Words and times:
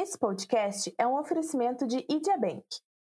Esse 0.02 0.18
podcast 0.18 0.92
é 0.98 1.06
um 1.06 1.16
oferecimento 1.16 1.86
de 1.86 2.04
Idia 2.10 2.36
Bank. 2.36 2.66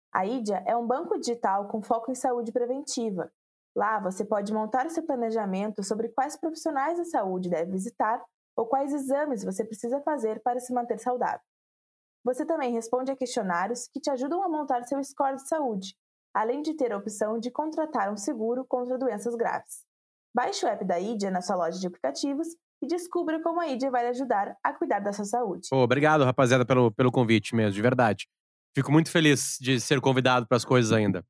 A 0.09 0.25
Idia 0.25 0.63
é 0.65 0.73
um 0.73 0.87
banco 0.87 1.19
digital 1.19 1.67
com 1.67 1.81
foco 1.81 2.09
em 2.09 2.15
saúde 2.15 2.49
preventiva. 2.49 3.29
Lá 3.75 3.99
você 3.99 4.23
pode 4.23 4.53
montar 4.53 4.89
seu 4.89 5.05
planejamento 5.05 5.83
sobre 5.83 6.07
quais 6.07 6.37
profissionais 6.37 6.97
da 6.97 7.03
saúde 7.03 7.49
deve 7.49 7.71
visitar 7.71 8.23
ou 8.55 8.65
quais 8.67 8.93
exames 8.93 9.43
você 9.43 9.65
precisa 9.65 9.99
fazer 9.99 10.41
para 10.41 10.61
se 10.61 10.73
manter 10.73 10.97
saudável. 10.97 11.41
Você 12.23 12.45
também 12.45 12.71
responde 12.71 13.11
a 13.11 13.17
questionários 13.17 13.89
que 13.89 13.99
te 13.99 14.09
ajudam 14.09 14.41
a 14.41 14.47
montar 14.47 14.83
seu 14.83 15.03
score 15.03 15.35
de 15.35 15.45
saúde, 15.45 15.93
além 16.33 16.61
de 16.61 16.73
ter 16.73 16.93
a 16.93 16.97
opção 16.97 17.37
de 17.37 17.51
contratar 17.51 18.13
um 18.13 18.17
seguro 18.17 18.63
contra 18.63 18.97
doenças 18.97 19.35
graves. 19.35 19.83
Baixe 20.33 20.65
o 20.65 20.69
app 20.69 20.85
da 20.85 20.97
Idia 20.97 21.29
na 21.29 21.41
sua 21.41 21.57
loja 21.57 21.81
de 21.81 21.87
aplicativos 21.87 22.47
e 22.81 22.87
descubra 22.87 23.41
como 23.41 23.59
a 23.59 23.67
Idia 23.67 23.89
vai 23.89 24.03
lhe 24.03 24.09
ajudar 24.09 24.55
a 24.63 24.73
cuidar 24.73 24.99
da 24.99 25.11
sua 25.11 25.25
saúde. 25.25 25.67
Pô, 25.69 25.77
obrigado, 25.77 26.23
rapaziada, 26.23 26.65
pelo, 26.65 26.91
pelo 26.91 27.11
convite 27.11 27.55
mesmo, 27.55 27.73
de 27.73 27.81
verdade. 27.81 28.27
Fico 28.75 28.91
muito 28.91 29.09
feliz 29.09 29.57
de 29.59 29.79
ser 29.79 29.99
convidado 29.99 30.47
para 30.47 30.57
as 30.57 30.65
coisas 30.65 30.91
ainda. 30.91 31.25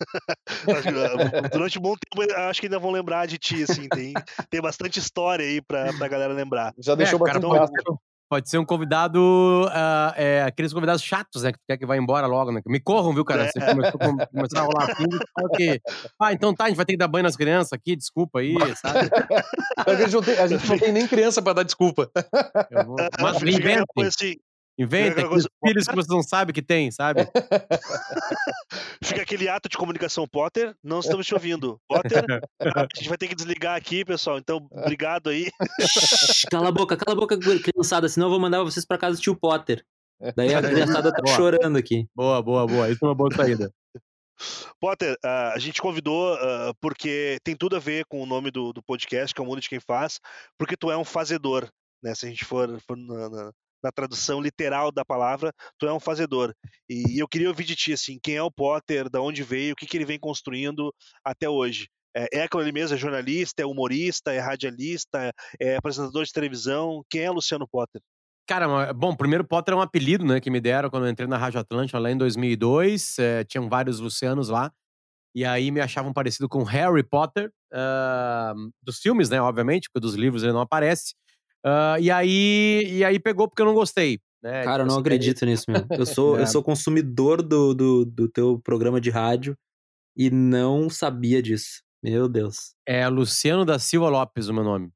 Durante 1.52 1.78
um 1.78 1.82
bom 1.82 1.94
tempo, 1.96 2.32
acho 2.48 2.60
que 2.60 2.66
ainda 2.66 2.78
vão 2.78 2.90
lembrar 2.90 3.26
de 3.26 3.38
ti, 3.38 3.62
assim. 3.62 3.88
Tem, 3.88 4.12
tem 4.50 4.60
bastante 4.60 4.98
história 4.98 5.44
aí 5.44 5.60
pra, 5.60 5.92
pra 5.92 6.08
galera 6.08 6.32
lembrar. 6.32 6.72
Já 6.78 6.94
deixou 6.94 7.18
é, 7.18 7.20
bastante 7.20 7.42
pode, 7.42 7.66
ser, 7.66 7.82
pode 8.28 8.48
ser 8.48 8.58
um 8.58 8.64
convidado, 8.64 9.18
uh, 9.20 10.12
é, 10.16 10.42
aqueles 10.42 10.72
convidados 10.72 11.02
chatos, 11.02 11.42
né? 11.42 11.52
Que 11.52 11.58
tu 11.58 11.64
quer 11.68 11.76
que 11.76 11.86
vá 11.86 11.96
embora 11.96 12.26
logo, 12.26 12.52
né? 12.52 12.60
Me 12.66 12.80
corram, 12.80 13.12
viu, 13.14 13.24
cara? 13.24 13.48
Você 13.50 13.62
é. 13.62 13.66
começou, 13.66 13.98
começou 13.98 14.58
a 14.58 14.62
rolar 14.62 14.84
assim, 14.90 15.08
que, 15.56 15.80
ah, 16.20 16.32
então 16.32 16.54
tá, 16.54 16.64
a 16.64 16.68
gente 16.68 16.76
vai 16.76 16.86
ter 16.86 16.92
que 16.92 16.98
dar 16.98 17.08
banho 17.08 17.24
nas 17.24 17.36
crianças 17.36 17.72
aqui, 17.72 17.96
desculpa 17.96 18.40
aí, 18.40 18.54
sabe? 18.76 19.10
a, 19.86 19.94
gente 19.94 20.12
não 20.12 20.22
tem, 20.22 20.38
a 20.38 20.46
gente 20.46 20.68
não 20.68 20.78
tem 20.78 20.92
nem 20.92 21.06
criança 21.06 21.42
pra 21.42 21.52
dar 21.52 21.62
desculpa. 21.62 22.10
Vou, 22.86 22.96
mas 23.20 23.42
inventa. 23.42 23.84
Assim, 24.00 24.36
Inventa 24.78 25.24
aqueles 25.24 25.46
filhos 25.64 25.86
que 25.86 25.94
você 25.94 26.12
não 26.12 26.22
sabe 26.22 26.52
que 26.52 26.62
tem, 26.62 26.90
sabe? 26.90 27.20
Fica 29.02 29.22
aquele 29.22 29.48
ato 29.48 29.68
de 29.68 29.76
comunicação, 29.76 30.26
Potter, 30.26 30.74
não 30.82 30.98
estamos 30.98 31.26
te 31.26 31.34
ouvindo. 31.34 31.80
Potter, 31.88 32.24
a 32.60 32.86
gente 32.96 33.08
vai 33.08 33.16
ter 33.16 33.28
que 33.28 33.34
desligar 33.34 33.76
aqui, 33.76 34.04
pessoal, 34.04 34.38
então 34.38 34.66
obrigado 34.70 35.30
aí. 35.30 35.50
cala 36.50 36.68
a 36.68 36.72
boca, 36.72 36.96
cala 36.96 37.16
a 37.16 37.20
boca, 37.20 37.38
criançada, 37.38 38.08
senão 38.08 38.26
eu 38.26 38.30
vou 38.30 38.40
mandar 38.40 38.62
vocês 38.64 38.84
para 38.84 38.98
casa 38.98 39.16
do 39.16 39.22
tio 39.22 39.36
Potter. 39.36 39.84
Daí 40.36 40.54
a 40.54 40.62
criançada 40.62 41.12
tá 41.12 41.22
boa. 41.22 41.36
chorando 41.36 41.76
aqui. 41.76 42.08
Boa, 42.14 42.42
boa, 42.42 42.66
boa. 42.66 42.88
Isso 42.88 43.04
é 43.04 43.08
uma 43.08 43.14
boa 43.14 43.34
saída. 43.34 43.72
Potter, 44.80 45.14
uh, 45.24 45.52
a 45.54 45.58
gente 45.58 45.80
convidou 45.80 46.34
uh, 46.34 46.74
porque 46.80 47.38
tem 47.44 47.54
tudo 47.54 47.76
a 47.76 47.78
ver 47.78 48.04
com 48.06 48.20
o 48.20 48.26
nome 48.26 48.50
do, 48.50 48.72
do 48.72 48.82
podcast, 48.82 49.34
que 49.34 49.40
é 49.40 49.44
o 49.44 49.46
Mundo 49.46 49.60
de 49.60 49.68
Quem 49.68 49.80
Faz, 49.80 50.18
porque 50.58 50.76
tu 50.76 50.90
é 50.90 50.96
um 50.96 51.04
fazedor, 51.04 51.68
né? 52.02 52.14
Se 52.14 52.26
a 52.26 52.28
gente 52.28 52.44
for, 52.44 52.80
for 52.80 52.96
na, 52.96 53.28
na, 53.28 53.52
na 53.84 53.92
tradução 53.92 54.40
literal 54.40 54.90
da 54.90 55.04
palavra, 55.04 55.52
tu 55.78 55.86
é 55.86 55.92
um 55.92 56.00
fazedor. 56.00 56.54
E, 56.88 57.20
eu 57.20 57.28
queria 57.28 57.48
ouvir 57.48 57.64
de 57.64 57.76
ti, 57.76 57.92
assim, 57.92 58.18
quem 58.22 58.36
é 58.36 58.42
o 58.42 58.50
Potter, 58.50 59.10
da 59.10 59.20
onde 59.20 59.42
veio, 59.42 59.74
o 59.74 59.76
que, 59.76 59.86
que 59.86 59.96
ele 59.96 60.06
vem 60.06 60.18
construindo 60.18 60.92
até 61.22 61.48
hoje. 61.48 61.86
É, 62.16 62.38
é 62.38 62.42
aquilo 62.44 62.62
ali 62.62 62.72
mesmo, 62.72 62.96
é 62.96 62.98
jornalista, 62.98 63.62
é 63.62 63.66
humorista, 63.66 64.32
é 64.32 64.38
radialista, 64.38 65.30
é 65.60 65.76
apresentador 65.76 66.24
de 66.24 66.32
televisão. 66.32 67.04
Quem 67.10 67.22
é 67.22 67.30
Luciano 67.30 67.68
Potter? 67.70 68.00
Cara, 68.46 68.92
bom, 68.92 69.14
primeiro 69.14 69.44
Potter 69.44 69.74
é 69.74 69.76
um 69.76 69.80
apelido, 69.80 70.24
né, 70.24 70.40
que 70.40 70.50
me 70.50 70.60
deram 70.60 70.90
quando 70.90 71.06
eu 71.06 71.10
entrei 71.10 71.26
na 71.26 71.38
Rádio 71.38 71.60
Atlântica 71.60 71.98
lá 71.98 72.10
em 72.10 72.16
2002. 72.16 73.18
É, 73.18 73.44
tinham 73.44 73.68
vários 73.68 74.00
Lucianos 74.00 74.48
lá. 74.48 74.72
E 75.34 75.44
aí 75.44 75.70
me 75.70 75.80
achavam 75.80 76.12
parecido 76.12 76.48
com 76.48 76.62
Harry 76.62 77.02
Potter, 77.02 77.50
uh, 77.72 78.70
dos 78.80 79.00
filmes, 79.00 79.28
né, 79.28 79.40
obviamente, 79.42 79.88
porque 79.90 80.06
dos 80.06 80.14
livros 80.14 80.44
ele 80.44 80.52
não 80.52 80.60
aparece. 80.60 81.14
Uh, 81.64 81.98
e, 81.98 82.10
aí, 82.10 82.86
e 82.90 83.04
aí 83.04 83.18
pegou 83.18 83.48
porque 83.48 83.62
eu 83.62 83.66
não 83.66 83.74
gostei. 83.74 84.20
Né? 84.42 84.62
Cara, 84.62 84.82
eu 84.82 84.86
não 84.86 84.98
acredito 84.98 85.46
nisso, 85.46 85.64
meu. 85.68 85.86
Eu 85.90 86.04
sou, 86.04 86.38
é. 86.38 86.42
eu 86.42 86.46
sou 86.46 86.62
consumidor 86.62 87.42
do, 87.42 87.72
do, 87.72 88.04
do 88.04 88.28
teu 88.28 88.60
programa 88.62 89.00
de 89.00 89.08
rádio 89.08 89.56
e 90.14 90.30
não 90.30 90.90
sabia 90.90 91.42
disso. 91.42 91.82
Meu 92.02 92.28
Deus. 92.28 92.74
É 92.86 93.08
Luciano 93.08 93.64
da 93.64 93.78
Silva 93.78 94.10
Lopes, 94.10 94.48
o 94.48 94.54
meu 94.54 94.62
nome. 94.62 94.90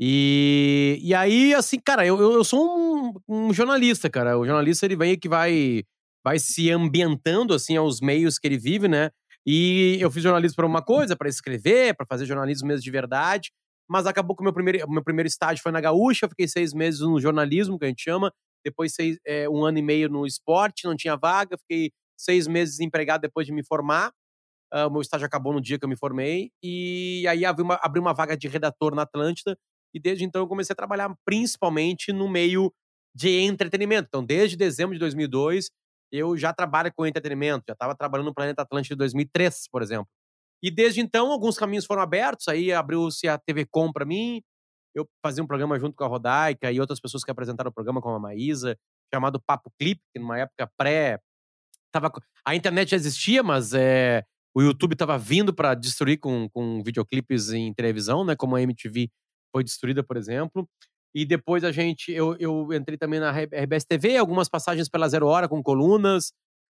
E, 0.00 1.00
e 1.02 1.12
aí, 1.12 1.52
assim, 1.52 1.80
cara, 1.80 2.06
eu, 2.06 2.16
eu, 2.20 2.44
sou 2.44 2.60
um, 2.60 3.14
um 3.28 3.52
jornalista, 3.52 4.08
cara. 4.08 4.38
O 4.38 4.46
jornalista, 4.46 4.86
ele 4.86 4.94
vem 4.94 5.18
que 5.18 5.28
vai, 5.28 5.82
vai 6.24 6.38
se 6.38 6.70
ambientando, 6.70 7.52
assim, 7.52 7.76
aos 7.76 8.00
meios 8.00 8.38
que 8.38 8.46
ele 8.46 8.56
vive, 8.56 8.86
né? 8.86 9.10
E 9.44 9.98
eu 10.00 10.08
fiz 10.12 10.22
jornalismo 10.22 10.54
para 10.54 10.66
uma 10.66 10.82
coisa, 10.82 11.16
para 11.16 11.28
escrever, 11.28 11.96
para 11.96 12.06
fazer 12.06 12.26
jornalismo 12.26 12.68
mesmo 12.68 12.84
de 12.84 12.90
verdade 12.92 13.50
mas 13.88 14.06
acabou 14.06 14.36
que 14.36 14.42
o 14.42 14.44
meu 14.44 14.52
primeiro, 14.52 14.88
meu 14.90 15.02
primeiro 15.02 15.26
estágio 15.26 15.62
foi 15.62 15.72
na 15.72 15.80
Gaúcha, 15.80 16.28
fiquei 16.28 16.46
seis 16.46 16.72
meses 16.72 17.00
no 17.00 17.18
jornalismo, 17.18 17.78
que 17.78 17.84
a 17.84 17.88
gente 17.88 18.02
chama, 18.02 18.32
depois 18.64 18.94
seis, 18.94 19.18
é, 19.26 19.48
um 19.48 19.64
ano 19.64 19.78
e 19.78 19.82
meio 19.82 20.08
no 20.08 20.26
esporte, 20.26 20.86
não 20.86 20.96
tinha 20.96 21.16
vaga, 21.16 21.56
fiquei 21.58 21.90
seis 22.16 22.46
meses 22.46 22.76
desempregado 22.76 23.22
depois 23.22 23.46
de 23.46 23.52
me 23.52 23.64
formar, 23.64 24.12
uh, 24.74 24.86
o 24.86 24.90
meu 24.90 25.00
estágio 25.00 25.26
acabou 25.26 25.52
no 25.52 25.60
dia 25.60 25.78
que 25.78 25.84
eu 25.84 25.88
me 25.88 25.96
formei, 25.96 26.50
e 26.62 27.24
aí 27.28 27.44
abri 27.44 27.62
uma, 27.62 27.78
abri 27.82 28.00
uma 28.00 28.12
vaga 28.12 28.36
de 28.36 28.48
redator 28.48 28.94
na 28.94 29.02
Atlântida, 29.02 29.56
e 29.94 30.00
desde 30.00 30.24
então 30.24 30.42
eu 30.42 30.48
comecei 30.48 30.74
a 30.74 30.76
trabalhar 30.76 31.14
principalmente 31.24 32.12
no 32.12 32.28
meio 32.28 32.72
de 33.14 33.40
entretenimento. 33.40 34.08
Então, 34.08 34.24
desde 34.24 34.56
dezembro 34.56 34.94
de 34.94 35.00
2002, 35.00 35.70
eu 36.12 36.36
já 36.36 36.52
trabalho 36.52 36.92
com 36.94 37.06
entretenimento, 37.06 37.64
já 37.68 37.72
estava 37.72 37.94
trabalhando 37.94 38.26
no 38.26 38.34
Planeta 38.34 38.62
Atlântida 38.62 38.94
em 38.94 38.98
2003, 38.98 39.68
por 39.70 39.82
exemplo. 39.82 40.08
E 40.62 40.70
desde 40.70 41.00
então, 41.00 41.30
alguns 41.30 41.56
caminhos 41.56 41.84
foram 41.84 42.02
abertos, 42.02 42.48
aí 42.48 42.72
abriu-se 42.72 43.28
a 43.28 43.38
TV 43.38 43.64
Com 43.64 43.92
para 43.92 44.04
mim, 44.04 44.42
eu 44.94 45.08
fazia 45.22 45.42
um 45.42 45.46
programa 45.46 45.78
junto 45.78 45.94
com 45.94 46.04
a 46.04 46.08
Rodaica 46.08 46.72
e 46.72 46.80
outras 46.80 47.00
pessoas 47.00 47.22
que 47.22 47.30
apresentaram 47.30 47.70
o 47.70 47.72
programa, 47.72 48.00
como 48.00 48.16
a 48.16 48.20
Maísa, 48.20 48.76
chamado 49.12 49.40
Papo 49.40 49.70
Clipe, 49.78 50.02
que 50.12 50.20
numa 50.20 50.38
época 50.38 50.70
pré... 50.76 51.20
Tava... 51.92 52.10
A 52.44 52.54
internet 52.54 52.90
já 52.90 52.96
existia, 52.96 53.42
mas 53.42 53.72
é... 53.72 54.24
o 54.54 54.60
YouTube 54.60 54.92
estava 54.92 55.16
vindo 55.16 55.54
para 55.54 55.74
destruir 55.74 56.18
com, 56.18 56.48
com 56.50 56.82
videoclipes 56.82 57.50
em 57.50 57.72
televisão, 57.72 58.24
né? 58.24 58.34
Como 58.34 58.56
a 58.56 58.62
MTV 58.62 59.08
foi 59.54 59.62
destruída, 59.64 60.02
por 60.02 60.16
exemplo. 60.16 60.68
E 61.14 61.24
depois 61.24 61.64
a 61.64 61.72
gente, 61.72 62.12
eu, 62.12 62.36
eu 62.38 62.72
entrei 62.72 62.98
também 62.98 63.20
na 63.20 63.30
RBS 63.30 63.84
TV, 63.84 64.16
algumas 64.16 64.48
passagens 64.48 64.88
pela 64.88 65.08
Zero 65.08 65.26
Hora 65.26 65.48
com 65.48 65.62
colunas. 65.62 66.32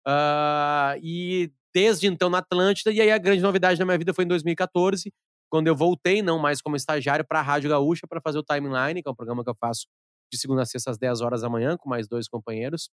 Uh, 0.06 0.98
e 1.02 1.52
desde 1.74 2.06
então 2.06 2.28
na 2.30 2.38
Atlântida. 2.38 2.92
E 2.92 3.00
aí 3.00 3.10
a 3.10 3.18
grande 3.18 3.42
novidade 3.42 3.78
da 3.78 3.84
minha 3.84 3.98
vida 3.98 4.12
foi 4.14 4.24
em 4.24 4.28
2014, 4.28 5.12
quando 5.50 5.66
eu 5.66 5.76
voltei, 5.76 6.22
não 6.22 6.38
mais 6.38 6.62
como 6.62 6.76
estagiário, 6.76 7.24
para 7.26 7.40
a 7.40 7.42
Rádio 7.42 7.70
Gaúcha 7.70 8.06
para 8.06 8.20
fazer 8.20 8.38
o 8.38 8.42
Timeline, 8.42 9.02
que 9.02 9.08
é 9.08 9.10
um 9.10 9.14
programa 9.14 9.44
que 9.44 9.50
eu 9.50 9.56
faço 9.60 9.86
de 10.32 10.38
segunda 10.38 10.62
a 10.62 10.64
sexta 10.64 10.90
às 10.90 10.98
10 10.98 11.20
horas 11.20 11.42
da 11.42 11.48
manhã, 11.48 11.76
com 11.76 11.88
mais 11.88 12.08
dois 12.08 12.26
companheiros. 12.26 12.88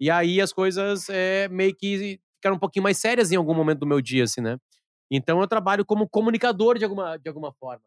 E 0.00 0.10
aí 0.10 0.40
as 0.40 0.52
coisas 0.52 1.08
é, 1.08 1.48
meio 1.48 1.74
que 1.76 2.20
ficaram 2.36 2.56
um 2.56 2.58
pouquinho 2.58 2.82
mais 2.82 2.98
sérias 2.98 3.30
em 3.30 3.36
algum 3.36 3.54
momento 3.54 3.80
do 3.80 3.86
meu 3.86 4.00
dia, 4.00 4.24
assim, 4.24 4.40
né? 4.40 4.58
Então 5.10 5.40
eu 5.40 5.46
trabalho 5.46 5.84
como 5.84 6.08
comunicador 6.08 6.76
de 6.76 6.84
alguma, 6.84 7.16
de 7.16 7.28
alguma 7.28 7.52
forma, 7.52 7.84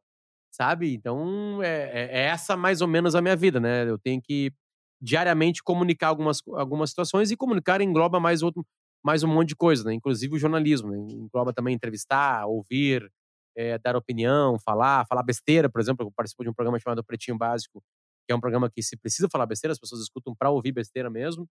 sabe? 0.49 0.93
Então 0.93 1.61
é, 1.61 1.89
é, 1.91 2.19
é 2.19 2.21
essa 2.27 2.55
mais 2.55 2.81
ou 2.81 2.87
menos 2.87 3.15
a 3.15 3.21
minha 3.21 3.35
vida, 3.35 3.59
né? 3.59 3.89
Eu 3.89 3.97
tenho 3.97 4.21
que 4.21 4.53
diariamente 5.01 5.61
comunicar 5.61 6.07
algumas, 6.07 6.41
algumas 6.53 6.89
situações 6.89 7.31
e 7.31 7.35
comunicar 7.35 7.81
engloba 7.81 8.19
mais 8.19 8.41
outro, 8.41 8.65
mais 9.05 9.21
um 9.21 9.27
monte 9.27 9.49
de 9.49 9.55
coisa, 9.55 9.83
né? 9.83 9.93
Inclusive 9.93 10.33
o 10.35 10.39
jornalismo, 10.39 10.89
né? 10.89 10.97
Engloba 10.97 11.53
também 11.53 11.75
entrevistar, 11.75 12.47
ouvir, 12.47 13.07
é, 13.55 13.77
dar 13.77 13.95
opinião, 13.95 14.57
falar, 14.59 15.05
falar 15.05 15.21
besteira, 15.21 15.69
por 15.69 15.79
exemplo, 15.79 16.07
eu 16.07 16.11
participo 16.11 16.43
de 16.43 16.49
um 16.49 16.53
programa 16.53 16.79
chamado 16.79 17.03
Pretinho 17.03 17.37
Básico, 17.37 17.83
que 18.27 18.33
é 18.33 18.35
um 18.35 18.39
programa 18.39 18.67
que 18.67 18.81
se 18.81 18.97
precisa 18.97 19.29
falar 19.31 19.45
besteira, 19.45 19.73
as 19.73 19.79
pessoas 19.79 20.01
escutam 20.01 20.33
para 20.35 20.49
ouvir 20.49 20.71
besteira 20.71 21.07
mesmo, 21.07 21.47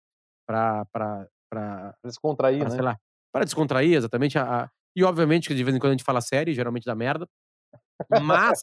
para 0.47 0.83
para 0.91 1.27
para 1.47 1.95
descontrair, 2.03 2.61
pra, 2.61 2.69
né? 2.69 2.75
sei 2.75 2.83
lá, 2.83 2.97
para 3.31 3.45
descontrair 3.45 3.93
exatamente 3.93 4.39
a, 4.39 4.63
a, 4.63 4.69
e 4.95 5.03
obviamente 5.03 5.47
que 5.47 5.53
de 5.53 5.63
vez 5.63 5.75
em 5.75 5.79
quando 5.79 5.91
a 5.91 5.93
gente 5.93 6.03
fala 6.03 6.21
série, 6.21 6.55
geralmente 6.55 6.85
dá 6.85 6.95
merda. 6.95 7.27
Mas 8.23 8.59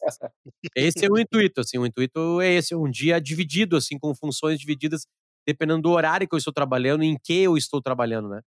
esse 0.77 1.07
é 1.07 1.09
o 1.09 1.17
intuito, 1.17 1.61
assim, 1.61 1.79
o 1.79 1.87
intuito 1.87 2.41
é 2.41 2.49
esse, 2.55 2.75
um 2.75 2.91
dia 2.91 3.21
dividido 3.21 3.77
assim 3.77 3.97
com 3.97 4.13
funções 4.17 4.59
divididas 4.59 5.07
dependendo 5.47 5.83
do 5.83 5.91
horário 5.91 6.29
que 6.29 6.35
eu 6.35 6.39
estou 6.39 6.53
trabalhando 6.53 7.05
e 7.05 7.07
em 7.07 7.17
que 7.17 7.43
eu 7.45 7.57
estou 7.57 7.81
trabalhando, 7.81 8.29
né? 8.29 8.41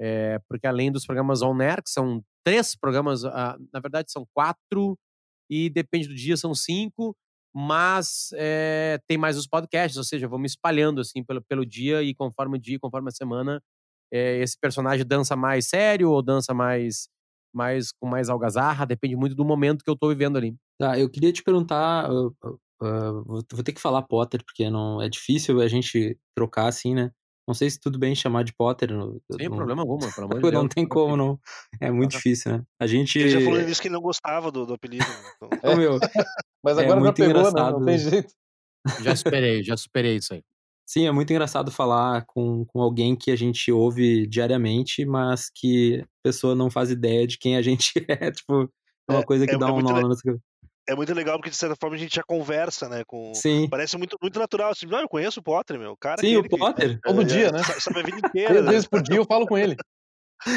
É, 0.00 0.38
porque 0.48 0.66
além 0.66 0.90
dos 0.90 1.06
programas 1.06 1.42
on 1.42 1.60
air, 1.60 1.82
que 1.82 1.90
são 1.90 2.22
três 2.44 2.76
programas, 2.76 3.24
ah, 3.24 3.56
na 3.72 3.80
verdade 3.80 4.10
são 4.10 4.26
quatro, 4.34 4.98
e 5.50 5.70
depende 5.70 6.08
do 6.08 6.14
dia, 6.14 6.36
são 6.36 6.54
cinco, 6.54 7.16
mas 7.54 8.30
é, 8.34 8.98
tem 9.06 9.16
mais 9.16 9.36
os 9.36 9.46
podcasts, 9.46 9.96
ou 9.96 10.04
seja, 10.04 10.26
eu 10.26 10.30
vou 10.30 10.38
me 10.38 10.46
espalhando 10.46 11.00
assim 11.00 11.22
pelo, 11.22 11.40
pelo 11.42 11.64
dia 11.64 12.02
e 12.02 12.14
conforme 12.14 12.58
o 12.58 12.60
dia, 12.60 12.78
conforme 12.80 13.08
a 13.08 13.12
semana, 13.12 13.62
é, 14.12 14.38
esse 14.38 14.58
personagem 14.58 15.06
dança 15.06 15.36
mais 15.36 15.68
sério 15.68 16.10
ou 16.10 16.22
dança 16.22 16.52
mais, 16.52 17.08
mais 17.54 17.92
com 17.92 18.08
mais 18.08 18.28
algazarra, 18.28 18.84
depende 18.84 19.14
muito 19.14 19.34
do 19.34 19.44
momento 19.44 19.84
que 19.84 19.90
eu 19.90 19.96
tô 19.96 20.08
vivendo 20.08 20.36
ali. 20.36 20.56
Tá, 20.78 20.98
eu 20.98 21.08
queria 21.08 21.32
te 21.32 21.42
perguntar, 21.42 22.10
uh, 22.10 22.34
uh, 22.82 23.24
vou 23.24 23.42
ter 23.42 23.72
que 23.72 23.80
falar 23.80 24.02
Potter, 24.02 24.42
porque 24.44 24.68
não 24.68 25.00
é 25.00 25.08
difícil 25.08 25.60
a 25.60 25.68
gente 25.68 26.18
trocar 26.36 26.66
assim, 26.66 26.94
né? 26.94 27.10
Não 27.46 27.54
sei 27.54 27.68
se 27.68 27.78
tudo 27.78 27.98
bem 27.98 28.14
chamar 28.14 28.42
de 28.42 28.54
Potter. 28.54 28.92
No, 28.92 29.20
Sem 29.38 29.48
no... 29.48 29.56
problema 29.56 29.82
algum, 29.82 29.98
pelo 29.98 30.26
amor 30.26 30.36
de 30.40 30.40
Deus. 30.42 30.54
não 30.54 30.68
tem 30.68 30.86
como, 30.88 31.16
não. 31.16 31.38
É 31.80 31.90
muito 31.90 32.12
difícil, 32.12 32.52
né? 32.52 32.62
A 32.80 32.86
gente. 32.86 33.18
Ele 33.18 33.28
já 33.28 33.40
falou 33.40 33.60
nisso 33.60 33.80
que 33.82 33.88
ele 33.88 33.94
não 33.94 34.00
gostava 34.00 34.50
do, 34.50 34.64
do 34.64 34.74
apelido. 34.74 35.04
Então... 35.36 35.72
Ô, 35.72 35.76
meu, 35.76 35.98
Mas 36.64 36.78
agora 36.78 37.00
é 37.00 37.04
já 37.04 37.12
pegou, 37.12 37.30
engraçado. 37.30 37.72
né? 37.74 37.78
Não 37.78 37.84
tem 37.84 37.98
jeito. 37.98 38.34
Já 39.02 39.14
superei, 39.16 39.62
já 39.62 39.76
superei 39.76 40.16
isso 40.16 40.32
aí. 40.32 40.42
Sim, 40.86 41.06
é 41.06 41.12
muito 41.12 41.30
engraçado 41.30 41.70
falar 41.70 42.24
com, 42.26 42.64
com 42.66 42.80
alguém 42.80 43.16
que 43.16 43.30
a 43.30 43.36
gente 43.36 43.72
ouve 43.72 44.26
diariamente, 44.26 45.04
mas 45.06 45.50
que 45.54 46.00
a 46.02 46.06
pessoa 46.22 46.54
não 46.54 46.70
faz 46.70 46.90
ideia 46.90 47.26
de 47.26 47.38
quem 47.38 47.56
a 47.56 47.62
gente 47.62 47.92
é. 48.08 48.30
Tipo, 48.30 48.70
é 49.08 49.12
uma 49.12 49.22
coisa 49.22 49.46
que 49.46 49.54
é, 49.54 49.58
dá 49.58 49.68
é 49.68 49.70
um 49.70 49.74
muito 49.74 49.88
nó 49.88 50.00
na 50.00 50.08
nossa 50.08 50.22
cabeça. 50.22 50.42
É 50.86 50.94
muito 50.94 51.14
legal 51.14 51.38
porque, 51.38 51.50
de 51.50 51.56
certa 51.56 51.74
forma, 51.80 51.96
a 51.96 51.98
gente 51.98 52.14
já 52.14 52.22
conversa, 52.22 52.88
né? 52.88 53.04
Com... 53.06 53.32
Sim. 53.34 53.68
Parece 53.70 53.96
muito, 53.96 54.18
muito 54.20 54.38
natural. 54.38 54.70
Assim, 54.70 54.86
não, 54.86 55.00
eu 55.00 55.08
conheço 55.08 55.40
o 55.40 55.42
Potter, 55.42 55.78
meu. 55.78 55.96
Cara, 55.96 56.20
Sim, 56.20 56.36
o 56.36 56.40
aquele 56.40 56.48
que- 56.50 56.58
Potter. 56.58 57.00
Todo 57.02 57.22
é, 57.22 57.24
dia, 57.24 57.46
é, 57.48 57.52
né? 57.52 57.62
sa- 57.62 57.80
Sabe 57.80 58.00
a 58.00 58.02
vida 58.02 58.18
inteira. 58.28 58.48
Três 58.50 58.64
né? 58.64 58.70
vezes 58.70 58.86
por 58.88 59.02
dia 59.02 59.16
eu 59.16 59.24
falo 59.24 59.46
com 59.46 59.56
ele. 59.58 59.76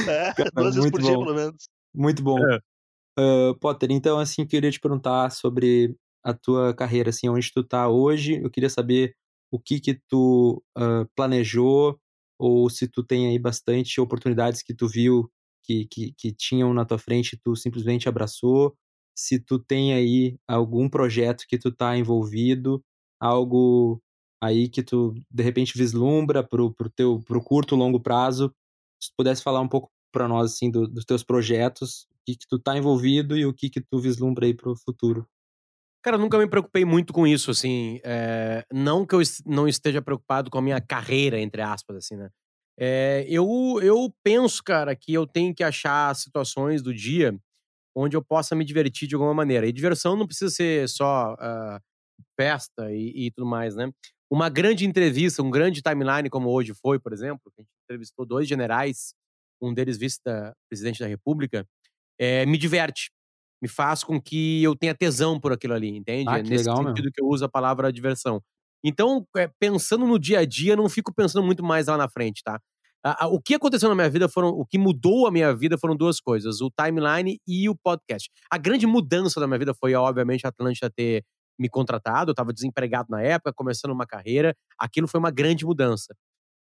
É, 0.09 0.33
Cara, 0.33 0.51
duas 0.53 0.75
vezes 0.75 0.79
muito 0.81 0.91
por 0.91 1.01
dia, 1.01 1.13
bom. 1.13 1.23
pelo 1.23 1.35
menos. 1.35 1.69
Muito 1.95 2.21
bom. 2.21 2.37
É. 2.45 2.59
Ah, 3.17 3.53
Potter, 3.61 3.89
então, 3.91 4.19
assim, 4.19 4.45
queria 4.45 4.69
te 4.69 4.79
perguntar 4.81 5.29
sobre 5.31 5.95
a 6.23 6.33
tua 6.33 6.73
carreira, 6.73 7.09
assim, 7.09 7.29
onde 7.29 7.49
tu 7.53 7.63
tá 7.63 7.87
hoje. 7.87 8.41
Eu 8.43 8.49
queria 8.49 8.69
saber 8.69 9.15
o 9.49 9.57
que 9.57 9.79
que 9.79 9.97
tu 10.09 10.61
ah, 10.75 11.05
planejou, 11.15 11.97
ou 12.37 12.69
se 12.69 12.85
tu 12.87 13.01
tem 13.01 13.27
aí 13.27 13.39
bastante 13.39 14.01
oportunidades 14.01 14.61
que 14.61 14.73
tu 14.73 14.89
viu 14.89 15.31
que, 15.63 15.85
que, 15.85 16.11
que 16.17 16.31
tinham 16.33 16.73
na 16.73 16.83
tua 16.83 16.97
frente 16.97 17.33
e 17.33 17.37
tu 17.41 17.55
simplesmente 17.55 18.09
abraçou. 18.09 18.75
Se 19.17 19.39
tu 19.39 19.59
tem 19.59 19.93
aí 19.93 20.37
algum 20.47 20.89
projeto 20.89 21.45
que 21.47 21.57
tu 21.57 21.71
tá 21.71 21.97
envolvido, 21.97 22.83
algo 23.19 24.01
aí 24.41 24.69
que 24.69 24.83
tu, 24.83 25.13
de 25.31 25.43
repente, 25.43 25.77
vislumbra 25.77 26.43
pro, 26.43 26.73
pro 26.73 26.89
teu 26.89 27.19
pro 27.25 27.41
curto, 27.43 27.75
longo 27.75 27.99
prazo. 27.99 28.53
Se 29.01 29.09
tu 29.11 29.15
pudesse 29.17 29.43
falar 29.43 29.61
um 29.61 29.67
pouco 29.69 29.89
para 30.11 30.27
nós, 30.27 30.53
assim, 30.53 30.69
do- 30.71 30.87
dos 30.87 31.05
teus 31.05 31.23
projetos, 31.23 32.03
o 32.11 32.15
que 32.25 32.35
que 32.37 32.47
tu 32.47 32.59
tá 32.59 32.77
envolvido 32.77 33.37
e 33.37 33.45
o 33.45 33.53
que 33.53 33.69
que 33.69 33.81
tu 33.81 33.99
vislumbra 33.99 34.45
aí 34.45 34.53
pro 34.53 34.75
futuro. 34.75 35.27
Cara, 36.03 36.17
nunca 36.17 36.37
me 36.37 36.47
preocupei 36.47 36.85
muito 36.85 37.11
com 37.11 37.27
isso, 37.27 37.51
assim. 37.51 37.99
é, 38.03 38.65
não 38.71 39.05
que 39.05 39.13
eu 39.15 39.19
não 39.45 39.67
esteja 39.67 40.01
preocupado 40.01 40.49
com 40.49 40.57
a 40.57 40.61
minha 40.61 40.79
carreira, 40.79 41.39
entre 41.39 41.61
aspas, 41.61 41.97
assim, 41.97 42.15
né? 42.15 42.29
É, 42.79 43.25
eu, 43.27 43.45
eu 43.81 44.13
penso, 44.23 44.63
cara, 44.63 44.95
que 44.95 45.11
eu 45.13 45.25
tenho 45.27 45.53
que 45.53 45.63
achar 45.63 46.15
situações 46.15 46.81
do 46.81 46.93
dia 46.93 47.35
onde 47.97 48.15
eu 48.15 48.23
possa 48.23 48.55
me 48.55 48.63
divertir 48.63 49.07
de 49.07 49.15
alguma 49.15 49.33
maneira. 49.33 49.67
E 49.67 49.73
diversão 49.73 50.15
não 50.15 50.27
precisa 50.27 50.51
ser 50.51 50.87
só 50.87 51.35
ah, 51.39 51.79
festa 52.39 52.91
e, 52.91 53.27
e 53.27 53.31
tudo 53.31 53.47
mais, 53.47 53.75
né? 53.75 53.89
Uma 54.29 54.49
grande 54.49 54.85
entrevista, 54.85 55.41
um 55.41 55.49
grande 55.49 55.81
timeline 55.81 56.29
como 56.29 56.49
hoje 56.49 56.73
foi, 56.73 56.99
por 56.99 57.11
exemplo, 57.11 57.51
que 57.55 57.61
a 57.61 57.63
gente 57.63 57.71
entrevistou 57.85 58.25
dois 58.25 58.47
generais, 58.47 59.13
um 59.61 59.73
deles 59.73 59.97
vice-presidente 59.97 60.99
da 60.99 61.07
República, 61.07 61.65
é, 62.19 62.45
me 62.45 62.57
diverte. 62.57 63.09
Me 63.61 63.67
faz 63.67 64.03
com 64.03 64.21
que 64.21 64.61
eu 64.61 64.75
tenha 64.75 64.93
tesão 64.93 65.39
por 65.39 65.51
aquilo 65.51 65.73
ali, 65.73 65.89
entende? 65.89 66.29
Ah, 66.29 66.37
é 66.37 66.43
nesse 66.43 66.65
legal, 66.65 66.83
meu. 66.83 66.89
sentido 66.89 67.11
que 67.11 67.21
eu 67.21 67.27
uso 67.27 67.45
a 67.45 67.49
palavra 67.49 67.91
diversão. 67.91 68.39
Então, 68.83 69.25
é, 69.35 69.49
pensando 69.59 70.05
no 70.05 70.19
dia 70.19 70.39
a 70.39 70.45
dia, 70.45 70.73
eu 70.73 70.77
não 70.77 70.87
fico 70.87 71.11
pensando 71.11 71.43
muito 71.43 71.63
mais 71.63 71.87
lá 71.87 71.97
na 71.97 72.07
frente, 72.07 72.43
tá? 72.43 72.59
A- 73.11 73.25
a- 73.25 73.27
o 73.27 73.41
que 73.41 73.55
aconteceu 73.55 73.89
na 73.89 73.95
minha 73.95 74.09
vida 74.09 74.27
foram. 74.29 74.49
O 74.49 74.65
que 74.65 74.77
mudou 74.77 75.27
a 75.27 75.31
minha 75.31 75.53
vida 75.55 75.77
foram 75.77 75.95
duas 75.95 76.19
coisas: 76.19 76.61
o 76.61 76.69
timeline 76.71 77.39
e 77.47 77.69
o 77.69 77.75
podcast. 77.75 78.29
A 78.51 78.57
grande 78.57 78.87
mudança 78.87 79.39
da 79.39 79.47
minha 79.47 79.59
vida 79.59 79.73
foi, 79.73 79.93
obviamente, 79.95 80.45
a 80.45 80.49
Atlântida 80.49 80.89
ter 80.89 81.23
me 81.59 81.69
contratado. 81.69 82.29
Eu 82.31 82.33
estava 82.33 82.53
desempregado 82.53 83.07
na 83.09 83.21
época, 83.21 83.53
começando 83.53 83.91
uma 83.91 84.05
carreira. 84.05 84.55
Aquilo 84.79 85.07
foi 85.07 85.19
uma 85.19 85.31
grande 85.31 85.65
mudança. 85.65 86.15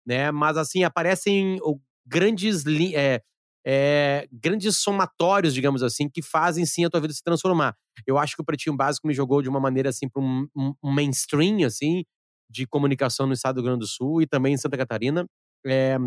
Né? 0.06 0.32
Mas, 0.32 0.58
assim, 0.58 0.84
aparecem 0.84 1.58
grandes, 2.06 2.64
é, 2.94 3.22
é, 3.66 4.28
grandes 4.32 4.78
somatórios, 4.80 5.54
digamos 5.54 5.82
assim, 5.84 6.10
que 6.10 6.22
fazem 6.22 6.66
sim 6.66 6.84
a 6.86 6.90
tua 6.90 7.00
vida 7.00 7.14
se 7.14 7.24
transformar. 7.24 7.76
Eu 8.06 8.18
acho 8.18 8.36
que 8.36 8.42
o 8.42 8.46
Pretinho 8.46 8.76
Básico 8.76 9.08
me 9.08 9.14
jogou 9.14 9.42
de 9.42 9.50
uma 9.50 9.60
maneira 9.60 9.90
assim 9.90 10.10
para 10.10 10.22
um, 10.22 10.48
um- 10.56 10.74
um 10.84 10.92
mainstream 10.92 11.66
assim 11.66 12.04
de 12.50 12.68
comunicação 12.68 13.26
no 13.26 13.34
estado 13.34 13.56
do 13.56 13.62
Rio 13.62 13.70
Grande 13.72 13.80
do 13.80 13.88
Sul 13.88 14.22
e 14.22 14.28
também 14.28 14.54
em 14.54 14.58
Santa 14.58 14.78
Catarina. 14.78 15.26
É, 15.66 15.98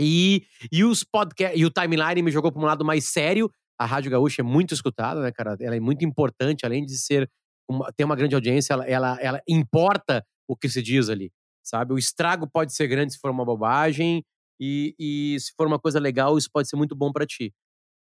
e, 0.00 0.46
e 0.72 0.82
os 0.84 1.04
podcast 1.04 1.58
e 1.58 1.64
o 1.64 1.70
timeline 1.70 2.22
me 2.22 2.30
jogou 2.30 2.50
para 2.50 2.62
um 2.62 2.64
lado 2.64 2.84
mais 2.84 3.04
sério. 3.04 3.50
A 3.78 3.84
Rádio 3.86 4.10
Gaúcha 4.10 4.42
é 4.42 4.44
muito 4.44 4.74
escutada, 4.74 5.20
né, 5.20 5.30
cara? 5.30 5.56
Ela 5.60 5.76
é 5.76 5.80
muito 5.80 6.04
importante, 6.04 6.64
além 6.64 6.84
de 6.84 6.96
ser 6.96 7.30
uma, 7.68 7.92
ter 7.92 8.04
uma 8.04 8.16
grande 8.16 8.34
audiência, 8.34 8.72
ela, 8.72 8.86
ela, 8.86 9.18
ela 9.20 9.42
importa 9.48 10.24
o 10.48 10.56
que 10.56 10.68
se 10.68 10.82
diz 10.82 11.08
ali, 11.08 11.30
sabe? 11.62 11.92
O 11.92 11.98
estrago 11.98 12.48
pode 12.50 12.74
ser 12.74 12.88
grande 12.88 13.12
se 13.12 13.18
for 13.18 13.30
uma 13.30 13.44
bobagem 13.44 14.24
e, 14.60 14.94
e 14.98 15.36
se 15.38 15.52
for 15.56 15.66
uma 15.66 15.78
coisa 15.78 16.00
legal, 16.00 16.36
isso 16.36 16.48
pode 16.52 16.68
ser 16.68 16.76
muito 16.76 16.94
bom 16.96 17.12
para 17.12 17.24
ti. 17.24 17.52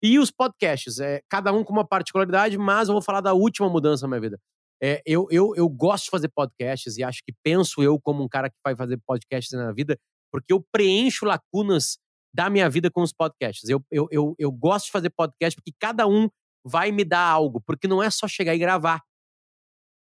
E 0.02 0.18
os 0.18 0.30
podcasts, 0.30 1.00
é, 1.00 1.20
cada 1.28 1.52
um 1.52 1.62
com 1.64 1.72
uma 1.72 1.86
particularidade, 1.86 2.56
mas 2.56 2.88
eu 2.88 2.94
vou 2.94 3.02
falar 3.02 3.20
da 3.20 3.34
última 3.34 3.68
mudança 3.68 4.06
na 4.06 4.08
minha 4.08 4.20
vida. 4.20 4.38
É, 4.80 5.02
eu, 5.04 5.26
eu, 5.30 5.54
eu 5.56 5.68
gosto 5.68 6.04
de 6.04 6.10
fazer 6.10 6.28
podcasts 6.28 6.96
e 6.96 7.02
acho 7.02 7.20
que 7.24 7.32
penso 7.42 7.82
eu 7.82 8.00
como 8.00 8.22
um 8.22 8.28
cara 8.28 8.48
que 8.48 8.56
vai 8.64 8.76
fazer 8.76 8.96
podcasts 9.04 9.52
na 9.52 9.72
vida, 9.72 9.98
porque 10.30 10.52
eu 10.52 10.64
preencho 10.72 11.24
lacunas 11.24 11.98
da 12.34 12.50
minha 12.50 12.68
vida 12.68 12.90
com 12.90 13.02
os 13.02 13.12
podcasts. 13.12 13.68
Eu, 13.68 13.82
eu, 13.90 14.06
eu, 14.10 14.34
eu 14.38 14.52
gosto 14.52 14.86
de 14.86 14.92
fazer 14.92 15.10
podcast 15.10 15.56
porque 15.56 15.72
cada 15.78 16.06
um 16.06 16.28
vai 16.64 16.92
me 16.92 17.04
dar 17.04 17.26
algo, 17.26 17.60
porque 17.60 17.88
não 17.88 18.02
é 18.02 18.10
só 18.10 18.28
chegar 18.28 18.54
e 18.54 18.58
gravar. 18.58 19.02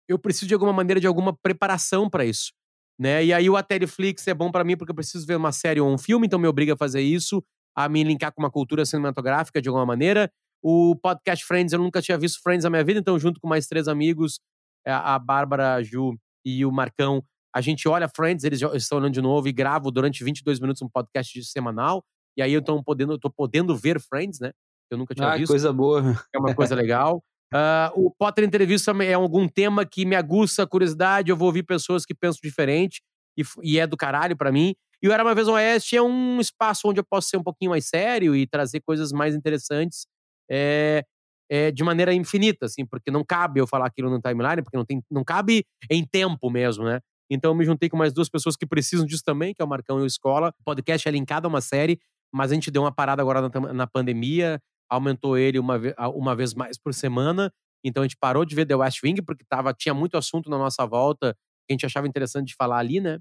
Eu 0.08 0.20
preciso 0.20 0.48
de 0.48 0.54
alguma 0.54 0.74
maneira 0.74 1.00
de 1.00 1.08
alguma 1.08 1.36
preparação 1.42 2.10
para 2.10 2.26
isso. 2.26 2.52
Né? 3.00 3.26
E 3.26 3.34
aí 3.34 3.50
o 3.50 3.58
Ateliflix 3.58 4.28
é 4.28 4.34
bom 4.34 4.52
para 4.52 4.64
mim 4.64 4.78
porque 4.78 4.92
eu 4.92 4.96
preciso 4.96 5.26
ver 5.26 5.36
uma 5.36 5.52
série 5.52 5.82
ou 5.82 5.92
um 5.92 5.98
filme, 5.98 6.28
então 6.28 6.38
me 6.38 6.48
obriga 6.48 6.74
a 6.74 6.78
fazer 6.78 7.02
isso, 7.02 7.44
a 7.76 7.90
me 7.90 8.04
linkar 8.04 8.32
com 8.32 8.42
uma 8.42 8.52
cultura 8.52 8.86
cinematográfica 8.86 9.62
de 9.62 9.70
alguma 9.70 9.86
maneira. 9.86 10.32
O 10.62 10.96
podcast 10.96 11.44
Friends, 11.44 11.74
eu 11.74 11.80
nunca 11.80 12.02
tinha 12.02 12.18
visto 12.18 12.40
Friends 12.44 12.64
na 12.64 12.70
minha 12.70 12.84
vida, 12.84 13.00
então 13.00 13.18
junto 13.18 13.40
com 13.40 13.48
mais 13.48 13.66
três 13.66 13.88
amigos, 13.88 14.40
a 14.86 15.16
a 15.16 15.20
Bárbara, 15.20 15.74
a 15.76 15.84
Ju 15.84 16.16
e 16.46 16.64
o 16.64 16.72
Marcão, 16.72 17.24
a 17.54 17.62
gente 17.62 17.88
olha 17.88 18.08
Friends, 18.08 18.44
eles 18.44 18.62
estão 18.62 18.98
olhando 18.98 19.14
de 19.14 19.22
novo 19.22 19.48
e 19.48 19.52
gravo 19.52 19.92
durante 19.92 20.24
22 20.24 20.60
minutos 20.60 20.82
um 20.82 20.90
podcast 20.90 21.40
de 21.40 21.46
semanal. 21.46 22.04
E 22.38 22.42
aí 22.42 22.54
eu 22.54 22.62
tô 22.62 22.82
podendo, 22.84 23.14
eu 23.14 23.20
tô 23.20 23.30
podendo 23.30 23.76
ver 23.76 24.00
Friends, 24.00 24.40
né? 24.40 24.52
Eu 24.90 24.98
nunca 24.98 25.14
tinha 25.14 25.28
Ah, 25.28 25.38
visto 25.38 25.50
coisa 25.50 25.72
boa. 25.72 26.02
é 26.34 26.40
uma 26.40 26.54
coisa 26.56 26.76
legal. 26.76 27.24
Ah, 27.54 27.92
o 27.96 28.10
Potter 28.10 28.46
Entrevista 28.46 28.94
é 29.04 29.12
algum 29.12 29.46
tema 29.46 29.86
que 29.86 30.06
me 30.06 30.16
aguça 30.16 30.64
a 30.64 30.66
curiosidade, 30.66 31.30
eu 31.30 31.36
vou 31.36 31.48
ouvir 31.48 31.64
pessoas 31.64 32.06
que 32.06 32.16
pensam 32.16 32.40
diferente 32.42 33.02
e, 33.38 33.44
e 33.62 33.78
é 33.78 33.86
do 33.86 33.98
caralho 33.98 34.38
pra 34.38 34.54
mim. 34.54 34.74
E 35.04 35.10
o 35.10 35.12
Era 35.12 35.22
Uma 35.22 35.36
Vez 35.36 35.48
no 35.48 35.54
Oeste 35.56 35.98
é 35.98 36.02
um 36.02 36.40
espaço 36.40 36.88
onde 36.88 37.02
eu 37.02 37.04
posso 37.04 37.28
ser 37.28 37.36
um 37.36 37.44
pouquinho 37.44 37.72
mais 37.72 37.88
sério 37.88 38.34
e 38.38 38.48
trazer 38.48 38.80
coisas 38.80 39.12
mais 39.12 39.36
interessantes 39.36 40.08
é, 40.50 41.04
é, 41.50 41.72
de 41.72 41.84
maneira 41.84 42.14
infinita, 42.14 42.68
assim, 42.68 42.86
porque 42.86 43.12
não 43.12 43.22
cabe 43.26 43.60
eu 43.60 43.68
falar 43.68 43.88
aquilo 43.88 44.10
no 44.10 44.22
timeline, 44.22 44.62
porque 44.62 44.78
não, 44.78 44.86
tem, 44.86 45.04
não 45.12 45.22
cabe 45.22 45.66
em 45.90 46.06
tempo 46.06 46.50
mesmo, 46.50 46.86
né? 46.86 47.02
Então 47.32 47.52
eu 47.52 47.56
me 47.56 47.64
juntei 47.64 47.90
com 47.90 47.98
mais 47.98 48.12
duas 48.12 48.30
pessoas 48.30 48.56
que 48.56 48.66
precisam 48.66 49.06
disso 49.06 49.24
também, 49.24 49.54
que 49.54 49.62
é 49.62 49.66
o 49.66 49.68
Marcão 49.68 50.00
e 50.00 50.04
o 50.04 50.06
Escola. 50.06 50.54
O 50.60 50.64
podcast 50.64 51.08
é 51.08 51.12
linkado 51.12 51.48
a 51.48 51.50
uma 51.50 51.62
série, 51.62 52.00
mas 52.32 52.52
a 52.52 52.56
gente 52.56 52.70
deu 52.70 52.82
uma 52.82 52.92
parada 52.92 53.22
agora 53.22 53.50
na, 53.50 53.74
na 53.74 53.88
pandemia, 53.88 54.62
aumentou 54.90 55.38
ele 55.38 55.58
uma, 55.58 55.80
uma 56.14 56.36
vez 56.36 56.54
mais 56.54 56.78
por 56.78 56.94
semana. 56.94 57.52
Então 57.84 58.04
a 58.04 58.06
gente 58.06 58.18
parou 58.20 58.44
de 58.46 58.54
ver 58.54 58.66
The 58.66 58.76
West 58.76 59.02
Wing, 59.04 59.22
porque 59.22 59.46
tava, 59.48 59.74
tinha 59.74 59.94
muito 59.94 60.18
assunto 60.18 60.50
na 60.50 60.58
nossa 60.58 60.86
volta 60.86 61.34
que 61.66 61.72
a 61.72 61.74
gente 61.74 61.86
achava 61.86 62.08
interessante 62.08 62.50
de 62.50 62.56
falar 62.56 62.80
ali, 62.80 63.00
né? 63.00 63.18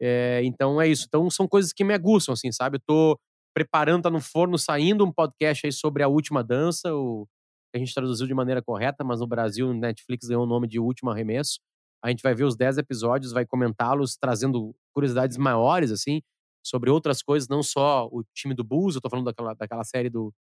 É, 0.00 0.42
então 0.44 0.80
é 0.80 0.86
isso. 0.86 1.06
Então 1.08 1.28
são 1.30 1.48
coisas 1.48 1.72
que 1.72 1.82
me 1.82 1.94
aguçam, 1.94 2.34
assim, 2.34 2.52
sabe? 2.52 2.76
Eu 2.76 2.82
tô, 2.86 3.18
preparando, 3.56 4.02
tá 4.02 4.10
no 4.10 4.20
forno, 4.20 4.58
saindo 4.58 5.02
um 5.02 5.10
podcast 5.10 5.64
aí 5.64 5.72
sobre 5.72 6.02
a 6.02 6.08
última 6.08 6.44
dança, 6.44 6.94
o 6.94 7.26
que 7.72 7.76
a 7.76 7.78
gente 7.78 7.94
traduziu 7.94 8.26
de 8.26 8.34
maneira 8.34 8.60
correta, 8.60 9.02
mas 9.02 9.20
no 9.20 9.26
Brasil, 9.26 9.72
Netflix 9.72 10.28
ganhou 10.28 10.44
o 10.44 10.46
nome 10.46 10.68
de 10.68 10.78
Último 10.78 11.08
Arremesso. 11.08 11.58
A 12.04 12.10
gente 12.10 12.22
vai 12.22 12.34
ver 12.34 12.44
os 12.44 12.56
10 12.56 12.78
episódios, 12.78 13.32
vai 13.32 13.44
comentá-los, 13.46 14.16
trazendo 14.16 14.74
curiosidades 14.94 15.36
maiores, 15.36 15.90
assim, 15.90 16.22
sobre 16.64 16.90
outras 16.90 17.22
coisas, 17.22 17.48
não 17.48 17.62
só 17.62 18.08
o 18.10 18.24
time 18.34 18.54
do 18.54 18.64
Bulls, 18.64 18.94
eu 18.94 19.00
tô 19.00 19.08
falando 19.08 19.26
daquela, 19.26 19.54
daquela 19.54 19.84
série 19.84 20.10
do, 20.10 20.32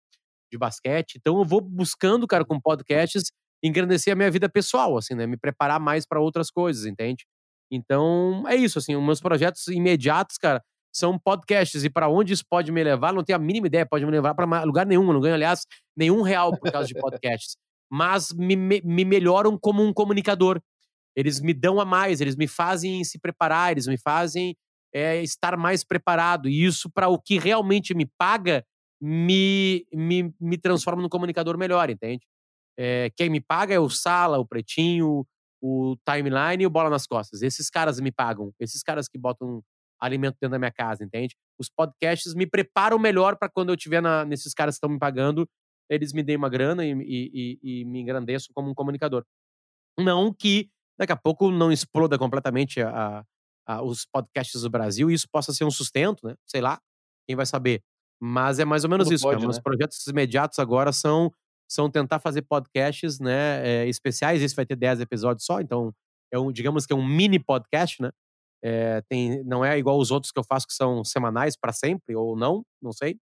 de 0.52 0.58
basquete. 0.58 1.16
Então 1.16 1.40
eu 1.40 1.46
vou 1.46 1.62
buscando, 1.62 2.28
cara, 2.28 2.46
com 2.46 2.60
podcasts, 2.60 3.32
engrandecer 3.64 4.14
a 4.14 4.16
minha 4.16 4.32
vida 4.32 4.50
pessoal, 4.50 4.98
assim, 4.98 5.16
né? 5.16 5.26
Me 5.26 5.38
preparar 5.38 5.80
mais 5.80 6.06
para 6.06 6.20
outras 6.20 6.50
coisas, 6.50 6.86
entende? 6.86 7.26
Então, 7.72 8.44
é 8.48 8.56
isso, 8.56 8.78
assim, 8.78 8.96
os 8.96 9.04
meus 9.04 9.20
projetos 9.20 9.68
imediatos, 9.68 10.38
cara, 10.38 10.62
são 10.94 11.20
podcasts. 11.20 11.84
E 11.84 11.90
para 11.90 12.08
onde 12.08 12.34
isso 12.34 12.44
pode 12.50 12.72
me 12.72 12.84
levar, 12.84 13.14
não 13.14 13.24
tenho 13.24 13.38
a 13.38 13.42
mínima 13.42 13.68
ideia, 13.68 13.86
pode 13.86 14.06
me 14.06 14.12
levar 14.12 14.34
para 14.34 14.64
lugar 14.64 14.86
nenhum. 14.86 15.06
Eu 15.08 15.14
não 15.14 15.22
ganho, 15.22 15.36
aliás, 15.36 15.66
nenhum 15.96 16.22
real 16.22 16.58
por 16.58 16.72
causa 16.72 16.88
de 16.88 16.94
podcasts. 16.96 17.58
Mas 17.92 18.32
me, 18.34 18.56
me, 18.56 18.82
me 18.84 19.06
melhoram 19.06 19.58
como 19.60 19.84
um 19.84 19.94
comunicador. 19.94 20.62
Eles 21.16 21.40
me 21.40 21.54
dão 21.54 21.80
a 21.80 21.86
mais, 21.86 22.22
eles 22.22 22.36
me 22.36 22.48
fazem 22.48 23.04
se 23.04 23.20
preparar, 23.20 23.72
eles 23.72 23.88
me 23.88 23.98
fazem 23.98 24.56
é, 24.94 25.22
estar 25.22 25.58
mais 25.58 25.84
preparado. 25.84 26.50
E 26.50 26.66
isso, 26.66 26.90
para 26.90 27.08
o 27.08 27.20
que 27.20 27.40
realmente 27.40 27.94
me 27.94 28.06
paga, 28.18 28.66
me, 29.02 29.86
me, 29.94 30.34
me 30.40 30.58
transforma 30.58 31.02
num 31.02 31.10
comunicador 31.10 31.58
melhor, 31.58 31.90
entende? 31.90 32.26
É, 32.78 33.10
quem 33.16 33.30
me 33.30 33.40
paga 33.40 33.74
é 33.74 33.80
o 33.80 33.90
Sala, 33.90 34.38
o 34.38 34.46
Pretinho, 34.46 35.26
o 35.62 35.98
Timeline 36.06 36.64
e 36.64 36.68
o 36.68 36.70
Bola 36.70 36.90
nas 36.90 37.08
Costas. 37.08 37.42
Esses 37.42 37.70
caras 37.70 38.00
me 38.00 38.12
pagam. 38.12 38.54
Esses 38.60 38.84
caras 38.84 39.08
que 39.08 39.18
botam 39.18 39.62
alimento 40.00 40.36
dentro 40.40 40.52
da 40.52 40.60
minha 40.60 40.72
casa, 40.72 41.04
entende? 41.04 41.36
Os 41.60 41.70
podcasts 41.70 42.34
me 42.34 42.46
preparam 42.46 43.00
melhor 43.00 43.38
para 43.38 43.50
quando 43.50 43.70
eu 43.70 43.76
estiver 43.76 44.02
nesses 44.26 44.54
caras 44.54 44.76
que 44.76 44.78
estão 44.78 44.90
me 44.90 45.00
pagando, 45.00 45.48
eles 45.90 46.14
me 46.14 46.24
deem 46.24 46.38
uma 46.38 46.50
grana 46.50 46.86
e, 46.86 46.92
e, 46.92 47.32
e, 47.64 47.82
e, 47.82 47.86
me 47.86 48.02
engrandeçam 48.02 48.52
como 48.54 48.70
um 48.70 48.74
comunicador. 48.74 49.24
Não 49.98 50.34
que 50.34 50.70
daqui 50.98 51.12
a 51.12 51.16
pouco 51.16 51.52
não 51.52 51.72
exploda 51.72 52.18
completamente 52.18 52.82
a, 52.82 53.24
a, 53.68 53.82
os 53.82 54.06
podcasts 54.06 54.62
do 54.62 54.70
Brasil 54.70 55.10
e 55.10 55.14
isso 55.14 55.28
possa 55.32 55.54
ser 55.54 55.66
um 55.66 55.72
sustento, 55.72 56.25
né? 56.25 56.36
Sei 56.46 56.62
lá, 56.62 56.80
quem 57.28 57.36
vai 57.36 57.46
saber. 57.46 57.82
Mas 58.22 58.60
é 58.60 58.66
mais 58.66 58.84
ou 58.84 58.90
menos 58.90 59.10
isso. 59.12 59.24
pode, 59.24 59.46
né? 59.46 59.54
projetos 59.64 60.06
imediatos 60.08 60.60
agora 60.60 60.92
são, 60.92 61.32
são 61.70 61.90
tentar 61.90 62.20
fazer 62.20 62.44
podcasts 62.44 63.20
né, 63.20 63.68
é, 63.68 63.88
especiais. 63.88 64.42
Esse 64.42 64.56
vai 64.56 64.66
ter 64.66 64.75
10 64.75 65.02
episódios 65.02 65.46
só, 65.46 65.60
então 65.60 65.94
é 66.32 66.40
um, 66.40 66.52
digamos 66.52 66.86
que 66.86 66.94
é 66.94 66.96
um 66.96 67.06
mini 67.06 67.40
podcast, 67.40 68.02
né? 68.02 68.12
É, 68.64 69.02
tem, 69.10 69.44
não 69.44 69.64
é 69.64 69.78
igual 69.78 70.00
os 70.00 70.10
outros 70.10 70.32
que 70.32 70.40
eu 70.40 70.44
faço 70.44 70.66
que 70.66 70.74
são 70.74 71.04
semanais 71.04 71.56
para 71.56 71.72
sempre, 71.72 72.16
ou 72.16 72.36
não, 72.36 72.66
não 72.82 72.92
sei 72.92 73.16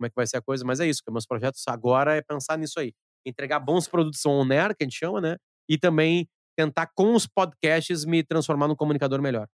como 0.00 0.06
é 0.06 0.08
que 0.08 0.16
vai 0.16 0.26
ser 0.26 0.38
a 0.38 0.42
coisa, 0.42 0.64
mas 0.64 0.80
é 0.80 0.88
isso, 0.88 1.02
que 1.04 1.12
meus 1.12 1.26
projetos 1.26 1.62
agora 1.68 2.16
é 2.16 2.22
pensar 2.22 2.56
nisso 2.56 2.80
aí. 2.80 2.94
Entregar 3.26 3.60
bons 3.60 3.86
produtos 3.86 4.24
on 4.24 4.50
air, 4.50 4.74
que 4.74 4.82
a 4.82 4.84
gente 4.84 4.96
chama, 4.96 5.20
né? 5.20 5.36
E 5.68 5.76
também 5.76 6.26
tentar, 6.60 6.86
com 6.94 7.14
os 7.14 7.26
podcasts, 7.26 8.04
me 8.04 8.22
transformar 8.22 8.68
num 8.68 8.76
comunicador 8.76 9.20
melhor. 9.22 9.48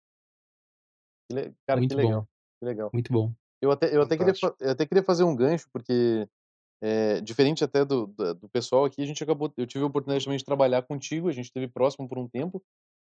Cara, 1.67 1.79
Muito 1.79 1.95
que 1.95 2.01
legal. 2.01 2.21
bom. 2.21 2.27
Que 2.59 2.65
legal. 2.65 2.89
Muito 2.93 3.11
bom. 3.11 3.33
Eu 3.61 3.71
até, 3.71 3.95
eu, 3.95 4.01
até 4.01 4.17
queria, 4.17 4.33
eu 4.59 4.71
até 4.71 4.85
queria 4.85 5.03
fazer 5.03 5.23
um 5.23 5.35
gancho, 5.35 5.67
porque 5.71 6.27
é, 6.81 7.21
diferente 7.21 7.63
até 7.63 7.83
do, 7.85 8.07
do, 8.07 8.33
do 8.35 8.49
pessoal 8.49 8.85
aqui, 8.85 9.01
a 9.01 9.05
gente 9.05 9.23
acabou. 9.23 9.51
Eu 9.57 9.65
tive 9.65 9.83
a 9.83 9.87
oportunidade 9.87 10.25
também 10.25 10.37
de 10.37 10.45
trabalhar 10.45 10.81
contigo, 10.83 11.29
a 11.29 11.31
gente 11.31 11.45
esteve 11.45 11.67
próximo 11.67 12.07
por 12.07 12.17
um 12.17 12.27
tempo, 12.27 12.61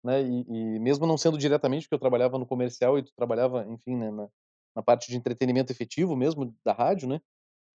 né? 0.04 0.22
E, 0.22 0.46
e 0.48 0.80
mesmo 0.80 1.06
não 1.06 1.18
sendo 1.18 1.38
diretamente, 1.38 1.86
porque 1.86 1.96
eu 1.96 2.00
trabalhava 2.00 2.38
no 2.38 2.46
comercial 2.46 2.98
e 2.98 3.04
tu 3.04 3.12
trabalhava, 3.16 3.66
enfim, 3.68 3.96
né, 3.96 4.12
na, 4.12 4.28
na 4.76 4.84
parte 4.84 5.10
de 5.10 5.18
entretenimento 5.18 5.72
efetivo 5.72 6.16
mesmo 6.16 6.54
da 6.66 6.74
rádio, 6.74 7.08
né? 7.08 7.22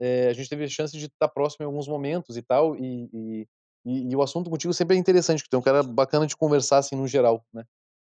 é, 0.00 0.28
a 0.28 0.32
gente 0.32 0.49
teve 0.49 0.64
a 0.64 0.68
chance 0.68 0.96
de 0.96 1.06
estar 1.06 1.28
próximo 1.28 1.64
em 1.64 1.66
alguns 1.66 1.88
momentos 1.88 2.37
e 2.37 2.42
tal, 2.42 2.76
e, 2.76 3.08
e, 3.12 3.49
e- 3.87 4.11
e 4.12 4.16
o 4.16 4.23
assunto 4.23 4.50
contigo 4.50 4.75
sempre 4.75 4.97
é 4.97 4.99
interessante, 4.99 5.38
porque 5.40 5.50
tu 5.50 5.57
é 5.57 5.59
um 5.59 5.62
cara 5.62 5.83
bacana 5.83 6.26
de 6.26 6.37
conversar, 6.37 6.78
assim, 6.78 6.97
no 6.97 7.07
geral, 7.07 7.45
né? 7.52 7.64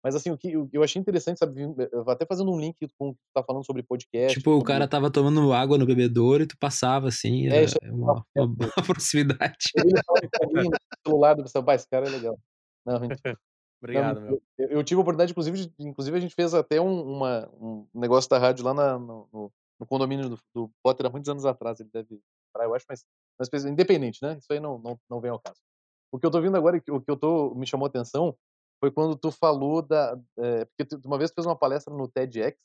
Mas, 0.03 0.15
assim, 0.15 0.31
o 0.31 0.39
que 0.39 0.53
eu 0.73 0.83
achei 0.85 1.01
interessante, 1.01 1.39
sabe, 1.39 1.67
vou 1.67 2.11
até 2.11 2.25
fazendo 2.25 2.53
um 2.53 2.59
link 2.59 2.77
com 2.97 3.09
o 3.11 3.15
que 3.15 3.19
tu 3.21 3.31
tá 3.35 3.43
falando 3.43 3.65
sobre 3.67 3.83
podcast. 3.83 4.39
Tipo, 4.39 4.53
o 4.53 4.63
cara 4.63 4.87
tava 4.87 5.11
tomando 5.11 5.53
água 5.53 5.77
no 5.77 5.85
bebedouro 5.85 6.45
e 6.45 6.47
tu 6.47 6.57
passava 6.57 7.09
assim, 7.09 7.47
É, 7.49 7.57
era 7.57 7.65
isso 7.65 7.77
uma, 7.83 8.25
uma 8.37 8.47
boa 8.47 8.71
proximidade. 9.01 9.73
Ele 9.75 9.93
celular 11.05 11.35
do 11.35 11.45
"Pá, 11.65 11.75
esse 11.75 11.89
cara 11.89 12.07
é 12.07 12.11
legal. 12.11 12.39
Não, 12.87 13.01
mentira. 13.21 13.39
Obrigado, 13.83 14.21
meu. 14.21 14.43
Eu, 14.57 14.69
eu 14.69 14.85
tive 14.85 14.99
a 14.99 15.03
oportunidade, 15.03 15.33
inclusive, 15.33 15.67
de, 15.67 15.73
inclusive 15.81 16.17
a 16.17 16.21
gente 16.21 16.35
fez 16.35 16.55
até 16.55 16.81
um, 16.81 17.03
uma, 17.17 17.49
um 17.61 17.87
negócio 17.95 18.31
da 18.31 18.39
rádio 18.39 18.65
lá 18.65 18.73
na- 18.75 18.99
no, 18.99 19.29
no- 19.33 19.53
no 19.81 19.87
condomínio 19.87 20.29
do, 20.31 20.39
do 20.55 20.71
Potter 20.83 21.07
há 21.07 21.11
muitos 21.11 21.29
anos 21.29 21.45
atrás. 21.45 21.79
Ele 21.81 21.89
deve 21.93 22.21
parar, 22.53 22.67
eu 22.67 22.75
acho, 22.75 22.85
mas, 22.89 23.05
mas 23.39 23.65
independente, 23.65 24.19
né? 24.23 24.37
Isso 24.39 24.53
aí 24.53 24.61
não, 24.61 24.79
não, 24.79 24.99
não 25.09 25.21
vem 25.21 25.31
ao 25.31 25.41
caso. 25.41 25.61
O 26.13 26.19
que 26.19 26.27
eu 26.27 26.31
tô 26.31 26.41
vendo 26.41 26.57
agora, 26.57 26.83
o 26.91 27.01
que 27.01 27.11
eu 27.11 27.17
tô, 27.17 27.55
me 27.55 27.67
chamou 27.67 27.87
a 27.87 27.89
atenção, 27.89 28.37
foi 28.81 28.91
quando 28.91 29.17
tu 29.17 29.31
falou 29.31 29.83
da. 29.83 30.19
é, 30.39 30.65
porque 30.65 30.85
tu, 30.85 31.01
uma 31.07 31.19
vez 31.19 31.31
tu 31.31 31.35
fez 31.35 31.47
uma 31.47 31.57
palestra 31.57 31.93
no 31.93 32.09
TEDx 32.09 32.59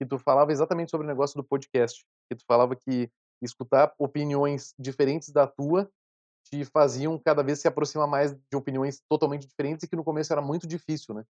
que 0.00 0.06
tu 0.06 0.18
falava 0.18 0.50
exatamente 0.50 0.90
sobre 0.90 1.06
o 1.06 1.08
negócio 1.08 1.36
do 1.36 1.44
podcast. 1.44 2.04
Que 2.28 2.36
tu 2.36 2.44
falava 2.46 2.74
que 2.74 3.10
escutar 3.42 3.92
opiniões 3.98 4.74
diferentes 4.78 5.30
da 5.30 5.46
tua 5.46 5.90
te 6.50 6.64
faziam 6.64 7.18
cada 7.18 7.42
vez 7.42 7.60
se 7.60 7.68
aproximar 7.68 8.08
mais 8.08 8.32
de 8.32 8.56
opiniões 8.56 9.02
totalmente 9.08 9.46
diferentes 9.46 9.84
e 9.84 9.88
que 9.88 9.96
no 9.96 10.04
começo 10.04 10.32
era 10.32 10.40
muito 10.40 10.66
difícil, 10.66 11.14
né? 11.14 11.24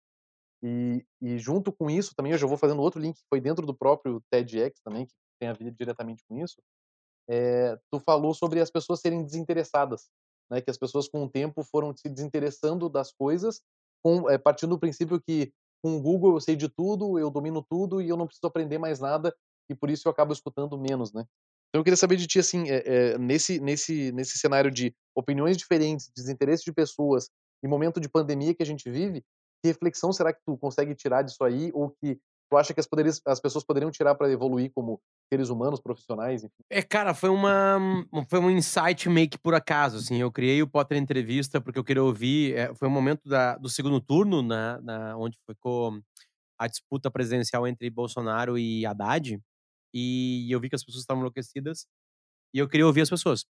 E, 0.61 1.05
e 1.21 1.37
junto 1.37 1.71
com 1.71 1.89
isso 1.89 2.13
também, 2.15 2.31
eu 2.31 2.37
já 2.37 2.45
vou 2.45 2.57
fazendo 2.57 2.81
outro 2.81 2.99
link 2.99 3.15
que 3.15 3.27
foi 3.29 3.39
dentro 3.39 3.65
do 3.65 3.73
próprio 3.73 4.21
TEDx 4.29 4.79
também, 4.81 5.05
que 5.05 5.13
tem 5.39 5.49
a 5.49 5.53
ver 5.53 5.71
diretamente 5.71 6.23
com 6.27 6.37
isso. 6.37 6.61
É, 7.29 7.77
tu 7.91 7.99
falou 7.99 8.33
sobre 8.33 8.59
as 8.59 8.71
pessoas 8.71 8.99
serem 8.99 9.23
desinteressadas, 9.23 10.09
né? 10.49 10.61
Que 10.61 10.71
as 10.71 10.77
pessoas 10.77 11.07
com 11.07 11.23
o 11.23 11.29
tempo 11.29 11.63
foram 11.63 11.95
se 11.95 12.09
desinteressando 12.09 12.89
das 12.89 13.11
coisas, 13.11 13.61
com, 14.03 14.29
é, 14.29 14.37
partindo 14.37 14.71
do 14.71 14.79
princípio 14.79 15.21
que 15.21 15.53
com 15.83 15.95
o 15.95 16.01
Google 16.01 16.33
eu 16.33 16.41
sei 16.41 16.55
de 16.55 16.67
tudo, 16.67 17.17
eu 17.19 17.29
domino 17.29 17.63
tudo 17.69 18.01
e 18.01 18.09
eu 18.09 18.17
não 18.17 18.25
preciso 18.25 18.47
aprender 18.47 18.77
mais 18.77 18.99
nada 18.99 19.33
e 19.69 19.75
por 19.75 19.89
isso 19.89 20.07
eu 20.07 20.11
acabo 20.11 20.33
escutando 20.33 20.77
menos, 20.77 21.13
né? 21.13 21.25
Então 21.69 21.81
eu 21.81 21.83
queria 21.83 21.97
saber 21.97 22.15
de 22.15 22.25
ti 22.25 22.39
assim, 22.39 22.65
é, 22.67 23.17
nesse 23.17 23.59
nesse 23.59 24.11
nesse 24.11 24.37
cenário 24.37 24.71
de 24.71 24.93
opiniões 25.15 25.55
diferentes, 25.55 26.11
desinteresse 26.15 26.63
de 26.65 26.73
pessoas 26.73 27.29
e 27.63 27.67
momento 27.67 27.99
de 27.99 28.09
pandemia 28.09 28.55
que 28.55 28.63
a 28.63 28.65
gente 28.65 28.89
vive, 28.89 29.23
que 29.61 29.67
reflexão 29.67 30.11
será 30.11 30.33
que 30.33 30.41
tu 30.45 30.57
consegue 30.57 30.95
tirar 30.95 31.21
disso 31.21 31.43
aí 31.43 31.71
ou 31.73 31.91
que 31.91 32.19
tu 32.49 32.57
acha 32.57 32.73
que 32.73 32.79
as, 32.79 32.87
as 33.25 33.39
pessoas 33.39 33.63
poderiam 33.63 33.91
tirar 33.91 34.15
para 34.15 34.31
evoluir 34.31 34.71
como 34.73 35.01
seres 35.31 35.49
humanos, 35.49 35.79
profissionais, 35.81 36.43
enfim? 36.43 36.63
É, 36.71 36.83
cara, 36.83 37.13
foi 37.15 37.29
uma 37.29 37.77
um- 38.13 38.25
foi 38.29 38.39
um 38.39 38.49
insight 38.51 39.09
meio 39.09 39.27
que 39.29 39.37
por 39.39 39.55
acaso, 39.55 39.97
assim. 39.97 40.17
Eu 40.17 40.31
criei 40.31 40.61
o 40.61 40.67
Potter 40.67 40.97
Entrevista 40.97 41.59
porque 41.59 41.79
eu 41.79 41.83
queria 41.83 42.03
ouvir. 42.03 42.55
é, 42.55 42.73
foi 42.75 42.87
um 42.87 42.91
momento 42.91 43.27
da, 43.27 43.57
do 43.57 43.67
segundo 43.69 43.99
turno, 43.99 44.41
na, 44.43 44.79
na, 44.81 45.17
onde 45.17 45.37
ficou 45.49 45.99
a 46.59 46.67
disputa 46.67 47.11
presidencial 47.11 47.67
entre 47.67 47.89
Bolsonaro 47.89 48.57
e 48.59 48.85
Haddad. 48.85 49.39
E 49.93 50.47
eu 50.53 50.59
vi 50.61 50.69
que 50.69 50.75
as 50.75 50.83
pessoas 50.85 51.01
estavam 51.03 51.21
enlouquecidas 51.23 51.87
e 52.53 52.59
eu 52.59 52.67
queria 52.69 52.87
ouvir 52.87 53.01
as 53.01 53.09
pessoas, 53.11 53.45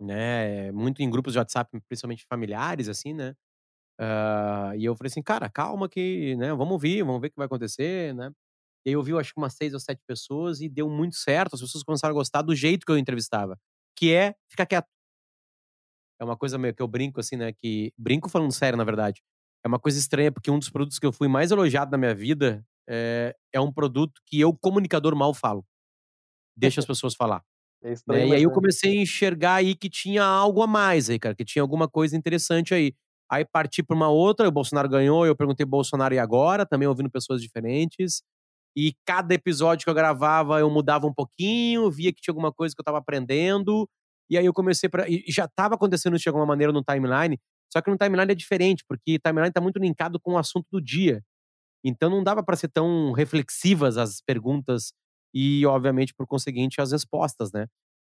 né? 0.00 0.72
Muito 0.72 1.02
em 1.02 1.10
grupos 1.10 1.32
de 1.32 1.38
WhatsApp, 1.38 1.70
principalmente 1.88 2.26
familiares, 2.28 2.88
assim, 2.88 3.12
né? 3.14 3.34
Ah, 3.98 4.72
e 4.76 4.84
eu 4.84 4.96
falei 4.96 5.08
assim, 5.10 5.22
cara, 5.22 5.48
calma 5.50 5.88
que, 5.88 6.36
né? 6.36 6.48
Vamos 6.54 6.72
ouvir, 6.72 7.02
vamos 7.04 7.20
ver 7.20 7.28
o 7.28 7.30
que 7.30 7.36
vai 7.36 7.46
acontecer, 7.46 8.14
né? 8.14 8.30
E 8.86 8.90
aí 8.90 8.94
eu 8.94 9.02
vi, 9.02 9.12
acho 9.18 9.34
que 9.34 9.40
umas 9.40 9.54
seis 9.54 9.74
ou 9.74 9.80
sete 9.80 10.02
pessoas 10.06 10.60
e 10.60 10.68
deu 10.68 10.88
muito 10.90 11.16
certo. 11.16 11.54
As 11.54 11.60
pessoas 11.62 11.84
começaram 11.84 12.12
a 12.14 12.18
gostar 12.18 12.42
do 12.42 12.54
jeito 12.56 12.86
que 12.86 12.92
eu 12.92 12.98
entrevistava, 12.98 13.58
que 13.96 14.12
é 14.14 14.34
ficar 14.50 14.66
quieto. 14.66 14.88
É 16.20 16.24
uma 16.24 16.36
coisa 16.36 16.58
meio 16.58 16.74
que 16.74 16.82
eu 16.82 16.88
brinco 16.88 17.20
assim, 17.20 17.36
né? 17.36 17.52
Que 17.52 17.92
brinco 17.98 18.28
falando 18.28 18.52
sério, 18.52 18.76
na 18.76 18.84
verdade. 18.84 19.22
É 19.64 19.68
uma 19.68 19.78
coisa 19.78 19.98
estranha 19.98 20.30
porque 20.32 20.50
um 20.50 20.58
dos 20.58 20.70
produtos 20.70 20.98
que 20.98 21.06
eu 21.06 21.12
fui 21.12 21.28
mais 21.28 21.50
elogiado 21.50 21.90
na 21.90 21.98
minha 21.98 22.14
vida 22.14 22.64
é, 22.88 23.34
é 23.52 23.60
um 23.60 23.72
produto 23.72 24.20
que 24.26 24.40
eu, 24.40 24.54
comunicador, 24.56 25.16
mal 25.16 25.34
falo. 25.34 25.64
Deixa 26.56 26.80
as 26.80 26.86
pessoas 26.86 27.14
falar. 27.14 27.42
É 27.82 27.92
né? 27.92 27.92
estranho, 27.92 28.26
E 28.28 28.34
mas 28.34 28.36
aí 28.36 28.44
eu 28.44 28.50
é. 28.50 28.52
comecei 28.52 28.98
a 28.98 29.02
enxergar 29.02 29.56
aí 29.56 29.74
que 29.76 29.90
tinha 29.90 30.24
algo 30.24 30.62
a 30.62 30.66
mais 30.66 31.10
aí, 31.10 31.18
cara, 31.18 31.34
que 31.34 31.44
tinha 31.44 31.62
alguma 31.62 31.88
coisa 31.88 32.16
interessante 32.16 32.74
aí. 32.74 32.94
Aí 33.30 33.44
parti 33.44 33.82
para 33.82 33.96
uma 33.96 34.08
outra, 34.08 34.48
o 34.48 34.52
Bolsonaro 34.52 34.88
ganhou, 34.88 35.26
eu 35.26 35.36
perguntei 35.36 35.64
Bolsonaro 35.66 36.14
e 36.14 36.18
agora, 36.18 36.66
também 36.66 36.86
ouvindo 36.88 37.10
pessoas 37.10 37.40
diferentes. 37.42 38.22
E 38.76 38.94
cada 39.06 39.34
episódio 39.34 39.84
que 39.84 39.90
eu 39.90 39.94
gravava, 39.94 40.58
eu 40.60 40.70
mudava 40.70 41.06
um 41.06 41.14
pouquinho, 41.14 41.90
via 41.90 42.12
que 42.12 42.20
tinha 42.20 42.32
alguma 42.32 42.52
coisa 42.52 42.74
que 42.74 42.80
eu 42.80 42.84
tava 42.84 42.98
aprendendo. 42.98 43.88
E 44.30 44.38
aí 44.38 44.46
eu 44.46 44.52
comecei 44.52 44.88
para 44.88 45.08
e 45.08 45.24
já 45.28 45.46
tava 45.48 45.74
acontecendo 45.74 46.16
isso 46.16 46.24
de 46.24 46.28
alguma 46.28 46.46
maneira 46.46 46.72
no 46.72 46.82
timeline, 46.82 47.38
só 47.72 47.80
que 47.82 47.90
no 47.90 47.96
timeline 47.98 48.32
é 48.32 48.34
diferente, 48.34 48.84
porque 48.88 49.18
timeline 49.18 49.52
tá 49.52 49.60
muito 49.60 49.78
linkado 49.78 50.18
com 50.20 50.32
o 50.34 50.38
assunto 50.38 50.66
do 50.72 50.80
dia. 50.80 51.22
Então 51.84 52.10
não 52.10 52.22
dava 52.24 52.42
para 52.42 52.56
ser 52.56 52.68
tão 52.68 53.12
reflexivas 53.12 53.98
as 53.98 54.20
perguntas 54.22 54.92
e, 55.34 55.66
obviamente, 55.66 56.14
por 56.14 56.26
conseguinte, 56.26 56.80
as 56.80 56.92
respostas, 56.92 57.52
né? 57.52 57.66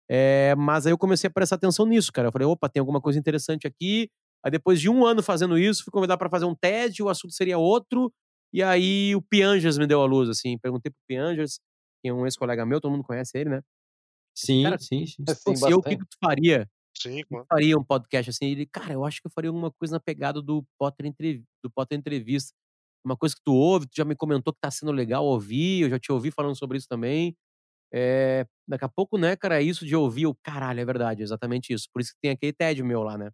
É, 0.09 0.55
mas 0.55 0.85
aí 0.85 0.93
eu 0.93 0.97
comecei 0.97 1.27
a 1.29 1.31
prestar 1.31 1.55
atenção 1.55 1.85
nisso, 1.85 2.11
cara. 2.13 2.27
Eu 2.27 2.31
falei, 2.31 2.47
opa, 2.47 2.69
tem 2.69 2.79
alguma 2.81 3.01
coisa 3.01 3.19
interessante 3.19 3.67
aqui. 3.67 4.09
Aí 4.43 4.51
depois 4.51 4.79
de 4.81 4.89
um 4.89 5.05
ano 5.05 5.23
fazendo 5.23 5.57
isso, 5.57 5.83
fui 5.83 5.91
convidado 5.91 6.19
para 6.19 6.29
fazer 6.29 6.45
um 6.45 6.55
TED, 6.55 7.01
o 7.03 7.09
assunto 7.09 7.33
seria 7.33 7.57
outro. 7.57 8.13
E 8.53 8.61
aí 8.63 9.15
o 9.15 9.21
Piangers 9.21 9.77
me 9.77 9.87
deu 9.87 10.01
a 10.01 10.05
luz, 10.05 10.29
assim. 10.29 10.57
Perguntei 10.59 10.91
pro 10.91 10.99
Piangers, 11.07 11.59
que 12.03 12.09
é 12.09 12.13
um 12.13 12.25
ex-colega 12.25 12.65
meu, 12.65 12.81
todo 12.81 12.91
mundo 12.91 13.03
conhece 13.03 13.37
ele, 13.37 13.49
né? 13.49 13.61
Sim, 14.35 14.63
Cara, 14.63 14.79
sim, 14.79 15.05
sim. 15.05 15.25
Se 15.27 15.35
Sim, 15.35 15.57
fosse 15.57 15.71
eu, 15.71 15.77
o 15.79 15.83
que, 15.83 15.97
que 15.97 16.05
tu 16.05 16.17
faria? 16.23 16.67
Sim, 16.93 17.23
Eu 17.31 17.37
claro. 17.37 17.47
faria 17.51 17.77
um 17.77 17.83
podcast 17.83 18.29
assim. 18.31 18.47
Ele, 18.47 18.65
cara, 18.67 18.93
eu 18.93 19.05
acho 19.05 19.21
que 19.21 19.27
eu 19.27 19.31
faria 19.33 19.49
alguma 19.49 19.71
coisa 19.71 19.95
na 19.95 19.99
pegada 19.99 20.41
do 20.41 20.65
Potter, 20.79 21.05
Entrev- 21.07 21.43
do 21.63 21.71
Potter 21.71 21.97
Entrevista. 21.99 22.53
Uma 23.05 23.17
coisa 23.17 23.35
que 23.35 23.41
tu 23.45 23.53
ouve, 23.55 23.87
tu 23.87 23.95
já 23.97 24.05
me 24.05 24.15
comentou 24.15 24.53
que 24.53 24.59
tá 24.61 24.71
sendo 24.71 24.91
legal 24.91 25.25
ouvir, 25.25 25.83
eu 25.83 25.89
já 25.89 25.99
te 25.99 26.11
ouvi 26.11 26.31
falando 26.31 26.57
sobre 26.57 26.77
isso 26.77 26.87
também. 26.87 27.35
É, 27.93 28.45
daqui 28.67 28.85
a 28.85 28.89
pouco, 28.89 29.17
né, 29.17 29.35
cara, 29.37 29.61
isso 29.61 29.85
de 29.85 29.95
ouvir, 29.95 30.27
o 30.27 30.35
caralho, 30.43 30.79
é 30.81 30.85
verdade, 30.85 31.21
é 31.21 31.25
exatamente 31.25 31.73
isso. 31.73 31.87
Por 31.93 32.01
isso 32.01 32.13
que 32.13 32.19
tem 32.21 32.31
aquele 32.31 32.53
TED 32.53 32.83
meu 32.83 33.03
lá, 33.03 33.17
né? 33.17 33.31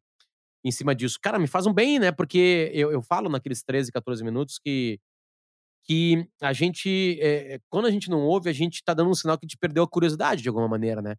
Em 0.63 0.71
cima 0.71 0.93
disso. 0.93 1.17
Cara, 1.21 1.39
me 1.39 1.47
faz 1.47 1.65
um 1.65 1.73
bem, 1.73 1.99
né? 1.99 2.11
Porque 2.11 2.71
eu, 2.73 2.91
eu 2.91 3.01
falo 3.01 3.29
naqueles 3.29 3.63
13, 3.63 3.91
14 3.91 4.23
minutos 4.23 4.59
que, 4.59 4.99
que 5.85 6.27
a 6.41 6.51
gente, 6.51 7.17
é, 7.21 7.59
quando 7.69 7.85
a 7.85 7.91
gente 7.91 8.09
não 8.09 8.21
ouve, 8.21 8.49
a 8.49 8.53
gente 8.53 8.83
tá 8.83 8.93
dando 8.93 9.09
um 9.09 9.15
sinal 9.15 9.37
que 9.37 9.47
te 9.47 9.57
perdeu 9.57 9.83
a 9.83 9.87
curiosidade 9.87 10.41
de 10.41 10.49
alguma 10.49 10.67
maneira, 10.67 11.01
né? 11.01 11.15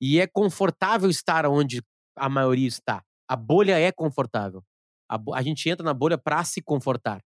E 0.00 0.20
é 0.20 0.26
confortável 0.26 1.10
estar 1.10 1.46
onde 1.46 1.82
a 2.16 2.28
maioria 2.28 2.68
está. 2.68 3.02
A 3.28 3.36
bolha 3.36 3.78
é 3.78 3.90
confortável. 3.90 4.62
A, 5.10 5.18
a 5.34 5.42
gente 5.42 5.68
entra 5.68 5.84
na 5.84 5.94
bolha 5.94 6.16
pra 6.16 6.44
se 6.44 6.62
confortar. 6.62 7.20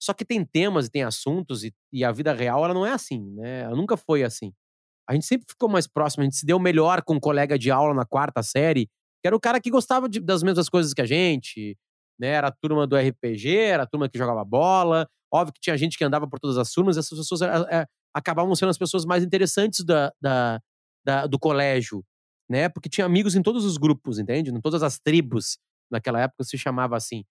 Só 0.00 0.14
que 0.14 0.24
tem 0.24 0.44
temas 0.44 0.86
e 0.86 0.90
tem 0.90 1.02
assuntos 1.02 1.64
e, 1.64 1.74
e 1.92 2.04
a 2.04 2.12
vida 2.12 2.32
real 2.32 2.64
ela 2.64 2.74
não 2.74 2.86
é 2.86 2.92
assim, 2.92 3.20
né? 3.32 3.62
Ela 3.62 3.76
nunca 3.76 3.96
foi 3.96 4.22
assim. 4.22 4.52
A 5.08 5.14
gente 5.14 5.26
sempre 5.26 5.46
ficou 5.48 5.68
mais 5.68 5.86
próximo, 5.86 6.22
a 6.22 6.24
gente 6.24 6.36
se 6.36 6.46
deu 6.46 6.58
melhor 6.58 7.02
com 7.02 7.14
um 7.14 7.20
colega 7.20 7.58
de 7.58 7.70
aula 7.70 7.94
na 7.94 8.04
quarta 8.04 8.42
série, 8.42 8.88
que 9.22 9.26
era 9.28 9.36
o 9.36 9.40
cara 9.40 9.60
que 9.60 9.70
gostava 9.70 10.08
de- 10.08 10.20
das 10.20 10.42
mesmas 10.42 10.68
coisas 10.68 10.94
que 10.94 11.00
a 11.02 11.06
gente, 11.06 11.76
né? 12.18 12.28
Era 12.28 12.48
a 12.48 12.52
turma 12.52 12.86
do 12.86 12.96
RPG, 12.96 13.56
era 13.56 13.82
a 13.84 13.86
turma 13.86 14.08
que 14.08 14.18
jogava 14.18 14.44
bola. 14.44 15.08
Óbvio 15.32 15.52
que 15.54 15.60
tinha 15.60 15.76
gente 15.76 15.98
que 15.98 16.04
andava 16.04 16.28
por 16.28 16.38
todas 16.40 16.56
as 16.58 16.72
turmas, 16.72 16.96
essas 16.96 17.16
pessoas 17.18 17.42
eh, 17.42 17.46
eh, 17.70 17.86
acabavam 18.14 18.54
sendo 18.56 18.70
as 18.70 18.78
pessoas 18.78 19.04
mais 19.04 19.22
interessantes 19.24 19.84
da, 19.84 20.12
da- 20.20 20.60
da- 21.04 21.26
do 21.26 21.38
colégio, 21.38 22.04
né? 22.48 22.68
Porque 22.68 22.88
tinha 22.88 23.04
amigos 23.06 23.34
em 23.36 23.42
todos 23.42 23.64
os 23.64 23.76
grupos, 23.76 24.18
entende? 24.18 24.50
Em 24.50 24.60
todas 24.60 24.82
as 24.82 24.98
tribos, 24.98 25.58
naquela 25.90 26.20
época 26.22 26.44
se 26.44 26.56
chamava 26.58 26.96
assim. 26.96 27.24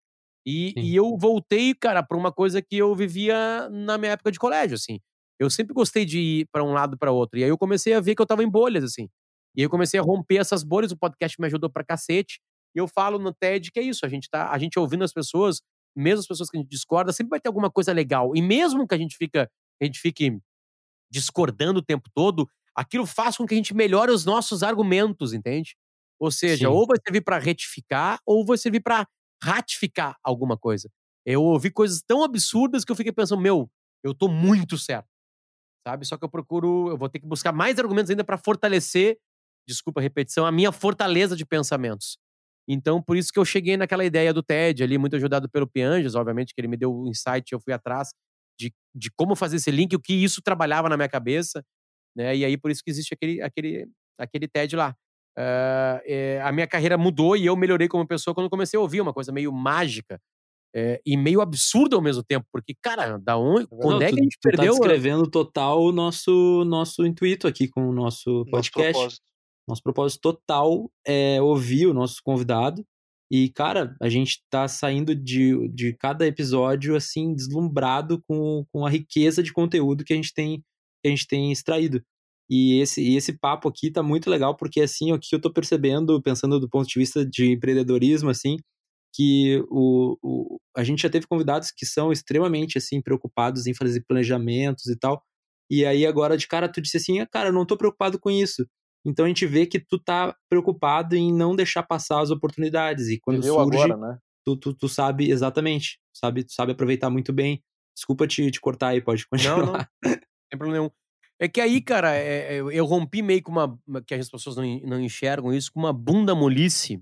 E, 0.46 0.78
e 0.82 0.96
eu 0.96 1.18
voltei, 1.18 1.74
cara, 1.76 2.02
pra 2.04 2.18
uma 2.18 2.32
coisa 2.32 2.62
que 2.62 2.78
eu 2.78 2.96
vivia 2.96 3.70
na 3.70 3.98
minha 3.98 4.14
época 4.14 4.32
de 4.32 4.40
colégio, 4.40 4.76
assim. 4.76 5.00
Eu 5.40 5.50
sempre 5.50 5.74
gostei 5.74 6.06
de 6.06 6.20
ir 6.20 6.48
pra 6.52 6.64
um 6.64 6.74
lado 6.74 6.96
e 6.96 6.98
pra 6.98 7.12
outro. 7.12 7.38
E 7.40 7.44
aí 7.44 7.50
eu 7.50 7.58
comecei 7.58 7.94
a 7.94 8.00
ver 8.02 8.16
que 8.16 8.22
eu 8.22 8.26
tava 8.26 8.44
em 8.44 8.50
bolhas, 8.50 8.84
assim. 8.84 9.10
E 9.58 9.62
aí 9.62 9.66
eu 9.66 9.70
comecei 9.70 10.00
a 10.00 10.04
romper 10.04 10.38
essas 10.38 10.64
bolhas, 10.64 10.92
o 10.92 10.98
podcast 10.98 11.40
me 11.42 11.48
ajudou 11.48 11.70
pra 11.70 11.84
cacete. 11.84 12.40
E 12.76 12.80
eu 12.80 12.88
falo 12.88 13.18
no 13.18 13.34
TED 13.34 13.72
que 13.72 13.80
é 13.80 13.84
isso, 13.84 14.06
a 14.06 14.10
gente 14.10 14.30
tá, 14.30 14.52
a 14.52 14.58
gente 14.60 14.78
ouvindo 14.78 15.04
as 15.04 15.12
pessoas, 15.12 15.62
mesmo 15.96 16.20
as 16.20 16.28
pessoas 16.28 16.50
que 16.50 16.58
a 16.58 16.62
gente 16.62 16.70
discorda, 16.70 17.12
sempre 17.12 17.32
vai 17.32 17.40
ter 17.40 17.48
alguma 17.50 17.72
coisa 17.72 17.92
legal. 17.92 18.36
E 18.36 18.42
mesmo 18.42 18.88
que 18.88 18.94
a 18.94 18.98
gente 18.98 19.18
fica, 19.18 19.50
a 19.82 19.86
gente 19.86 20.00
fique 20.00 20.40
discordando 21.12 21.80
o 21.80 21.84
tempo 21.84 22.10
todo, 22.14 22.48
aquilo 22.76 23.06
faz 23.06 23.38
com 23.38 23.48
que 23.48 23.54
a 23.54 23.58
gente 23.58 23.74
melhore 23.74 24.12
os 24.12 24.26
nossos 24.26 24.62
argumentos, 24.64 25.34
entende? 25.34 25.76
Ou 26.20 26.32
seja, 26.32 26.68
Sim. 26.68 26.74
ou 26.74 26.86
vai 26.86 26.98
servir 27.04 27.22
pra 27.22 27.40
retificar 27.40 28.20
ou 28.26 28.46
vai 28.46 28.58
servir 28.58 28.82
pra 28.82 29.08
ratificar 29.44 30.16
alguma 30.24 30.58
coisa. 30.58 30.90
Eu 31.26 31.44
ouvi 31.44 31.72
coisas 31.72 32.02
tão 32.02 32.24
absurdas 32.24 32.86
que 32.86 32.92
eu 32.92 32.96
fiquei 32.96 33.12
pensando, 33.12 33.42
meu, 33.42 33.70
eu 34.04 34.14
tô 34.14 34.28
muito 34.28 34.78
certo. 34.78 35.08
Sabe? 35.88 36.06
Só 36.06 36.18
que 36.18 36.26
eu 36.26 36.30
procuro, 36.30 36.90
eu 36.90 36.98
vou 36.98 37.10
ter 37.10 37.20
que 37.20 37.26
buscar 37.28 37.52
mais 37.54 37.80
argumentos 37.80 38.10
ainda 38.10 38.24
pra 38.24 38.38
fortalecer, 38.38 39.18
desculpa 39.68 40.00
a 40.00 40.04
repetição, 40.04 40.46
a 40.46 40.52
minha 40.52 40.72
fortaleza 40.72 41.36
de 41.36 41.46
pensamentos. 41.46 42.18
Então, 42.70 43.02
por 43.02 43.16
isso 43.16 43.32
que 43.32 43.40
eu 43.40 43.46
cheguei 43.46 43.78
naquela 43.78 44.04
ideia 44.04 44.34
do 44.34 44.44
TED 44.44 44.84
ali, 44.84 44.98
muito 44.98 45.16
ajudado 45.16 45.50
pelo 45.50 45.68
Pianges, 45.68 46.16
obviamente, 46.16 46.54
que 46.54 46.60
ele 46.60 46.68
me 46.68 46.78
deu 46.78 46.94
o 46.94 47.08
insight, 47.08 47.52
eu 47.52 47.60
fui 47.60 47.74
atrás 47.74 48.10
de, 48.60 48.74
de 48.96 49.10
como 49.16 49.36
fazer 49.36 49.58
esse 49.58 49.72
link, 49.72 49.96
o 49.96 50.00
que 50.02 50.14
isso 50.14 50.42
trabalhava 50.42 50.90
na 50.90 50.98
minha 50.98 51.08
cabeça, 51.10 51.64
né? 52.16 52.36
E 52.36 52.44
aí, 52.44 52.58
por 52.58 52.72
isso 52.72 52.82
que 52.84 52.90
existe 52.90 53.14
aquele, 53.14 53.42
aquele, 53.42 53.88
aquele 54.20 54.48
TED 54.48 54.76
lá. 54.76 54.96
Ah, 55.38 56.02
é, 56.04 56.42
a 56.44 56.52
minha 56.52 56.66
carreira 56.68 56.98
mudou 56.98 57.38
e 57.38 57.46
eu 57.46 57.56
melhorei 57.56 57.88
como 57.88 58.08
pessoa 58.08 58.34
quando 58.34 58.50
comecei 58.50 58.78
a 58.78 58.82
ouvir 58.82 59.02
uma 59.02 59.14
coisa 59.14 59.32
meio 59.32 59.52
mágica 59.54 60.20
é, 60.76 61.00
e 61.06 61.16
meio 61.16 61.42
absurda 61.42 61.96
ao 61.96 62.02
mesmo 62.02 62.24
tempo, 62.24 62.46
porque, 62.52 62.74
cara, 62.82 63.18
da 63.20 63.38
onde, 63.38 63.68
Não, 63.72 63.78
quando 63.80 64.02
é 64.04 64.10
tu, 64.10 64.16
que 64.16 64.20
a 64.20 64.24
gente 64.24 64.38
tu 64.42 64.42
tá 64.42 64.50
perdeu? 64.50 64.74
a- 64.74 64.78
descrevendo 64.78 65.30
total 65.30 65.82
o 65.84 65.92
nosso, 65.92 66.64
nosso 66.66 67.06
intuito 67.06 67.48
aqui 67.48 67.68
com 67.68 67.88
o 67.88 67.94
nosso 67.94 68.30
Nosso 68.32 68.50
podcast. 68.50 68.94
propósito. 68.94 69.22
Nosso 69.68 69.84
propósito 69.84 70.22
total 70.22 70.90
é 71.06 71.42
ouvir 71.42 71.88
o 71.88 71.94
nosso 71.94 72.22
convidado. 72.24 72.86
E, 73.30 73.50
cara, 73.50 73.96
a 74.02 74.08
gente 74.08 74.42
tá 74.50 74.68
saindo 74.68 75.14
de, 75.14 75.68
de 75.70 75.94
cada 75.94 76.26
episódio, 76.26 76.96
assim, 76.96 77.34
deslumbrado 77.34 78.24
com, 78.28 78.66
com 78.72 78.86
a 78.86 78.90
riqueza 78.90 79.44
de 79.44 79.52
conteúdo 79.52 80.06
que 80.06 80.14
a 80.14 80.16
gente 80.16 80.34
tem, 80.34 80.60
que 81.02 81.08
a 81.08 81.10
gente 81.10 81.28
tem 81.28 81.52
extraído. 81.52 82.02
E 82.50 82.80
esse, 82.80 83.02
e 83.02 83.18
esse 83.18 83.38
papo 83.38 83.68
aqui 83.68 83.92
tá 83.92 84.02
muito 84.02 84.30
legal, 84.30 84.56
porque, 84.56 84.82
assim, 84.82 85.12
o 85.12 85.20
que 85.20 85.36
eu 85.36 85.42
tô 85.42 85.52
percebendo, 85.52 86.22
pensando 86.22 86.60
do 86.60 86.70
ponto 86.70 86.88
de 86.88 86.98
vista 87.00 87.26
de 87.26 87.52
empreendedorismo, 87.52 88.30
assim, 88.30 88.58
que 89.14 89.62
o, 89.70 90.18
o, 90.24 90.60
a 90.76 90.84
gente 90.84 91.02
já 91.02 91.10
teve 91.10 91.28
convidados 91.28 91.72
que 91.72 91.86
são 91.86 92.12
extremamente, 92.12 92.78
assim, 92.78 93.02
preocupados 93.02 93.68
em 93.68 93.74
fazer 93.74 94.04
planejamentos 94.08 94.86
e 94.88 94.98
tal. 94.98 95.22
E 95.70 95.86
aí, 95.86 96.06
agora, 96.06 96.38
de 96.38 96.48
cara, 96.48 96.70
tu 96.72 96.82
disse 96.82 96.98
assim, 96.98 97.20
ah, 97.20 97.28
cara, 97.28 97.52
não 97.52 97.66
tô 97.66 97.78
preocupado 97.78 98.20
com 98.20 98.30
isso. 98.32 98.66
Então 99.06 99.26
a 99.26 99.28
gente 99.28 99.46
vê 99.46 99.66
que 99.66 99.80
tu 99.80 99.98
tá 100.00 100.36
preocupado 100.50 101.16
em 101.16 101.34
não 101.34 101.56
deixar 101.56 101.84
passar 101.84 102.22
as 102.22 102.30
oportunidades. 102.30 103.08
E 103.08 103.20
quando 103.20 103.42
Viveu 103.42 103.56
surge, 103.56 103.78
agora, 103.80 103.98
né? 103.98 104.20
tu, 104.46 104.58
tu, 104.58 104.74
tu 104.74 104.90
sabe 104.90 105.30
exatamente, 105.30 106.00
sabe, 106.14 106.44
tu 106.44 106.52
sabe 106.54 106.74
aproveitar 106.74 107.10
muito 107.10 107.32
bem. 107.32 107.64
Desculpa 107.96 108.28
te, 108.28 108.50
te 108.52 108.60
cortar 108.60 108.90
aí, 108.90 109.02
pode 109.02 109.28
continuar. 109.28 109.58
Não, 109.58 109.74
não. 109.74 109.88
Sem 110.52 110.58
problema 110.58 110.78
nenhum. 110.80 110.92
É 111.40 111.48
que 111.48 111.62
aí, 111.62 111.82
cara, 111.82 112.16
é- 112.16 112.56
é- 112.56 112.60
eu, 112.60 112.86
rompi 112.86 113.22
meio 113.22 113.44
com 113.44 113.52
uma. 113.52 113.80
que 114.06 114.14
as 114.16 114.30
pessoas 114.30 114.56
não, 114.56 114.64
não 114.82 115.00
enxergam 115.00 115.54
isso, 115.54 115.72
com 115.72 115.80
uma 115.80 115.94
bunda 115.94 116.34
molice, 116.34 117.02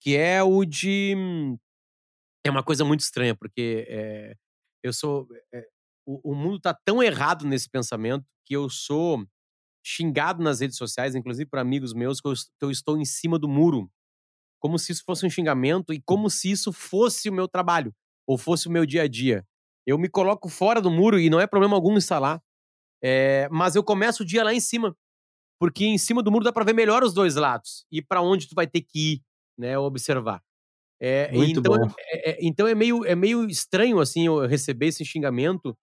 que 0.00 0.16
é 0.16 0.42
o 0.42 0.64
de. 0.64 1.14
É 2.44 2.50
uma 2.50 2.62
coisa 2.62 2.84
muito 2.84 3.00
estranha, 3.00 3.34
porque 3.34 3.86
é, 3.88 4.34
eu 4.82 4.92
sou. 4.92 5.28
é, 5.54 5.66
o, 6.06 6.32
o 6.32 6.34
mundo 6.34 6.60
tá 6.60 6.74
tão 6.84 7.02
errado 7.02 7.46
nesse 7.46 7.68
pensamento 7.70 8.24
que 8.44 8.56
eu 8.56 8.68
sou 8.68 9.24
xingado 9.82 10.42
nas 10.42 10.60
redes 10.60 10.76
sociais, 10.76 11.14
inclusive 11.14 11.48
por 11.48 11.58
amigos 11.58 11.92
meus, 11.92 12.20
que 12.20 12.28
eu, 12.62 12.70
estou 12.70 12.98
em 12.98 13.04
cima 13.04 13.38
do 13.38 13.48
muro. 13.48 13.90
Como 14.60 14.78
se 14.78 14.92
isso 14.92 15.02
fosse 15.04 15.24
um 15.26 15.30
xingamento 15.30 15.92
e 15.92 16.00
como 16.02 16.28
se 16.28 16.50
isso 16.50 16.72
fosse 16.72 17.28
o 17.30 17.32
meu 17.32 17.48
trabalho, 17.48 17.94
ou 18.26 18.36
fosse 18.36 18.68
o 18.68 18.70
meu 18.70 18.84
dia 18.84 19.02
a 19.02 19.08
dia. 19.08 19.44
Eu 19.86 19.98
me 19.98 20.08
coloco 20.08 20.48
fora 20.48 20.80
do 20.80 20.90
muro 20.90 21.18
e 21.18 21.30
não 21.30 21.40
é 21.40 21.46
problema 21.46 21.74
algum 21.74 21.96
estar 21.96 22.18
lá. 22.18 22.40
É, 23.02 23.48
mas 23.50 23.74
eu 23.74 23.82
começo 23.82 24.22
o 24.22 24.26
dia 24.26 24.44
lá 24.44 24.52
em 24.52 24.60
cima. 24.60 24.94
Porque 25.58 25.84
em 25.84 25.98
cima 25.98 26.22
do 26.22 26.30
muro 26.30 26.44
dá 26.44 26.52
pra 26.52 26.64
ver 26.64 26.74
melhor 26.74 27.02
os 27.02 27.12
dois 27.14 27.34
lados. 27.36 27.86
E 27.90 28.02
pra 28.02 28.20
onde 28.22 28.48
tu 28.48 28.54
vai 28.54 28.66
ter 28.66 28.82
que 28.82 29.14
ir, 29.14 29.22
né? 29.58 29.78
Observar. 29.78 30.42
É, 31.00 31.32
Muito 31.32 31.60
então, 31.60 31.76
bom. 31.76 31.90
é- 31.98 32.30
é- 32.32 32.38
então 32.42 32.66
é 32.68 32.74
meio, 32.74 33.04
é 33.06 33.14
meio 33.14 33.48
estranho, 33.48 34.00
assim, 34.00 34.26
eu 34.26 34.46
receber 34.46 34.88
esse 34.88 35.04
xingamento 35.04 35.76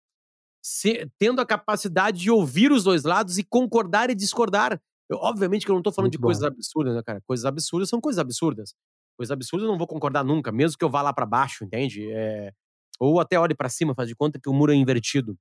se- 0.68 1.10
tendo 1.18 1.40
a 1.42 1.46
capacidade 1.46 2.20
de 2.20 2.30
ouvir 2.32 2.72
os 2.72 2.84
dois 2.84 3.04
lados 3.04 3.38
e 3.38 3.44
concordar 3.44 4.10
e 4.10 4.16
discordar. 4.16 4.80
Eu, 5.10 5.18
obviamente 5.18 5.66
que 5.66 5.72
eu 5.72 5.76
não 5.76 5.82
tô 5.82 5.92
falando 5.92 6.08
Muito 6.12 6.18
de 6.20 6.22
coisas 6.24 6.42
bom. 6.42 6.48
absurdas, 6.50 6.96
né, 6.96 7.02
cara? 7.06 7.22
Coisas 7.26 7.46
absurdas 7.46 7.90
são 7.90 8.02
coisas 8.02 8.20
absurdas. 8.20 8.74
Coisas 9.18 9.32
absurdas 9.32 9.66
eu 9.66 9.72
não 9.72 9.78
vou 9.78 9.88
concordar 9.88 10.24
nunca, 10.26 10.52
mesmo 10.52 10.78
que 10.78 10.84
eu 10.84 10.90
vá 10.90 11.02
lá 11.02 11.14
pra 11.14 11.26
baixo, 11.26 11.64
entende? 11.64 12.12
É, 12.12 12.52
ou 13.00 13.20
até 13.20 13.40
olhe 13.40 13.56
pra 13.56 13.70
cima, 13.70 13.96
faz 13.96 14.10
de 14.10 14.16
conta 14.16 14.40
que 14.40 14.50
o 14.50 14.54
muro 14.54 14.72
é 14.74 14.76
invertido. 14.76 15.38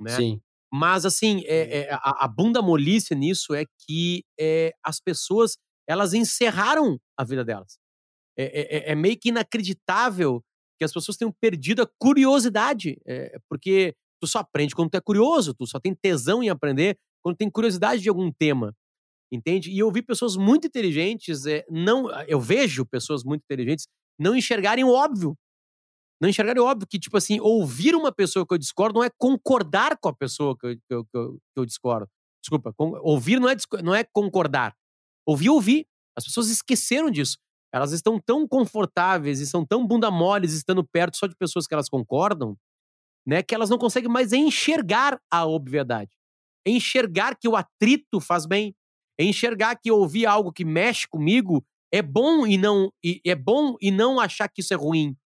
Né? 0.00 0.10
Sim. 0.10 0.40
Mas, 0.72 1.04
assim, 1.04 1.42
é- 1.46 1.80
é, 1.80 1.92
a, 1.92 2.24
a 2.24 2.28
bunda 2.28 2.62
molice 2.62 3.14
nisso 3.14 3.54
é 3.54 3.64
que 3.86 4.24
é, 4.38 4.72
as 4.84 5.00
pessoas, 5.00 5.56
elas 5.88 6.14
encerraram 6.14 6.98
a 7.18 7.24
vida 7.24 7.44
delas. 7.44 7.78
É, 8.38 8.88
é- 8.88 8.92
é 8.92 8.94
meio 8.94 9.18
que 9.18 9.30
inacreditável 9.30 10.42
que 10.78 10.84
as 10.84 10.92
pessoas 10.92 11.16
tenham 11.16 11.32
perdido 11.40 11.82
a 11.82 11.88
curiosidade. 11.98 12.98
porque 13.48 13.94
tu 14.20 14.26
só 14.26 14.38
aprende 14.40 14.74
quando 14.74 14.90
tu 14.90 14.96
é 14.96 15.00
curioso, 15.00 15.54
tu 15.54 15.66
só 15.66 15.78
tem 15.80 15.94
tesão 15.94 16.42
em 16.42 16.48
aprender 16.48 16.96
quando 17.22 17.36
tem 17.36 17.50
curiosidade 17.50 18.02
de 18.02 18.08
algum 18.08 18.30
tema. 18.32 18.74
Entende? 19.32 19.70
E 19.72 19.78
eu 19.78 19.90
vi 19.90 20.02
pessoas 20.02 20.36
muito 20.36 20.66
inteligentes, 20.68 21.46
é, 21.46 21.64
não, 21.70 22.08
eu 22.28 22.40
vejo 22.40 22.86
pessoas 22.86 23.24
muito 23.24 23.42
inteligentes 23.42 23.86
não 24.18 24.36
enxergarem 24.36 24.84
o 24.84 24.90
óbvio. 24.92 25.36
Não 26.20 26.28
enxergarem 26.28 26.62
o 26.62 26.66
óbvio 26.66 26.86
que, 26.88 26.98
tipo 26.98 27.16
assim, 27.16 27.38
ouvir 27.40 27.94
uma 27.94 28.10
pessoa 28.12 28.46
que 28.46 28.54
eu 28.54 28.58
discordo 28.58 28.98
não 29.00 29.04
é 29.04 29.10
concordar 29.18 29.98
com 29.98 30.08
a 30.08 30.14
pessoa 30.14 30.56
que 30.56 30.66
eu, 30.66 30.76
que 30.76 30.94
eu, 30.94 31.04
que 31.04 31.16
eu- 31.16 31.32
que 31.34 31.60
eu 31.60 31.66
discordo. 31.66 32.08
Desculpa, 32.42 32.72
con- 32.72 32.98
ouvir 33.02 33.38
não 33.40 33.48
é, 33.50 33.56
não 33.82 33.94
é 33.94 34.04
concordar. 34.04 34.74
Ouvir, 35.26 35.50
ouvir. 35.50 35.86
As 36.16 36.24
pessoas 36.24 36.48
esqueceram 36.48 37.10
disso. 37.10 37.36
Elas 37.74 37.92
estão 37.92 38.18
tão 38.18 38.48
confortáveis 38.48 39.40
e 39.40 39.46
são 39.46 39.66
tão 39.66 39.86
bunda 39.86 40.10
moles 40.10 40.54
estando 40.54 40.82
perto 40.84 41.16
só 41.18 41.26
de 41.26 41.34
pessoas 41.36 41.66
que 41.66 41.74
elas 41.74 41.88
concordam, 41.90 42.56
né, 43.26 43.42
que 43.42 43.54
elas 43.54 43.70
não 43.70 43.78
conseguem 43.78 44.10
mais 44.10 44.32
enxergar 44.32 45.20
a 45.30 45.44
obviedade. 45.44 46.10
Enxergar 46.66 47.36
que 47.36 47.48
o 47.48 47.56
atrito 47.56 48.20
faz 48.20 48.46
bem. 48.46 48.74
Enxergar 49.18 49.76
que 49.76 49.90
ouvir 49.90 50.26
algo 50.26 50.52
que 50.52 50.64
mexe 50.64 51.06
comigo 51.08 51.64
é 51.92 52.02
bom 52.02 52.46
e 52.46 52.58
não 52.58 52.92
e 53.02 53.20
é 53.24 53.34
bom 53.34 53.76
e 53.80 53.90
não 53.90 54.20
achar 54.20 54.48
que 54.48 54.60
isso 54.60 54.74
é 54.74 54.76
ruim 54.76 55.16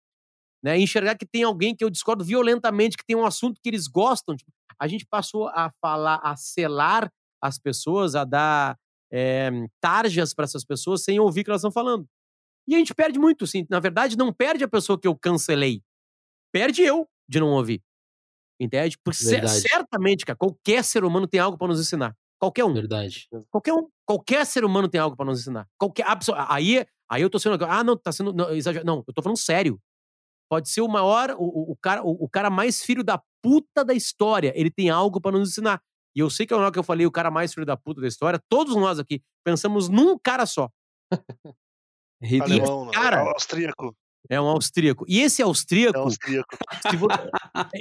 né? 0.62 0.78
Enxergar 0.78 1.16
que 1.16 1.26
tem 1.26 1.42
alguém 1.42 1.74
que 1.74 1.82
eu 1.82 1.90
discordo 1.90 2.24
violentamente, 2.24 2.96
que 2.96 3.04
tem 3.04 3.16
um 3.16 3.24
assunto 3.24 3.60
que 3.62 3.68
eles 3.68 3.86
gostam. 3.86 4.36
Tipo, 4.36 4.52
a 4.78 4.86
gente 4.86 5.06
passou 5.06 5.48
a 5.48 5.72
falar, 5.80 6.20
a 6.22 6.36
selar 6.36 7.10
as 7.42 7.58
pessoas, 7.58 8.14
a 8.14 8.24
dar, 8.24 8.78
é, 9.10 9.50
tarjas 9.80 10.34
para 10.34 10.44
essas 10.44 10.64
pessoas 10.64 11.02
sem 11.02 11.18
ouvir 11.18 11.40
o 11.40 11.44
que 11.44 11.50
elas 11.50 11.60
estão 11.60 11.72
falando. 11.72 12.06
E 12.68 12.74
a 12.74 12.78
gente 12.78 12.94
perde 12.94 13.18
muito, 13.18 13.44
assim. 13.44 13.66
Na 13.70 13.80
verdade, 13.80 14.16
não 14.16 14.32
perde 14.32 14.62
a 14.62 14.68
pessoa 14.68 15.00
que 15.00 15.08
eu 15.08 15.16
cancelei. 15.16 15.82
Perde 16.52 16.82
eu 16.82 17.08
de 17.28 17.40
não 17.40 17.48
ouvir. 17.48 17.82
Entende? 18.60 18.98
Porque 19.02 19.24
Verdade. 19.24 19.60
certamente, 19.60 20.24
cara, 20.26 20.36
qualquer 20.36 20.84
ser 20.84 21.02
humano 21.02 21.26
tem 21.26 21.40
algo 21.40 21.56
para 21.56 21.68
nos 21.68 21.80
ensinar. 21.80 22.14
Qualquer 22.38 22.64
um. 22.64 22.72
Verdade. 22.74 23.26
Qualquer 23.50 23.72
um. 23.72 23.88
Qualquer 24.06 24.44
ser 24.46 24.64
humano 24.64 24.88
tem 24.88 25.00
algo 25.00 25.16
para 25.16 25.26
nos 25.26 25.40
ensinar. 25.40 25.66
Qualquer. 25.78 26.06
abso- 26.06 26.34
Aí, 26.36 26.84
aí 27.10 27.22
eu 27.22 27.30
tô 27.30 27.38
sendo. 27.38 27.62
Ah, 27.64 27.82
não, 27.82 27.96
tá 27.96 28.12
sendo. 28.12 28.32
Não, 28.32 28.50
exager- 28.50 28.84
não, 28.84 29.02
eu 29.06 29.14
tô 29.14 29.22
falando 29.22 29.38
sério. 29.38 29.80
Pode 30.50 30.68
ser 30.68 30.80
o 30.82 30.88
maior, 30.88 31.30
o, 31.38 31.44
o- 31.44 31.72
o 31.72 31.76
cara, 31.76 32.02
o, 32.02 32.24
o 32.24 32.28
cara 32.28 32.50
mais 32.50 32.82
filho 32.82 33.02
da 33.04 33.22
puta 33.42 33.84
da 33.84 33.94
história. 33.94 34.52
Ele 34.54 34.70
tem 34.70 34.90
algo 34.90 35.20
para 35.20 35.38
nos 35.38 35.50
ensinar. 35.50 35.80
E 36.14 36.20
eu 36.20 36.28
sei 36.28 36.44
que 36.46 36.52
na 36.54 36.60
hora 36.60 36.72
que 36.72 36.78
eu 36.78 36.82
falei 36.82 37.06
o 37.06 37.10
cara 37.10 37.30
mais 37.30 37.54
filho 37.54 37.64
da 37.64 37.76
puta 37.76 38.00
da 38.00 38.08
história, 38.08 38.40
todos 38.48 38.74
nós 38.74 38.98
aqui 38.98 39.22
pensamos 39.44 39.88
num 39.88 40.18
cara 40.18 40.44
só. 40.44 40.68
Alemão, 42.42 42.90
cara- 42.90 43.20
austríaco. 43.32 43.96
É 44.28 44.40
um 44.40 44.46
austríaco. 44.46 45.04
E 45.08 45.20
esse 45.20 45.42
austríaco, 45.42 45.98
É 45.98 46.02
austríaco. 46.02 46.56
se 46.88 46.96
vo- 46.96 47.08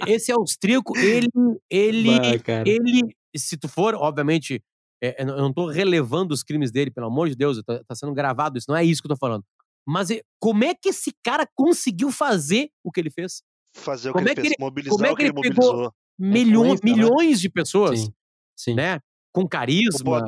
esse 0.07 0.31
austríaco, 0.31 0.97
ele, 0.97 1.27
ele, 1.69 2.17
Bah, 2.17 2.63
ele, 2.65 3.15
se 3.35 3.57
tu 3.57 3.67
for, 3.67 3.93
obviamente, 3.95 4.63
é, 5.03 5.21
eu 5.21 5.25
não- 5.27 5.35
eu 5.35 5.41
não 5.43 5.53
tô 5.53 5.67
relevando 5.67 6.33
os 6.33 6.41
crimes 6.43 6.71
dele, 6.71 6.89
pelo 6.91 7.07
amor 7.07 7.29
de 7.29 7.35
Deus, 7.35 7.61
tá, 7.63 7.83
tá 7.87 7.95
sendo 7.95 8.13
gravado 8.13 8.57
isso, 8.57 8.65
não 8.69 8.75
é 8.77 8.83
isso 8.83 9.01
que 9.01 9.07
eu 9.07 9.15
tô 9.15 9.17
falando. 9.19 9.43
Mas 9.87 10.09
como 10.39 10.63
é 10.63 10.73
que 10.73 10.89
esse 10.89 11.11
cara 11.23 11.47
conseguiu 11.55 12.11
fazer 12.11 12.69
o 12.83 12.91
que 12.91 12.99
ele 12.99 13.09
fez? 13.09 13.41
Fazer 13.75 14.09
o 14.09 14.13
Como 14.13 14.25
que 14.25 14.29
é 14.29 14.33
ele 14.33 14.35
que 14.35 14.41
fez, 14.41 14.51
ele- 14.53 14.63
mobilizar 14.65 14.91
como 14.95 15.05
é 15.05 15.11
o 15.11 15.15
que 15.15 15.21
ele 15.23 15.31
ele 15.35 15.53
pegou-. 15.53 15.91
Milhões, 16.17 16.81
né? 16.81 16.91
milhões 16.91 17.39
de 17.39 17.49
pessoas, 17.49 17.99
Sim. 18.01 18.13
Sim. 18.55 18.73
né? 18.75 18.99
Com 19.31 19.47
carisma. 19.47 20.25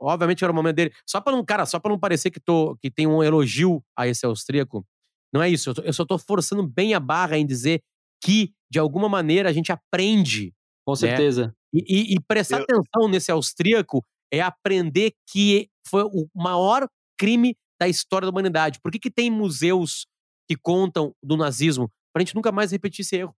Obviamente 0.00 0.42
era 0.42 0.52
o 0.52 0.54
momento 0.54 0.76
dele. 0.76 0.92
Só 1.06 1.20
pra 1.20 1.32
não, 1.32 1.44
cara, 1.44 1.64
só 1.66 1.78
para 1.78 1.90
não 1.90 1.98
parecer 1.98 2.30
que, 2.30 2.40
tô, 2.40 2.76
que 2.80 2.90
tem 2.90 3.06
um 3.06 3.22
elogio 3.22 3.82
a 3.96 4.06
esse 4.08 4.24
austríaco, 4.26 4.84
não 5.32 5.42
é 5.42 5.48
isso. 5.48 5.70
Eu, 5.70 5.74
tô- 5.74 5.82
eu 5.82 5.92
só 5.92 6.04
tô 6.04 6.18
forçando 6.18 6.66
bem 6.66 6.94
a 6.94 7.00
barra 7.00 7.36
em 7.38 7.46
dizer 7.46 7.80
que, 8.22 8.52
de 8.70 8.78
alguma 8.78 9.08
maneira, 9.08 9.48
a 9.48 9.52
gente 9.52 9.70
aprende 9.72 10.52
Com 10.86 10.94
certeza. 10.96 11.54
E, 11.72 11.78
e- 11.86 12.14
e 12.14 12.20
prestar 12.26 12.58
Eu- 12.58 12.64
atenção 12.64 13.08
nesse 13.10 13.30
austríaco 13.30 14.04
é 14.32 14.40
aprender 14.40 15.12
que 15.30 15.68
foi 15.86 16.02
o 16.04 16.28
maior 16.34 16.88
crime 17.18 17.56
da 17.80 17.88
história 17.88 18.26
da 18.26 18.30
humanidade. 18.30 18.78
Por 18.82 18.90
que, 18.90 18.98
que 18.98 19.10
tem 19.10 19.30
museus 19.30 20.06
que 20.48 20.56
contam 20.56 21.14
do 21.22 21.36
nazismo? 21.36 21.90
Pra 22.12 22.20
gente 22.22 22.34
nunca 22.34 22.50
mais 22.50 22.72
repetir 22.72 23.02
esse 23.04 23.16
erro. 23.16 23.34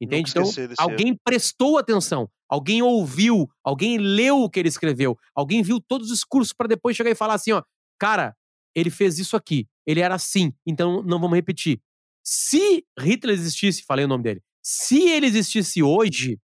Entende? 0.00 0.30
Então, 0.30 0.42
alguém 0.78 1.16
prestou 1.24 1.78
atenção, 1.78 2.28
alguém 2.48 2.82
ouviu, 2.82 3.48
alguém 3.62 3.96
leu 3.98 4.40
o 4.42 4.50
que 4.50 4.58
ele 4.58 4.68
escreveu, 4.68 5.16
alguém 5.34 5.62
viu 5.62 5.80
todos 5.80 6.08
os 6.08 6.14
discursos 6.14 6.52
para 6.52 6.66
depois 6.66 6.96
chegar 6.96 7.10
e 7.10 7.14
falar 7.14 7.34
assim: 7.34 7.52
ó, 7.52 7.62
cara, 7.98 8.34
ele 8.74 8.90
fez 8.90 9.18
isso 9.18 9.36
aqui, 9.36 9.66
ele 9.86 10.00
era 10.00 10.14
assim, 10.14 10.52
então 10.66 11.02
não 11.02 11.20
vamos 11.20 11.36
repetir. 11.36 11.80
Se 12.24 12.84
Hitler 12.98 13.34
existisse, 13.34 13.82
falei 13.84 14.04
o 14.04 14.08
nome 14.08 14.24
dele, 14.24 14.42
se 14.62 15.08
ele 15.08 15.26
existisse 15.26 15.82
hoje, 15.82 16.38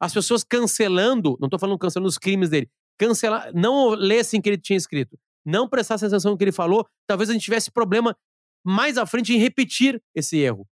as 0.00 0.12
pessoas 0.12 0.42
cancelando, 0.42 1.36
não 1.40 1.48
tô 1.48 1.58
falando 1.58 1.78
cancelando 1.78 2.08
os 2.08 2.18
crimes 2.18 2.50
dele, 2.50 2.70
cancelar, 2.98 3.50
não 3.54 3.90
lessem 3.90 4.40
o 4.40 4.42
que 4.42 4.48
ele 4.48 4.58
tinha 4.58 4.76
escrito, 4.76 5.18
não 5.44 5.68
prestassem 5.68 6.08
atenção 6.08 6.32
no 6.32 6.38
que 6.38 6.44
ele 6.44 6.52
falou, 6.52 6.86
talvez 7.06 7.30
a 7.30 7.32
gente 7.32 7.44
tivesse 7.44 7.70
problema 7.70 8.16
mais 8.64 8.98
à 8.98 9.06
frente 9.06 9.32
em 9.32 9.38
repetir 9.38 10.02
esse 10.14 10.38
erro. 10.38 10.66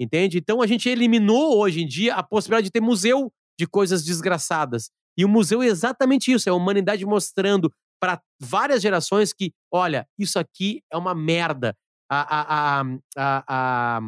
Entende? 0.00 0.38
Então 0.38 0.60
a 0.60 0.66
gente 0.66 0.88
eliminou 0.88 1.56
hoje 1.58 1.82
em 1.82 1.86
dia 1.86 2.14
a 2.14 2.22
possibilidade 2.22 2.66
de 2.66 2.70
ter 2.70 2.80
museu 2.80 3.32
de 3.58 3.66
coisas 3.66 4.04
desgraçadas. 4.04 4.90
E 5.16 5.24
o 5.24 5.28
museu 5.28 5.62
é 5.62 5.66
exatamente 5.66 6.30
isso, 6.30 6.48
é 6.48 6.52
a 6.52 6.54
humanidade 6.54 7.06
mostrando 7.06 7.72
para 8.00 8.20
várias 8.40 8.82
gerações 8.82 9.32
que, 9.32 9.52
olha, 9.72 10.08
isso 10.18 10.38
aqui 10.38 10.82
é 10.92 10.96
uma 10.96 11.14
merda. 11.14 11.76
A, 12.10 12.80
a, 12.80 12.84
a, 13.16 14.00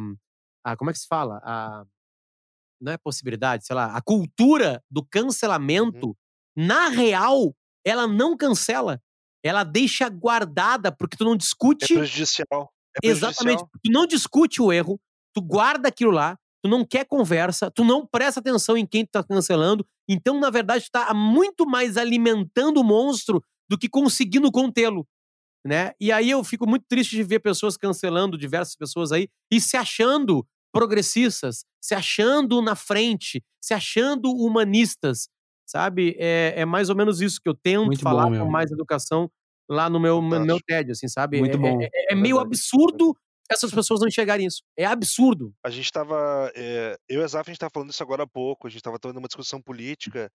a, 0.63 0.77
como 0.77 0.89
é 0.89 0.93
que 0.93 0.99
se 0.99 1.07
fala? 1.07 1.41
A, 1.43 1.83
não 2.81 2.93
é 2.93 2.97
possibilidade, 2.97 3.65
sei 3.65 3.75
lá, 3.75 3.95
a 3.95 4.01
cultura 4.01 4.81
do 4.89 5.03
cancelamento, 5.03 6.15
na 6.55 6.87
real, 6.87 7.53
ela 7.85 8.07
não 8.07 8.37
cancela. 8.37 9.01
Ela 9.43 9.63
deixa 9.63 10.09
guardada, 10.09 10.91
porque 10.91 11.17
tu 11.17 11.23
não 11.25 11.33
É 11.33 11.37
discute. 11.37 11.93
prejudicial. 11.93 12.71
É 13.03 13.07
Exatamente. 13.07 13.59
prejudicial. 13.59 13.69
Tu 13.83 13.91
não 13.91 14.05
discute 14.05 14.61
o 14.61 14.71
erro, 14.71 14.99
tu 15.33 15.41
guarda 15.41 15.87
aquilo 15.87 16.11
lá, 16.11 16.37
tu 16.61 16.69
não 16.69 16.85
quer 16.85 17.05
conversa, 17.05 17.71
tu 17.71 17.83
não 17.83 18.05
presta 18.05 18.39
atenção 18.39 18.77
em 18.77 18.85
quem 18.85 19.05
tu 19.05 19.11
tá 19.11 19.23
cancelando. 19.23 19.85
Então, 20.09 20.39
na 20.39 20.49
verdade, 20.49 20.85
tu 20.85 20.91
tá 20.91 21.13
muito 21.13 21.65
mais 21.65 21.95
alimentando 21.97 22.79
o 22.81 22.83
monstro 22.83 23.43
do 23.69 23.77
que 23.77 23.87
conseguindo 23.89 24.51
contê-lo. 24.51 25.07
Né? 25.65 25.91
E 25.99 26.11
aí 26.11 26.29
eu 26.29 26.41
fico 26.43 26.67
muito 26.67 26.85
triste 26.87 27.15
de 27.15 27.23
ver 27.23 27.39
pessoas 27.39 27.75
cancelando 27.75 28.37
diversas 28.37 28.75
pessoas 28.75 29.11
aí 29.11 29.27
e 29.51 29.59
se 29.59 29.75
achando 29.75 30.47
progressistas, 30.71 31.65
se 31.81 31.93
achando 31.93 32.61
na 32.61 32.75
frente, 32.75 33.43
se 33.61 33.73
achando 33.73 34.31
humanistas, 34.31 35.27
sabe? 35.67 36.15
É, 36.17 36.53
é 36.61 36.65
mais 36.65 36.89
ou 36.89 36.95
menos 36.95 37.19
isso 37.21 37.39
que 37.41 37.49
eu 37.49 37.53
tento 37.53 37.87
Muito 37.87 38.01
falar 38.01 38.29
bom, 38.29 38.39
com 38.39 38.49
mais 38.49 38.71
educação 38.71 39.29
lá 39.69 39.89
no 39.89 39.99
meu, 39.99 40.21
meu. 40.21 40.59
TED, 40.65 40.91
assim, 40.91 41.07
sabe? 41.07 41.39
Muito 41.39 41.57
É- 41.57 41.59
bom. 41.59 41.81
É, 41.81 41.85
é- 41.85 41.89
é 42.09 42.13
É 42.13 42.15
meio 42.15 42.39
absurdo 42.39 43.15
essas 43.51 43.71
pessoas 43.71 43.99
não 43.99 44.07
enxergarem 44.07 44.45
isso. 44.45 44.61
É 44.77 44.85
absurdo. 44.85 45.53
A 45.65 45.71
gente 45.71 45.91
tava. 45.91 46.51
é, 46.55 46.95
eu 47.09 47.21
e 47.21 47.23
a 47.23 47.27
Zaf, 47.27 47.49
a 47.49 47.51
gente 47.51 47.59
tava 47.59 47.71
falando 47.73 47.89
isso 47.89 48.03
agora 48.03 48.23
há 48.23 48.27
pouco. 48.27 48.67
A 48.67 48.69
gente 48.69 48.81
tava 48.81 48.99
tendo 48.99 49.17
uma 49.17 49.27
discussão 49.27 49.59
política. 49.59 50.31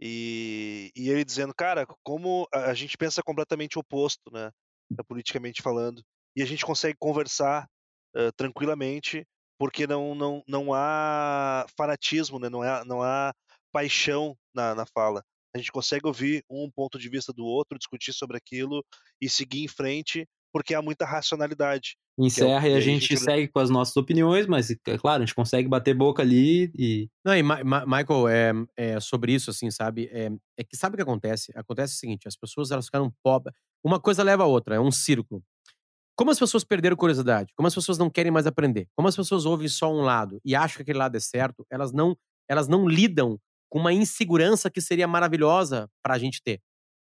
E, 0.00 0.92
e 0.94 1.10
ele 1.10 1.24
dizendo, 1.24 1.52
cara, 1.54 1.86
como 2.02 2.48
a, 2.52 2.72
gente 2.74 2.96
pensa 2.96 3.22
completamente 3.22 3.78
oposto, 3.78 4.30
né? 4.32 4.50
eh, 4.98 5.02
Politicamente 5.02 5.62
falando. 5.62 6.02
E 6.36 6.42
a 6.42 6.46
gente 6.46 6.64
consegue 6.64 6.96
conversar 6.98 7.68
eh, 8.14 8.30
tranquilamente, 8.36 9.26
porque 9.58 9.86
não, 9.86 10.14
não, 10.14 10.42
não 10.46 10.72
há 10.72 11.66
fanatismo, 11.76 12.38
né? 12.38 12.48
Não 12.48 12.62
há, 12.62 12.84
não 12.84 13.02
há 13.02 13.34
paixão 13.72 14.36
na, 14.54 14.74
na 14.74 14.86
fala. 14.86 15.22
A 15.54 15.58
gente 15.58 15.72
consegue 15.72 16.06
ouvir 16.06 16.44
um 16.48 16.70
ponto 16.70 16.98
de 16.98 17.08
vista 17.08 17.32
do 17.32 17.44
outro, 17.44 17.78
discutir 17.78 18.12
sobre 18.12 18.36
aquilo 18.36 18.84
e 19.20 19.28
seguir 19.28 19.64
em 19.64 19.68
frente, 19.68 20.28
porque 20.52 20.74
há 20.74 20.82
muita 20.82 21.04
racionalidade. 21.04 21.96
Encerra 22.18 22.68
e 22.68 22.72
e 22.72 22.74
a 22.74 22.80
gente 22.80 23.08
gente- 23.10 23.16
segue 23.18 23.46
com 23.48 23.60
as 23.60 23.70
nossas 23.70 23.96
opiniões, 23.96 24.46
mas, 24.46 24.70
é 24.70 24.98
claro, 24.98 25.22
a 25.22 25.26
gente 25.26 25.34
consegue 25.34 25.68
bater 25.68 25.94
boca 25.94 26.20
ali 26.22 26.70
e. 26.76 27.08
Não, 27.24 27.36
e 27.36 27.42
Ma- 27.42 27.62
Ma- 27.62 27.84
Michael, 27.86 28.28
é, 28.28 28.52
é 28.76 29.00
sobre 29.00 29.32
isso, 29.32 29.50
assim, 29.50 29.70
sabe? 29.70 30.08
É, 30.12 30.28
é 30.58 30.64
que 30.64 30.76
sabe 30.76 30.94
o 30.94 30.96
que 30.96 31.02
acontece? 31.02 31.52
Acontece 31.54 31.94
o 31.94 31.96
seguinte: 31.98 32.26
as 32.26 32.36
pessoas 32.36 32.70
elas 32.70 32.86
ficaram 32.86 33.12
pobres. 33.22 33.54
Uma 33.84 34.00
coisa 34.00 34.22
leva 34.24 34.42
a 34.42 34.46
outra, 34.46 34.74
é 34.74 34.80
um 34.80 34.90
círculo. 34.90 35.42
Como 36.16 36.32
as 36.32 36.38
pessoas 36.38 36.64
perderam 36.64 36.96
curiosidade, 36.96 37.52
como 37.56 37.68
as 37.68 37.74
pessoas 37.74 37.96
não 37.96 38.10
querem 38.10 38.32
mais 38.32 38.46
aprender, 38.46 38.88
como 38.96 39.06
as 39.06 39.14
pessoas 39.14 39.46
ouvem 39.46 39.68
só 39.68 39.88
um 39.92 40.00
lado 40.02 40.40
e 40.44 40.56
acham 40.56 40.76
que 40.78 40.82
aquele 40.82 40.98
lado 40.98 41.16
é 41.16 41.20
certo, 41.20 41.64
elas 41.70 41.92
não, 41.92 42.16
elas 42.48 42.66
não 42.66 42.88
lidam 42.88 43.38
com 43.70 43.78
uma 43.78 43.92
insegurança 43.92 44.68
que 44.68 44.80
seria 44.80 45.06
maravilhosa 45.06 45.88
para 46.02 46.14
a 46.14 46.18
gente 46.18 46.42
ter. 46.42 46.58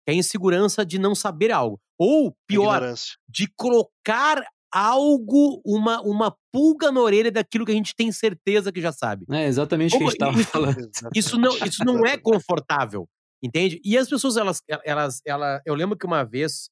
Que 0.04 0.10
é 0.10 0.12
a 0.12 0.14
insegurança 0.14 0.84
de 0.84 0.98
não 0.98 1.14
saber 1.14 1.50
algo. 1.50 1.80
Ou, 1.98 2.36
pior, 2.46 2.82
de 3.26 3.48
colocar 3.56 4.44
algo, 4.72 5.60
uma, 5.64 6.00
uma 6.02 6.36
pulga 6.52 6.92
na 6.92 7.00
orelha 7.00 7.30
daquilo 7.30 7.64
que 7.64 7.72
a 7.72 7.74
gente 7.74 7.94
tem 7.94 8.10
certeza 8.12 8.70
que 8.72 8.80
já 8.80 8.92
sabe. 8.92 9.24
É 9.30 9.46
exatamente 9.46 9.94
o 9.96 9.98
que 9.98 10.04
a 10.04 10.08
gente 10.08 10.18
Como- 10.18 10.30
tava 10.32 10.40
isso- 10.40 10.50
falando. 10.50 10.90
Isso 11.14 11.38
não, 11.38 11.56
isso 11.66 11.84
não 11.84 12.06
é 12.06 12.16
confortável, 12.18 13.08
entende? 13.42 13.80
E 13.84 13.96
as 13.96 14.08
pessoas, 14.08 14.36
elas, 14.36 14.62
elas, 14.84 15.20
ela, 15.26 15.60
eu 15.64 15.74
lembro 15.74 15.96
que 15.96 16.06
uma 16.06 16.24
vez 16.24 16.68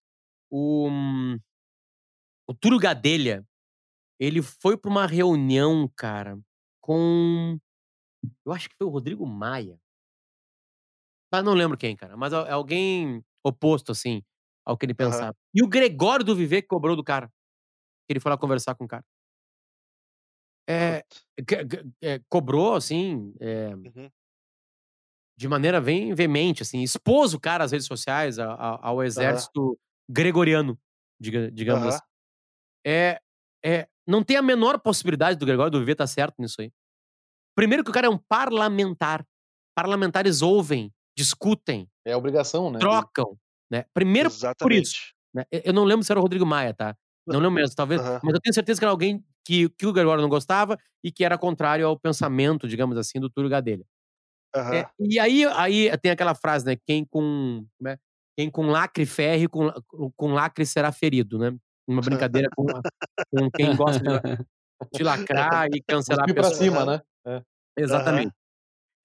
o, 0.50 0.88
o 2.48 2.54
Túlio 2.54 2.78
Gadelha, 2.78 3.44
ele 4.20 4.42
foi 4.42 4.76
para 4.76 4.90
uma 4.90 5.06
reunião, 5.06 5.90
cara, 5.96 6.38
com, 6.80 7.58
eu 8.44 8.52
acho 8.52 8.68
que 8.68 8.76
foi 8.76 8.86
o 8.86 8.90
Rodrigo 8.90 9.26
Maia. 9.26 9.78
Ah, 11.32 11.42
não 11.42 11.52
lembro 11.54 11.76
quem, 11.76 11.94
cara, 11.94 12.16
mas 12.16 12.32
é 12.32 12.50
alguém 12.50 13.22
oposto, 13.44 13.92
assim, 13.92 14.22
ao 14.64 14.76
que 14.76 14.86
ele 14.86 14.94
pensava. 14.94 15.34
E 15.54 15.62
o 15.62 15.68
Gregório 15.68 16.24
do 16.24 16.34
Viver 16.34 16.62
que 16.62 16.68
cobrou 16.68 16.96
do 16.96 17.04
cara. 17.04 17.30
Que 18.06 18.12
ele 18.12 18.20
foi 18.20 18.30
lá 18.30 18.38
conversar 18.38 18.74
com 18.74 18.84
o 18.84 18.88
cara. 18.88 19.04
É, 20.68 21.04
é, 22.02 22.20
cobrou, 22.28 22.74
assim, 22.74 23.32
é, 23.40 23.68
Uhum. 23.74 24.10
de 25.38 25.48
maneira 25.48 25.80
bem 25.80 26.12
veemente, 26.14 26.62
assim, 26.62 26.82
expôs 26.82 27.34
o 27.34 27.40
cara 27.40 27.62
às 27.64 27.70
redes 27.72 27.86
sociais, 27.86 28.38
a- 28.38 28.52
a- 28.54 28.88
ao 28.88 29.02
exército 29.02 29.78
gregoriano, 30.10 30.78
diga- 31.20 31.50
digamos 31.52 31.82
Aham. 31.84 31.88
assim. 31.94 32.02
É, 32.86 33.20
é, 33.64 33.88
não 34.06 34.22
tem 34.24 34.36
a 34.36 34.42
menor 34.42 34.78
possibilidade 34.80 35.38
do 35.38 35.46
Gregório 35.46 35.70
do 35.70 35.78
Viver 35.78 35.92
estar 35.92 36.06
certo 36.06 36.34
nisso 36.40 36.60
aí. 36.60 36.72
Primeiro 37.56 37.84
que 37.84 37.90
o 37.90 37.94
cara 37.94 38.06
é 38.06 38.10
um 38.10 38.18
parlamentar. 38.18 39.24
Parlamentares 39.76 40.42
ouvem, 40.42 40.92
discutem, 41.16 41.88
É 42.04 42.16
obrigação, 42.16 42.70
né? 42.70 42.78
trocam, 42.78 43.38
né? 43.70 43.84
Primeiro 43.94 44.30
por 44.30 44.72
isso. 44.72 44.96
Exatamente. 44.96 45.14
né? 45.34 45.44
Eu 45.64 45.72
não 45.72 45.84
lembro 45.84 46.04
se 46.04 46.10
era 46.12 46.18
o 46.18 46.22
Rodrigo 46.22 46.46
Maia, 46.46 46.72
tá? 46.74 46.96
Não 47.26 47.40
lembro 47.40 47.52
mesmo, 47.52 47.74
talvez. 47.74 48.00
Aham. 48.00 48.20
Mas 48.22 48.34
eu 48.34 48.40
tenho 48.40 48.54
certeza 48.54 48.80
que 48.80 48.84
era 48.84 48.92
alguém 48.92 49.24
que, 49.44 49.68
que 49.70 49.86
o 49.86 49.92
Gregório 49.92 50.22
não 50.22 50.28
gostava 50.28 50.78
e 51.02 51.10
que 51.10 51.24
era 51.24 51.36
contrário 51.36 51.86
ao 51.86 51.98
pensamento, 51.98 52.68
digamos 52.68 52.96
assim, 52.96 53.18
do 53.20 53.30
Túlio 53.30 53.50
Gadelha. 53.50 53.84
Aham. 54.54 54.74
É, 54.74 54.86
e 54.98 55.18
aí, 55.18 55.44
aí 55.44 55.98
tem 55.98 56.10
aquela 56.10 56.34
frase, 56.34 56.64
né? 56.66 56.76
Quem 56.86 57.04
com. 57.04 57.66
como 57.78 57.88
é? 57.88 57.98
quem 58.36 58.50
com 58.50 58.66
lacre 58.66 59.06
ferre, 59.06 59.48
com, 59.48 59.72
com 60.14 60.32
lacre 60.32 60.66
será 60.66 60.92
ferido, 60.92 61.38
né? 61.38 61.56
Uma 61.88 62.02
brincadeira 62.02 62.48
com, 62.54 62.66
com 62.66 63.50
quem 63.50 63.74
gosta 63.74 64.02
de, 64.02 64.98
de 64.98 65.02
lacrar 65.02 65.68
e 65.72 65.82
cancelar 65.88 66.24
a 66.24 66.26
Cuspir 66.26 66.34
pra 66.34 66.50
pessoa. 66.50 66.58
cima, 66.58 66.84
né? 66.84 67.02
É. 67.26 67.42
Exatamente. 67.78 68.34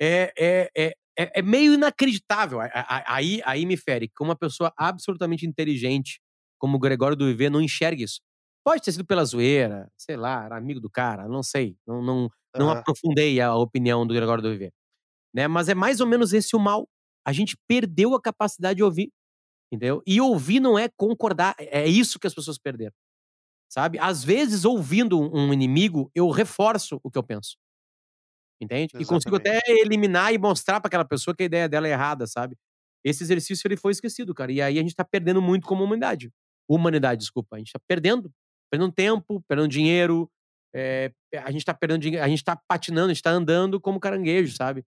É, 0.02 0.34
é, 0.38 0.72
é, 0.76 0.94
é, 1.18 1.40
é 1.40 1.42
meio 1.42 1.74
inacreditável. 1.74 2.60
Aí, 3.08 3.42
aí 3.46 3.66
me 3.66 3.78
fere 3.78 4.10
que 4.10 4.22
uma 4.22 4.36
pessoa 4.36 4.74
absolutamente 4.76 5.46
inteligente, 5.46 6.20
como 6.62 6.78
o 6.78 6.80
Gregório 6.80 7.17
do 7.17 7.26
Viver, 7.26 7.50
não 7.50 7.60
enxerga 7.60 8.04
isso. 8.04 8.21
Pode 8.63 8.84
ter 8.84 8.91
sido 8.91 9.04
pela 9.04 9.26
zoeira, 9.26 9.91
sei 9.97 10.15
lá, 10.15 10.45
era 10.45 10.56
amigo 10.56 10.80
do 10.80 10.91
cara, 10.91 11.28
não 11.28 11.41
sei. 11.41 11.76
Não, 11.88 12.04
não, 12.04 12.30
não 12.56 12.69
aprofundei 12.69 13.41
a 13.41 13.56
opinião 13.56 14.06
do 14.06 14.13
Gregório 14.13 14.43
do 14.43 14.52
Viver. 14.52 14.71
Né? 15.34 15.47
Mas 15.47 15.69
é 15.69 15.74
mais 15.74 16.00
ou 16.00 16.06
menos 16.06 16.34
esse 16.34 16.56
o 16.56 16.60
mal. 16.60 16.88
A 17.26 17.34
gente 17.34 17.58
perdeu 17.67 18.13
a 18.13 18.21
capacidade 18.21 18.78
de 18.78 18.84
ouvir. 18.84 19.12
Entendeu? 19.74 20.04
E 20.06 20.21
ouvir 20.21 20.60
não 20.60 20.78
é 20.78 20.88
concordar. 20.88 21.56
É 21.58 21.88
isso 21.88 22.19
que 22.19 22.28
as 22.28 22.36
pessoas 22.36 22.60
perderam. 22.60 22.93
Sabe? 23.67 23.97
Às 23.97 24.24
vezes, 24.24 24.63
ouvindo 24.63 25.19
um 25.19 25.52
inimigo, 25.52 26.12
eu 26.13 26.30
reforço 26.30 27.00
o 27.04 27.10
que 27.10 27.17
eu 27.17 27.24
penso. 27.24 27.58
Entende? 28.62 28.93
E 29.00 29.06
consigo 29.06 29.38
até 29.38 29.60
eliminar 29.67 30.32
e 30.32 30.38
mostrar 30.38 30.80
pra 30.80 30.88
aquela 30.88 31.06
pessoa 31.06 31.36
que 31.36 31.41
a 31.41 31.45
ideia 31.47 31.67
dela 31.67 31.88
é 31.88 31.91
errada, 31.91 32.28
sabe? 32.28 32.56
Esse 33.04 33.24
exercício 33.24 33.67
ele 33.67 33.78
foi 33.78 33.93
esquecido, 33.93 34.36
cara. 34.36 34.52
E 34.52 34.62
aí 34.62 34.78
a 34.78 34.82
gente 34.82 34.93
tá 34.93 35.04
perdendo 35.04 35.41
muito 35.41 35.65
como 35.65 35.84
humanidade. 35.84 36.32
Humanidade, 36.74 37.20
desculpa. 37.20 37.56
A 37.56 37.60
gente 37.60 37.72
tá 37.72 37.80
perdendo. 37.88 38.32
Perdendo 38.72 38.92
tempo, 38.92 39.44
perdendo 39.48 39.68
dinheiro. 39.68 40.30
é, 40.74 41.12
a 41.44 41.52
gente 41.52 41.66
tá 41.66 41.74
perdendo 41.74 42.02
dinheiro. 42.02 42.24
A 42.24 42.30
gente 42.30 42.44
tá 42.44 42.56
patinando, 42.68 43.12
a 43.12 43.14
gente 43.14 43.22
tá 43.24 43.32
andando 43.32 43.80
como 43.80 44.00
caranguejo, 44.00 44.56
sabe? 44.56 44.84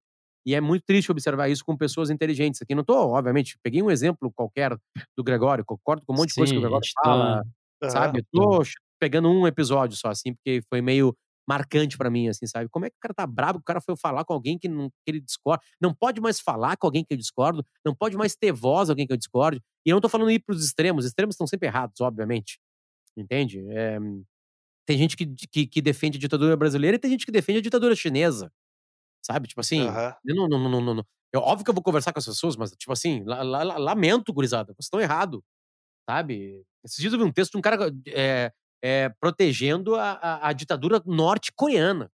E 0.47 0.55
é 0.55 0.61
muito 0.61 0.83
triste 0.87 1.11
observar 1.11 1.49
isso 1.49 1.65
com 1.65 1.77
pessoas 1.77 2.11
inteligentes. 2.11 2.61
Aqui 2.63 2.75
não 2.75 2.85
tô, 2.85 2.95
obviamente, 3.11 3.57
peguei 3.63 3.83
um 3.83 3.91
exemplo 3.91 4.31
qualquer 4.33 4.77
do 5.17 5.23
Gregório, 5.25 5.65
concordo 5.65 6.05
com 6.07 6.13
um 6.13 6.17
monte 6.17 6.29
de 6.31 6.35
coisa 6.37 6.53
que 6.53 6.59
o 6.59 6.61
Gregório 6.63 6.87
tá- 6.95 7.03
fala, 7.03 7.43
Aham. 7.83 7.91
sabe? 7.91 8.19
Eu 8.21 8.25
tô 8.31 8.63
pegando 9.01 9.29
um 9.31 9.47
episódio 9.47 9.97
só, 9.97 10.09
assim, 10.09 10.35
porque 10.35 10.63
foi 10.71 10.81
meio 10.81 11.15
marcante 11.49 11.97
pra 11.99 12.11
mim, 12.11 12.29
assim, 12.29 12.47
sabe? 12.47 12.69
Como 12.71 12.87
é 12.87 12.91
que 12.91 12.97
o 12.97 13.01
cara 13.01 13.15
tá 13.15 13.27
bravo 13.27 13.59
o 13.59 13.63
cara 13.63 13.81
foi 13.81 13.97
falar 13.97 14.25
com 14.25 14.33
alguém 14.33 14.59
que, 14.59 14.69
não, 14.69 14.89
que 14.91 14.95
ele 15.09 15.21
discorda? 15.21 15.63
Não 15.81 15.95
pode 15.95 16.21
mais 16.21 16.41
falar 16.41 16.77
com 16.77 16.87
alguém 16.87 17.05
que 17.05 17.13
eu 17.13 17.19
discordo, 17.19 17.65
não 17.85 17.95
pode 17.95 18.17
mais 18.17 18.35
ter 18.37 18.53
voz 18.53 18.91
alguém 18.91 19.07
que 19.07 19.13
eu 19.13 19.17
discorde. 19.17 19.61
E 19.87 19.91
eu 19.91 19.95
não 19.95 20.01
tô 20.01 20.09
falando 20.09 20.31
ir 20.31 20.41
pros 20.41 20.65
extremos, 20.65 21.05
os 21.05 21.11
extremos 21.11 21.35
estão 21.35 21.47
sempre 21.47 21.69
errados, 21.69 22.01
obviamente. 22.01 22.59
Entende? 23.17 23.65
É, 23.71 23.99
tem 24.87 24.99
gente 24.99 25.17
que, 25.17 25.27
que, 25.51 25.67
que 25.67 25.83
defende 25.83 26.19
a 26.19 26.21
ditadura 26.21 26.57
brasileira 26.57 26.97
e 26.97 27.01
tem 27.01 27.11
gente 27.11 27.25
que 27.27 27.33
defende 27.33 27.59
a 27.59 27.63
ditadura 27.63 27.95
chinesa. 27.97 28.53
Sabe? 29.25 29.49
Tipo 29.49 29.61
assim, 29.61 29.81
Aham. 29.89 30.15
eu 30.25 30.35
não, 30.37 30.49
não, 30.49 30.59
não, 30.71 30.81
não, 30.81 30.95
não. 30.97 31.07
Eu, 31.33 31.41
óbvio 31.41 31.65
que 31.65 31.71
eu 31.71 31.75
vou 31.75 31.83
conversar 31.83 32.13
com 32.13 32.19
as 32.19 32.27
pessoas, 32.27 32.57
mas, 32.57 32.71
tipo 32.73 32.93
assim, 32.93 33.23
la- 33.25 33.43
la- 33.43 33.63
la- 33.65 33.79
lamento, 33.79 34.33
gurizada, 34.33 34.73
vocês 34.75 34.87
estão 34.87 35.01
errados. 35.01 35.41
Sabe? 36.09 36.63
Esses 36.85 36.99
dias 36.99 37.13
eu 37.13 37.19
vi 37.19 37.25
um 37.25 37.33
texto 37.33 37.53
de 37.53 37.59
um 37.59 37.63
cara 37.63 37.91
é, 38.09 38.53
é, 38.85 39.09
protegendo 39.09 39.95
a, 39.97 40.13
a, 40.13 40.49
a 40.49 40.53
ditadura 40.53 41.03
norte-coreana. 41.07 42.11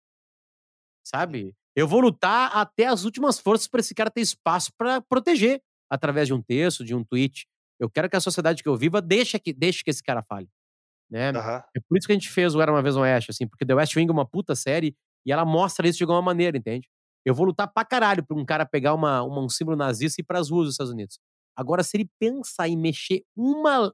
Sabe? 1.06 1.54
Eu 1.76 1.86
vou 1.86 2.00
lutar 2.00 2.50
até 2.56 2.86
as 2.86 3.04
últimas 3.04 3.38
forças 3.38 3.68
para 3.68 3.80
esse 3.80 3.94
cara 3.94 4.10
ter 4.10 4.22
espaço 4.22 4.72
para 4.76 5.00
proteger 5.00 5.62
através 5.88 6.26
de 6.26 6.34
um 6.34 6.42
texto, 6.42 6.84
de 6.84 6.94
um 6.94 7.04
tweet. 7.04 7.46
Eu 7.78 7.88
quero 7.88 8.08
que 8.10 8.16
a 8.16 8.20
sociedade 8.20 8.62
que 8.62 8.68
eu 8.68 8.76
viva 8.76 9.00
deixe 9.00 9.38
que, 9.38 9.52
deixe 9.52 9.84
que 9.84 9.90
esse 9.90 10.02
cara 10.02 10.22
fale. 10.22 10.48
Né? 11.08 11.30
Aham. 11.30 11.62
É 11.76 11.80
por 11.88 11.96
isso 11.96 12.06
que 12.06 12.12
a 12.12 12.16
gente 12.16 12.28
fez 12.30 12.54
o 12.54 12.60
Era 12.60 12.72
Uma 12.72 12.82
Vez 12.82 12.96
no 12.96 13.02
Oeste, 13.02 13.30
assim, 13.30 13.46
porque 13.46 13.64
The 13.64 13.74
West 13.74 13.94
Wing 13.94 14.08
é 14.08 14.12
uma 14.12 14.26
puta 14.26 14.56
série 14.56 14.96
e 15.24 15.30
ela 15.30 15.44
mostra 15.44 15.86
isso 15.86 15.98
de 15.98 16.04
alguma 16.04 16.22
maneira, 16.22 16.56
entende? 16.56 16.88
Eu 17.24 17.34
vou 17.34 17.46
lutar 17.46 17.68
pra 17.72 17.84
caralho 17.84 18.24
pra 18.26 18.36
um 18.36 18.44
cara 18.44 18.66
pegar 18.66 18.94
uma, 18.94 19.22
uma- 19.22 19.40
um 19.44 19.48
símbolo 19.48 19.76
nazista 19.76 20.20
e 20.20 20.22
ir 20.22 20.24
pras 20.24 20.50
ruas 20.50 20.66
dos 20.66 20.74
Estados 20.74 20.92
Unidos. 20.92 21.18
Agora, 21.56 21.82
se 21.84 21.96
ele 21.96 22.08
pensar 22.18 22.68
em 22.68 22.76
mexer 22.76 23.22
uma, 23.36 23.92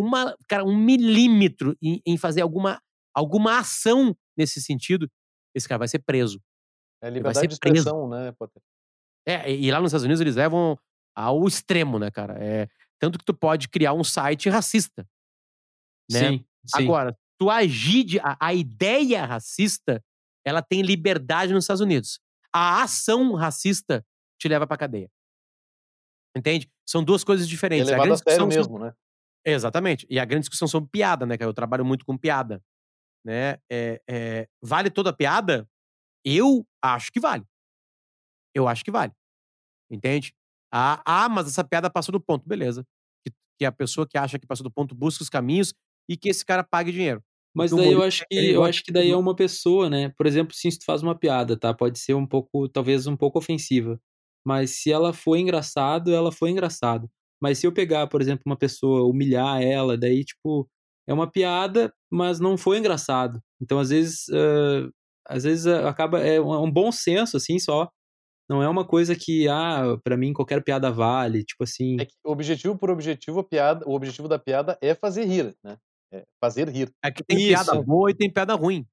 uma 0.00 0.36
cara, 0.48 0.64
um 0.64 0.76
milímetro 0.76 1.76
em, 1.82 2.00
em 2.06 2.16
fazer 2.16 2.40
alguma, 2.40 2.80
alguma 3.14 3.58
ação 3.58 4.16
nesse 4.36 4.60
sentido, 4.60 5.10
esse 5.54 5.68
cara 5.68 5.78
vai 5.78 5.88
ser 5.88 6.00
preso. 6.00 6.40
É 7.02 7.10
liberdade 7.10 7.48
de 7.48 7.54
expressão, 7.54 8.08
né, 8.08 8.32
Potter? 8.32 8.62
É, 9.26 9.52
e 9.52 9.70
lá 9.70 9.80
nos 9.80 9.90
Estados 9.90 10.04
Unidos 10.04 10.20
eles 10.20 10.36
levam 10.36 10.78
ao 11.14 11.46
extremo, 11.46 11.98
né, 11.98 12.10
cara? 12.10 12.36
É, 12.42 12.68
tanto 12.98 13.18
que 13.18 13.24
tu 13.24 13.34
pode 13.34 13.68
criar 13.68 13.92
um 13.92 14.04
site 14.04 14.48
racista. 14.48 15.06
Né? 16.10 16.18
Sim, 16.18 16.44
sim. 16.66 16.82
Agora, 16.82 17.16
tu 17.38 17.50
agir 17.50 18.04
de, 18.04 18.20
a, 18.20 18.36
a 18.40 18.54
ideia 18.54 19.24
racista, 19.24 20.02
ela 20.44 20.62
tem 20.62 20.82
liberdade 20.82 21.52
nos 21.52 21.64
Estados 21.64 21.80
Unidos. 21.80 22.20
A 22.52 22.82
ação 22.82 23.34
racista 23.34 24.04
te 24.38 24.48
leva 24.48 24.66
pra 24.66 24.76
cadeia. 24.76 25.10
Entende? 26.36 26.70
São 26.88 27.02
duas 27.02 27.24
coisas 27.24 27.46
É 27.46 27.48
diferentes. 27.48 27.88
A 27.88 27.92
levado 27.92 28.02
a 28.02 28.06
grande 28.06 28.22
sério 28.22 28.46
discussão 28.46 28.46
mesmo, 28.46 28.78
né? 28.78 28.94
Exatamente. 29.44 30.06
E 30.10 30.18
a 30.18 30.24
grande 30.24 30.42
discussão 30.42 30.68
sobre 30.68 30.90
piada, 30.90 31.26
né? 31.26 31.36
Que 31.36 31.44
eu 31.44 31.54
trabalho 31.54 31.84
muito 31.84 32.04
com 32.04 32.16
piada. 32.16 32.62
Né? 33.24 33.58
É, 33.70 34.00
é, 34.08 34.48
vale 34.62 34.90
toda 34.90 35.10
a 35.10 35.12
piada? 35.12 35.68
Eu 36.24 36.66
acho 36.82 37.10
que 37.12 37.20
vale. 37.20 37.44
Eu 38.54 38.68
acho 38.68 38.84
que 38.84 38.90
vale. 38.90 39.12
Entende? 39.90 40.32
Ah, 40.72 41.02
ah, 41.04 41.28
mas 41.28 41.46
essa 41.46 41.64
piada 41.64 41.90
passou 41.90 42.12
do 42.12 42.20
ponto. 42.20 42.46
Beleza. 42.48 42.84
Que, 43.24 43.32
que 43.58 43.64
a 43.64 43.72
pessoa 43.72 44.06
que 44.06 44.18
acha 44.18 44.38
que 44.38 44.46
passou 44.46 44.64
do 44.64 44.70
ponto 44.70 44.94
busca 44.94 45.22
os 45.22 45.28
caminhos 45.28 45.74
e 46.08 46.16
que 46.16 46.28
esse 46.28 46.44
cara 46.44 46.62
pague 46.62 46.92
dinheiro. 46.92 47.22
Mas 47.54 47.72
daí 47.72 47.92
eu 47.92 48.02
acho 48.02 48.24
que 48.28 48.50
eu 48.50 48.64
acho 48.64 48.84
que 48.84 48.92
daí 48.92 49.10
é 49.10 49.16
uma 49.16 49.34
pessoa, 49.34 49.90
né? 49.90 50.10
Por 50.10 50.26
exemplo, 50.26 50.54
se 50.54 50.78
tu 50.78 50.84
faz 50.84 51.02
uma 51.02 51.18
piada, 51.18 51.56
tá? 51.58 51.74
Pode 51.74 51.98
ser 51.98 52.14
um 52.14 52.26
pouco, 52.26 52.68
talvez 52.68 53.06
um 53.06 53.16
pouco 53.16 53.38
ofensiva. 53.38 54.00
Mas 54.46 54.70
se 54.70 54.92
ela 54.92 55.12
foi 55.12 55.40
engraçado, 55.40 56.14
ela 56.14 56.30
foi 56.30 56.50
engraçado. 56.50 57.10
Mas 57.40 57.58
se 57.58 57.66
eu 57.66 57.72
pegar, 57.72 58.06
por 58.08 58.20
exemplo, 58.20 58.42
uma 58.46 58.56
pessoa, 58.56 59.08
humilhar 59.08 59.62
ela, 59.62 59.96
daí, 59.96 60.24
tipo, 60.24 60.68
é 61.08 61.14
uma 61.14 61.30
piada, 61.30 61.92
mas 62.10 62.38
não 62.40 62.56
foi 62.58 62.78
engraçado. 62.78 63.40
Então, 63.60 63.78
às 63.78 63.90
vezes, 63.90 64.24
ah, 64.30 64.88
às 65.26 65.44
vezes 65.44 65.66
ah, 65.66 65.88
acaba, 65.88 66.20
é 66.20 66.40
um, 66.40 66.52
é 66.54 66.58
um 66.58 66.70
bom 66.70 66.92
senso, 66.92 67.36
assim, 67.36 67.58
só. 67.58 67.88
Não 68.48 68.62
é 68.62 68.68
uma 68.68 68.84
coisa 68.84 69.14
que, 69.14 69.48
ah, 69.48 69.96
pra 70.02 70.16
mim 70.16 70.32
qualquer 70.32 70.62
piada 70.64 70.90
vale, 70.90 71.44
tipo 71.44 71.62
assim. 71.64 71.96
É 72.00 72.04
que 72.04 72.14
objetivo 72.24 72.76
por 72.76 72.90
objetivo, 72.90 73.40
a 73.40 73.44
piada, 73.44 73.86
o 73.88 73.94
objetivo 73.94 74.26
da 74.28 74.38
piada 74.38 74.76
é 74.82 74.94
fazer 74.94 75.24
rir, 75.24 75.54
né? 75.64 75.76
É 76.12 76.24
fazer 76.40 76.68
rir. 76.68 76.90
É 77.04 77.10
que 77.12 77.22
tem 77.22 77.38
Isso. 77.38 77.48
piada 77.48 77.80
boa 77.82 78.10
e 78.10 78.14
tem 78.14 78.28
piada 78.32 78.54
ruim. 78.54 78.84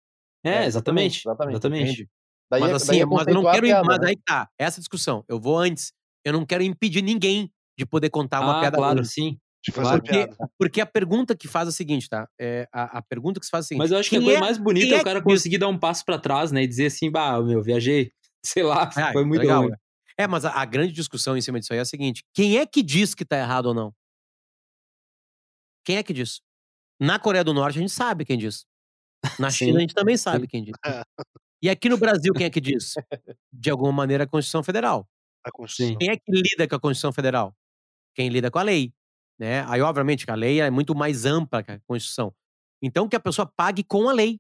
É, 0.46 0.64
É, 0.64 0.66
exatamente, 0.66 1.22
exatamente. 1.22 1.54
exatamente. 1.56 2.10
Mas 2.52 2.62
é- 2.64 2.74
assim, 2.76 2.88
daí 2.88 3.00
é 3.02 3.06
mas 3.06 3.28
eu 3.28 3.34
não 3.34 3.44
quero. 3.44 3.64
piada, 3.64 3.88
mas 3.88 4.00
né? 4.00 4.08
aí 4.10 4.16
tá. 4.24 4.48
Essa 4.60 4.80
discussão. 4.80 5.26
Eu 5.28 5.40
vou 5.40 5.58
antes. 5.58 5.92
Eu 6.24 6.34
não 6.34 6.46
quero 6.46 6.62
impedir 6.64 7.02
ninguém 7.02 7.52
de 7.78 7.86
poder 7.86 8.10
contar 8.10 8.42
uma 8.42 8.58
Ah, 8.58 8.60
piada 8.62 8.78
claro, 8.78 8.96
ruim. 8.98 9.06
sim. 9.06 9.40
De 9.64 9.72
fazer 9.72 9.88
Claro 9.88 10.02
Porque, 10.04 10.28
piada. 10.28 10.52
porque 10.58 10.82
a 10.82 10.86
pergunta 10.86 11.36
que 11.36 11.48
faz 11.48 11.68
é 11.68 11.70
a 11.70 11.72
seguinte, 11.74 12.08
tá? 12.08 12.28
É, 12.40 12.68
a, 12.72 13.00
a 13.00 13.02
pergunta 13.02 13.40
que 13.40 13.46
se 13.46 13.50
faz 13.50 13.64
é 13.64 13.66
a 13.66 13.68
seguinte. 13.68 13.80
Mas 13.84 13.92
eu 13.92 13.98
acho 13.98 14.10
que 14.10 14.16
a 14.16 14.20
quem 14.20 14.26
coisa 14.26 14.38
é- 14.40 14.42
mais 14.42 14.58
bonita 14.58 14.94
é 14.96 14.98
é 14.98 15.02
o 15.02 15.04
cara 15.04 15.20
que 15.22 15.28
diz- 15.28 15.40
conseguir 15.40 15.58
dar 15.58 15.68
um 15.68 15.78
passo 15.78 16.06
pra 16.06 16.18
trás, 16.20 16.52
né? 16.52 16.64
E 16.64 16.68
dizer 16.68 16.86
assim, 16.88 17.12
bah, 17.12 17.42
meu, 17.42 17.62
viajei. 17.62 18.12
Sei 18.46 18.64
lá, 18.64 18.90
Ah, 18.96 19.12
foi 19.12 19.26
muito 19.26 19.42
legal, 19.42 19.62
ruim. 19.64 19.72
né? 19.72 19.78
É, 20.20 20.26
mas 20.28 20.46
a, 20.46 20.52
a 20.52 20.66
grande 20.66 20.94
discussão 20.94 21.36
em 21.38 21.42
cima 21.42 21.60
disso 21.60 21.74
aí 21.74 21.80
é 21.80 21.82
a 21.82 21.86
seguinte: 21.86 22.24
quem 22.34 22.58
é 22.58 22.66
que 22.66 22.82
diz 22.82 23.14
que 23.14 23.26
tá 23.26 23.38
errado 23.38 23.68
ou 23.68 23.74
não? 23.74 23.94
Quem 25.86 25.98
é 25.98 26.04
que 26.04 26.14
diz? 26.14 26.42
Na 27.00 27.20
Coreia 27.20 27.44
do 27.44 27.54
Norte 27.54 27.78
a 27.78 27.82
gente 27.82 27.92
sabe 27.94 28.26
quem 28.26 28.38
diz. 28.38 28.66
Na 29.40 29.50
Sim, 29.52 29.66
China 29.68 29.78
a 29.78 29.82
gente 29.82 29.94
também 29.94 30.18
sabe 30.18 30.42
sim. 30.42 30.48
quem 30.48 30.64
diz. 30.64 30.74
E 31.62 31.70
aqui 31.70 31.90
no 31.90 31.98
Brasil 31.98 32.34
quem 32.34 32.46
é 32.46 32.50
que 32.50 32.62
diz? 32.62 32.94
De 33.52 33.70
alguma 33.70 33.92
maneira 33.92 34.24
a 34.24 34.28
Constituição 34.28 34.64
Federal. 34.64 35.08
A 35.46 35.52
Constituição. 35.52 35.98
Quem 35.98 36.10
é 36.10 36.16
que 36.18 36.32
lida 36.32 36.68
com 36.68 36.76
a 36.76 36.80
Constituição 36.80 37.12
Federal? 37.14 37.56
Quem 38.18 38.30
lida 38.30 38.50
com 38.50 38.58
a 38.58 38.64
lei. 38.64 38.92
Né? 39.40 39.64
Aí, 39.70 39.80
obviamente, 39.82 40.26
que 40.26 40.32
a 40.32 40.36
lei 40.36 40.60
é 40.60 40.70
muito 40.72 40.96
mais 40.96 41.24
ampla 41.26 41.62
que 41.62 41.72
a 41.72 41.80
Constituição. 41.88 42.34
Então, 42.82 43.08
que 43.08 43.16
a 43.16 43.20
pessoa 43.20 43.46
pague 43.56 43.84
com 43.84 44.10
a 44.10 44.14
lei 44.14 44.40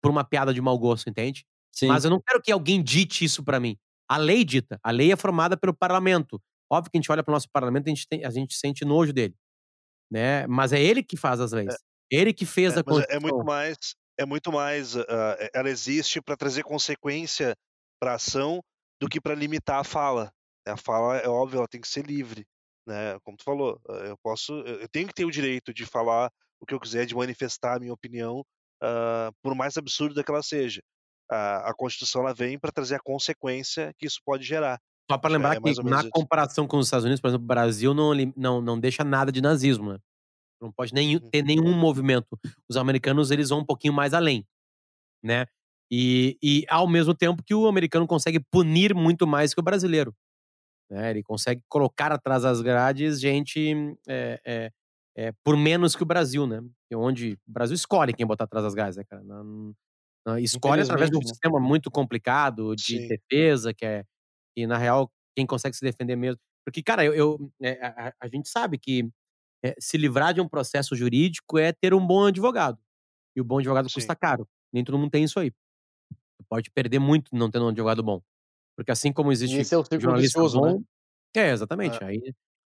por 0.00 0.10
uma 0.10 0.22
piada 0.24 0.54
de 0.54 0.60
mau 0.60 0.78
gosto, 0.78 1.10
entende? 1.10 1.44
Sim. 1.74 1.88
Mas 1.88 2.04
eu 2.04 2.10
não 2.10 2.20
quero 2.20 2.40
que 2.40 2.52
alguém 2.52 2.82
dite 2.82 3.24
isso 3.24 3.42
pra 3.42 3.58
mim. 3.58 3.76
A 4.08 4.16
lei 4.18 4.44
dita. 4.44 4.78
A 4.82 4.90
lei 4.92 5.10
é 5.12 5.16
formada 5.16 5.56
pelo 5.56 5.74
parlamento. 5.74 6.40
Óbvio 6.70 6.90
que 6.92 6.98
a 6.98 7.00
gente 7.00 7.10
olha 7.10 7.22
pro 7.24 7.32
nosso 7.32 7.48
parlamento 7.50 7.88
e 7.88 7.90
a 7.90 7.94
gente, 7.94 8.06
tem- 8.08 8.24
a 8.24 8.30
gente 8.30 8.54
sente 8.54 8.84
nojo 8.84 9.12
dele. 9.12 9.34
Né? 10.10 10.46
Mas 10.46 10.72
é 10.72 10.80
ele 10.80 11.02
que 11.02 11.16
faz 11.16 11.40
as 11.40 11.52
leis. 11.52 11.74
Ele 12.10 12.32
que 12.32 12.44
fez 12.46 12.76
É, 12.76 12.80
a 12.80 12.82
mas 12.86 12.98
é- 12.98 13.06
Constituição. 13.06 13.16
é 13.16 13.20
muito 13.20 13.44
mais, 13.44 13.76
é 14.18 14.26
muito 14.26 14.52
mais, 14.52 14.94
é- 14.96 15.50
ela 15.54 15.70
existe 15.70 16.20
para 16.20 16.36
trazer 16.36 16.62
consequência 16.62 17.54
para 18.00 18.14
ação 18.14 18.60
do 19.00 19.08
que 19.08 19.20
para 19.20 19.34
limitar 19.34 19.80
a 19.80 19.84
fala. 19.84 20.30
A 20.66 20.76
fala 20.76 21.16
é 21.18 21.28
óbvio, 21.28 21.58
ela 21.58 21.68
tem 21.68 21.80
que 21.80 21.88
ser 21.88 22.04
livre, 22.06 22.44
né? 22.86 23.18
Como 23.20 23.36
tu 23.36 23.44
falou, 23.44 23.80
ah, 23.88 23.92
eu 24.08 24.16
posso, 24.22 24.52
eu 24.62 24.88
tenho 24.88 25.08
que 25.08 25.14
ter 25.14 25.24
o 25.24 25.30
direito 25.30 25.72
de 25.74 25.86
falar 25.86 26.30
o 26.60 26.66
que 26.66 26.74
eu 26.74 26.80
quiser, 26.80 27.06
de 27.06 27.14
manifestar 27.14 27.76
a 27.76 27.80
minha 27.80 27.92
opinião, 27.92 28.44
ah, 28.82 29.30
por 29.42 29.54
mais 29.54 29.76
absurda 29.76 30.24
que 30.24 30.30
ela 30.30 30.42
seja. 30.42 30.82
A, 31.30 31.70
a 31.70 31.74
Constituição 31.74 32.22
ela 32.22 32.34
vem 32.34 32.58
para 32.58 32.72
trazer 32.72 32.96
a 32.96 33.00
consequência 33.00 33.92
que 33.98 34.06
isso 34.06 34.18
pode 34.24 34.44
gerar. 34.44 34.78
Só 35.10 35.18
para 35.18 35.30
É- 35.30 35.32
lembrar 35.32 35.56
é 35.56 35.56
que, 35.56 35.74
na 35.82 36.02
isso. 36.02 36.10
comparação 36.10 36.66
com 36.66 36.78
os 36.78 36.86
Estados 36.86 37.04
Unidos, 37.04 37.20
por 37.20 37.28
exemplo, 37.28 37.44
o 37.44 37.48
Brasil 37.48 37.92
não, 37.92 38.12
não, 38.36 38.60
não 38.62 38.80
deixa 38.80 39.04
nada 39.04 39.30
de 39.32 39.40
nazismo, 39.40 39.92
né? 39.92 39.98
Não 40.60 40.72
pode 40.72 40.94
nem, 40.94 41.20
Uhum. 41.20 41.32
ter 41.32 41.42
nenhum 41.44 41.72
movimento. 41.74 42.28
Os 42.68 42.76
americanos, 42.76 43.30
eles 43.30 43.50
vão 43.50 43.60
um 43.60 43.66
pouquinho 43.66 43.94
mais 43.94 44.14
além, 44.14 44.46
né? 45.22 45.46
E, 45.90 46.38
e 46.42 46.66
ao 46.70 46.88
mesmo 46.88 47.14
tempo 47.14 47.42
que 47.44 47.54
o 47.54 47.68
americano 47.68 48.06
consegue 48.06 48.40
punir 48.40 48.94
muito 48.94 49.26
mais 49.26 49.54
que 49.54 49.60
o 49.60 49.64
brasileiro. 49.64 50.14
Né? 50.92 51.10
Ele 51.10 51.22
consegue 51.24 51.62
colocar 51.68 52.12
atrás 52.12 52.42
das 52.44 52.62
grades 52.62 53.20
gente 53.20 53.74
é, 54.08 54.40
é, 54.46 54.72
é, 55.16 55.32
por 55.44 55.56
menos 55.56 55.96
que 55.96 56.02
o 56.02 56.06
Brasil, 56.06 56.46
né? 56.46 56.60
É 56.90 56.96
Onde 56.96 57.34
o 57.48 57.52
Brasil 57.52 57.74
escolhe 57.76 58.14
quem 58.14 58.26
botar 58.26 58.44
atrás 58.44 58.64
das 58.64 58.74
grades, 58.74 58.96
né, 58.98 59.04
cara? 59.08 59.22
Não, 59.24 59.74
não, 60.26 60.38
escolhe 60.38 60.82
através 60.82 61.10
de 61.10 61.16
um 61.18 61.22
né? 61.22 61.32
sistema 61.32 61.60
muito 61.60 61.90
complicado 61.90 62.76
de 62.76 63.00
Sim. 63.00 63.08
defesa, 63.08 63.74
que 63.74 63.86
é 63.86 64.04
e 64.56 64.66
na 64.66 64.78
real 64.78 65.10
quem 65.36 65.46
consegue 65.46 65.76
se 65.76 65.84
defender 65.84 66.16
mesmo. 66.16 66.40
Porque, 66.66 66.82
cara, 66.82 67.04
eu, 67.04 67.14
eu- 67.14 67.52
é, 67.62 67.84
a, 67.86 68.14
a- 68.20 68.28
gente 68.28 68.48
sabe 68.48 68.78
que 68.78 69.08
é, 69.64 69.74
se 69.80 69.98
livrar 69.98 70.34
de 70.34 70.40
um 70.42 70.48
processo 70.48 70.96
jurídico 70.96 71.58
é 71.58 71.72
ter 71.72 71.94
um 71.94 72.06
bom 72.06 72.26
advogado. 72.26 72.78
E 73.36 73.40
o 73.42 73.44
bom 73.44 73.58
advogado 73.60 73.90
Sim. 73.90 73.90
custa 73.90 74.16
caro. 74.16 74.48
Nem 74.72 74.84
todo 74.84 74.98
mundo 74.98 75.10
tem 75.12 75.24
isso 75.24 75.40
aí. 75.40 75.50
Você 76.38 76.44
pode 76.48 76.70
perder 76.72 76.98
muito 77.00 77.34
não 77.36 77.50
tendo 77.50 77.66
um 77.66 77.68
advogado 77.70 78.02
bom. 78.02 78.22
Porque 78.76 78.90
assim 78.90 79.12
como 79.12 79.30
E 79.30 79.34
existe 79.34 79.58
esse 79.60 79.74
é 79.74 79.78
o 79.78 79.82
círculo 79.82 80.00
jornalista 80.00 80.40
vicioso, 80.40 80.60
bom. 80.60 80.78
né? 80.78 80.84
É, 81.36 81.50
exatamente. 81.52 82.02
Aí, 82.02 82.20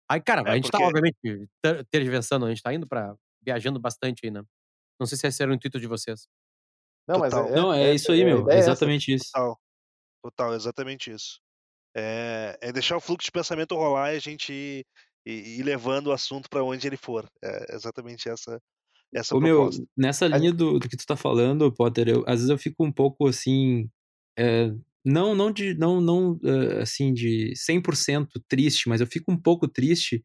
aí, 0.10 0.22
cara, 0.22 0.42
É, 0.48 0.52
a 0.52 0.56
gente 0.56 0.70
tá, 0.72 0.78
porque- 0.80 0.86
obviamente, 0.88 1.50
ter- 1.62 1.86
tergiversando, 1.86 2.46
a 2.46 2.50
gente 2.50 2.62
tá 2.62 2.74
indo 2.74 2.88
pra. 2.88 3.16
viajando 3.42 3.80
bastante 3.80 4.22
aí, 4.26 4.32
né? 4.32 4.42
Não 5.00 5.06
sei 5.06 5.18
se 5.18 5.28
esse 5.28 5.42
era 5.44 5.52
o 5.52 5.56
intuito 5.56 5.80
de 5.80 5.88
vocês. 5.88 6.28
Não, 7.08 7.20
mas 7.20 7.32
Total. 7.34 7.50
é, 7.50 7.56
Não, 7.56 7.74
é 7.74 7.94
isso 7.94 8.12
aí, 8.12 8.24
a 8.24 8.26
meu. 8.26 8.50
é 8.50 8.56
essa. 8.58 8.72
Exatamente 8.72 9.14
isso. 9.14 9.26
Total. 9.32 9.60
Total, 10.24 10.54
exatamente 10.56 11.12
isso. 11.12 11.40
É, 11.96 12.58
é 12.62 12.72
deixar 12.74 12.98
o 12.98 13.00
fluxo 13.02 13.26
de 13.26 13.32
pensamento 13.32 13.76
rolar 13.76 14.14
e 14.14 14.18
a 14.18 14.20
gente 14.20 14.52
ir, 14.52 14.86
ir- 15.26 15.60
ir 15.60 15.64
levando 15.64 16.08
o 16.08 16.12
assunto 16.12 16.50
para 16.50 16.64
onde 16.64 16.88
ele 16.88 16.98
for. 16.98 17.26
É 17.44 17.76
exatamente 17.76 18.28
essa, 18.28 18.60
essa 19.14 19.36
Ô, 19.36 19.40
meu, 19.40 19.70
nessa 19.96 20.26
linha 20.28 20.52
do, 20.52 20.80
do 20.80 20.90
que 20.90 20.98
tu 20.98 21.06
tá 21.06 21.16
falando, 21.16 21.72
Potter, 21.72 22.08
eu, 22.10 22.24
às 22.28 22.36
vezes 22.38 22.50
eu 22.50 22.58
fico 22.58 22.84
um 22.84 22.92
pouco 22.92 23.28
assim. 23.28 23.88
é, 24.38 24.72
não, 25.06 25.36
não 25.36 25.52
de. 25.52 25.76
Não, 25.76 26.02
não 26.02 26.40
é, 26.44 26.82
assim, 26.82 27.14
de 27.14 27.54
100% 27.56 28.42
triste, 28.48 28.90
mas 28.90 29.02
eu 29.02 29.08
fico 29.08 29.32
um 29.32 29.38
pouco 29.38 29.68
triste 29.68 30.24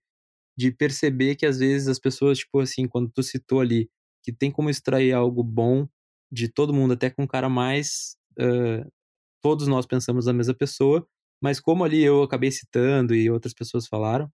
de 0.59 0.73
perceber 0.73 1.37
que 1.37 1.47
às 1.47 1.59
vezes 1.61 1.89
as 1.89 1.99
pessoas, 1.99 2.39
tipo 2.41 2.61
assim, 2.61 2.89
quando 2.89 3.11
tu 3.11 3.23
citou 3.23 3.61
ali, 3.61 3.91
que 4.25 4.33
tem 4.33 4.51
como 4.51 4.71
extrair 4.71 5.13
algo 5.13 5.43
bom 5.45 5.89
de 6.33 6.49
todo 6.49 6.75
mundo, 6.75 6.95
até 6.95 7.11
com 7.11 7.25
um 7.25 7.27
cara 7.27 7.49
mais. 7.49 8.17
é, 8.39 8.85
todos 9.43 9.69
nós 9.69 9.87
pensamos 9.87 10.27
na 10.27 10.33
mesma 10.33 10.55
pessoa, 10.55 11.07
mas 11.43 11.61
como 11.61 11.85
ali 11.85 12.03
eu 12.03 12.23
acabei 12.23 12.51
citando 12.51 13.15
e 13.15 13.31
outras 13.31 13.55
pessoas 13.55 13.87
falaram, 13.87 14.31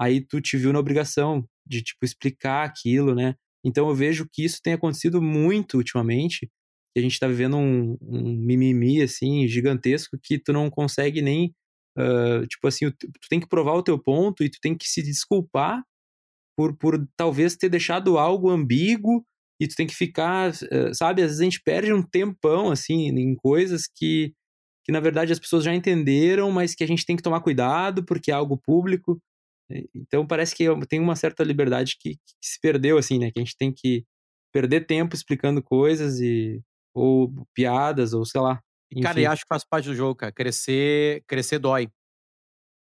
aí 0.00 0.20
tu 0.20 0.40
te 0.40 0.56
viu 0.56 0.72
na 0.72 0.78
obrigação 0.80 1.48
de, 1.66 1.82
tipo, 1.82 2.04
explicar 2.04 2.64
aquilo, 2.64 3.14
né? 3.14 3.36
Então 3.64 3.88
eu 3.88 3.94
vejo 3.94 4.28
que 4.32 4.44
isso 4.44 4.60
tem 4.62 4.74
acontecido 4.74 5.20
muito 5.22 5.76
ultimamente, 5.78 6.50
que 6.96 7.00
a 7.00 7.02
gente 7.02 7.20
tá 7.20 7.28
vivendo 7.28 7.58
um, 7.58 7.98
um 8.02 8.36
mimimi, 8.38 9.02
assim, 9.02 9.46
gigantesco, 9.48 10.18
que 10.22 10.38
tu 10.38 10.52
não 10.52 10.70
consegue 10.70 11.22
nem, 11.22 11.54
ah, 11.98 12.42
tipo 12.48 12.66
assim, 12.68 12.90
tu 12.90 13.08
tem 13.30 13.40
que 13.40 13.48
provar 13.48 13.74
o 13.74 13.82
teu 13.82 13.98
ponto 13.98 14.42
e 14.44 14.50
tu 14.50 14.58
tem 14.62 14.76
que 14.76 14.88
se 14.88 15.02
desculpar 15.02 15.84
por, 16.56 16.76
por 16.76 17.06
talvez 17.16 17.56
ter 17.56 17.68
deixado 17.68 18.18
algo 18.18 18.50
ambíguo 18.50 19.24
e 19.60 19.66
tu 19.68 19.74
tem 19.76 19.86
que 19.86 19.94
ficar, 19.94 20.52
eh, 20.70 20.92
sabe, 20.94 21.22
às 21.22 21.28
vezes 21.28 21.40
a 21.40 21.44
gente 21.44 21.62
perde 21.62 21.92
um 21.92 22.02
tempão, 22.02 22.70
assim, 22.70 23.08
em 23.08 23.34
coisas 23.34 23.86
que, 23.86 24.34
que 24.84 24.92
na 24.92 25.00
verdade 25.00 25.32
as 25.32 25.38
pessoas 25.40 25.64
já 25.64 25.74
entenderam, 25.74 26.50
mas 26.52 26.74
que 26.74 26.84
a 26.84 26.88
gente 26.88 27.06
tem 27.06 27.16
que 27.16 27.22
tomar 27.22 27.40
cuidado 27.42 28.04
porque 28.04 28.30
é 28.30 28.34
algo 28.34 28.58
público. 28.58 29.20
E- 29.70 29.88
Então 29.94 30.26
parece 30.26 30.54
que 30.54 30.64
eu- 30.64 30.78
tem 30.86 31.00
uma 31.00 31.16
certa 31.16 31.44
liberdade 31.44 31.96
que, 32.00 32.16
que 32.16 32.20
se 32.42 32.60
perdeu, 32.60 32.98
assim, 32.98 33.18
né? 33.18 33.30
Que 33.32 33.40
a 33.40 33.44
gente 33.44 33.56
tem 33.58 33.72
que 33.72 34.04
perder 34.52 34.86
tempo 34.86 35.14
explicando 35.16 35.62
coisas 35.62 36.20
e 36.20 36.62
ou 36.96 37.32
piadas, 37.54 38.12
ou 38.14 38.24
sei 38.24 38.40
lá. 38.40 38.60
E, 38.90 39.00
cara, 39.02 39.18
e 39.20 39.22
Enfim. 39.24 39.32
acho 39.32 39.42
que 39.42 39.48
faz 39.48 39.64
parte 39.64 39.86
do 39.88 39.94
jogo, 39.94 40.14
cara. 40.16 40.32
Crescer, 40.32 41.22
crescer 41.26 41.58
dói. 41.58 41.88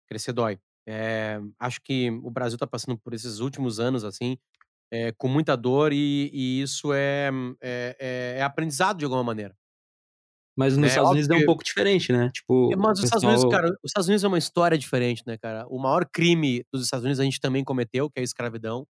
Crescer 0.07 0.33
dói. 0.33 0.59
É, 0.87 1.39
acho 1.59 1.79
que 1.83 2.09
o 2.09 2.31
Brasil 2.31 2.57
tá 2.57 2.65
passando 2.67 2.97
por 2.97 3.13
esses 3.13 3.39
últimos 3.39 3.79
anos, 3.79 4.03
assim, 4.03 4.37
é, 4.91 5.11
com 5.13 5.27
muita 5.27 5.55
dor, 5.55 5.93
e, 5.93 6.29
e 6.33 6.61
isso 6.61 6.91
é, 6.93 7.29
é, 7.61 7.95
é- 7.99 8.35
é 8.39 8.41
aprendizado 8.43 8.97
de 8.97 9.05
alguma 9.05 9.23
maneira. 9.23 9.55
Mas 10.57 10.75
nos 10.75 10.87
É, 10.87 10.89
Estados 10.89 11.11
Unidos 11.11 11.29
é 11.29 11.33
um 11.35 11.39
que- 11.39 11.45
pouco 11.45 11.63
diferente, 11.63 12.11
né? 12.11 12.29
Tipo, 12.33 12.75
Mas 12.77 12.99
os 12.99 13.05
Estados 13.05 13.23
Unidos, 13.23 13.45
cara, 13.49 13.67
os 13.69 13.89
Estados 13.89 14.07
Unidos 14.07 14.23
é 14.23 14.27
uma 14.27 14.37
história 14.37 14.77
diferente, 14.77 15.23
né, 15.25 15.37
cara? 15.37 15.65
O 15.69 15.79
maior 15.79 16.05
crime 16.11 16.65
dos 16.73 16.83
Estados 16.83 17.05
Unidos 17.05 17.19
a 17.19 17.23
gente 17.23 17.39
também 17.39 17.63
cometeu, 17.63 18.09
que 18.09 18.19
é 18.19 18.21
a 18.21 18.23
escravidão. 18.23 18.85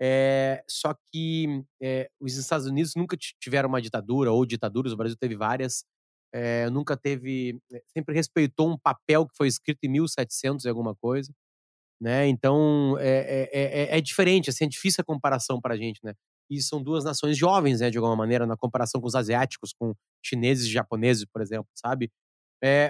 É, 0.00 0.64
só 0.68 0.94
que 1.12 1.62
é, 1.82 2.10
os 2.20 2.36
Estados 2.36 2.66
Unidos 2.66 2.94
nunca 2.96 3.16
ti- 3.16 3.34
tiveram 3.40 3.68
uma 3.68 3.80
ditadura 3.82 4.32
ou 4.32 4.44
ditaduras, 4.46 4.92
o 4.92 4.96
Brasil 4.96 5.16
teve 5.18 5.36
várias. 5.36 5.84
é, 6.32 6.68
nunca 6.70 6.96
teve, 6.96 7.60
sempre 7.96 8.14
respeitou 8.14 8.68
um 8.70 8.78
papel 8.78 9.26
que 9.28 9.36
foi 9.36 9.46
escrito 9.48 9.80
em 9.84 9.88
1700 9.88 10.64
e 10.64 10.68
alguma 10.68 10.94
coisa, 10.96 11.32
né? 12.00 12.26
Então 12.28 12.96
é, 13.00 13.48
é, 13.52 13.94
é, 13.94 13.98
é 13.98 14.00
diferente, 14.00 14.50
assim, 14.50 14.64
é 14.66 14.68
difícil 14.68 15.02
a 15.02 15.04
comparação 15.04 15.60
para 15.60 15.74
a 15.74 15.76
gente, 15.76 16.00
né? 16.04 16.14
E 16.50 16.60
são 16.62 16.82
duas 16.82 17.04
nações 17.04 17.36
jovens, 17.38 17.80
né, 17.80 17.90
de 17.90 17.98
alguma 17.98 18.16
maneira, 18.16 18.46
na 18.46 18.56
comparação 18.56 19.00
com 19.00 19.06
os 19.08 19.14
asiáticos, 19.14 19.72
com 19.72 19.94
chineses 20.24 20.66
e 20.66 20.72
japoneses, 20.72 21.24
por 21.26 21.42
exemplo, 21.42 21.68
sabe? 21.74 22.10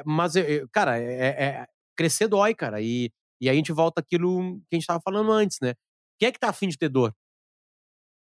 Mas, 0.05 0.35
cara, 0.73 0.99
é, 0.99 1.67
crescer 1.97 2.29
dói, 2.29 2.55
cara. 2.55 2.81
E, 2.81 3.11
e 3.41 3.49
aí 3.49 3.55
a 3.55 3.57
gente 3.57 3.73
volta 3.73 4.01
àquilo 4.01 4.59
que 4.71 4.77
a 4.77 4.77
gente 4.77 4.87
tava 4.87 5.01
falando 5.05 5.31
antes, 5.33 5.59
né? 5.63 5.75
Quem 6.19 6.29
é 6.29 6.33
que 6.33 6.39
tá 6.39 6.49
afim 6.49 6.69
de 6.69 6.79
ter 6.79 6.89
dor? 6.89 7.15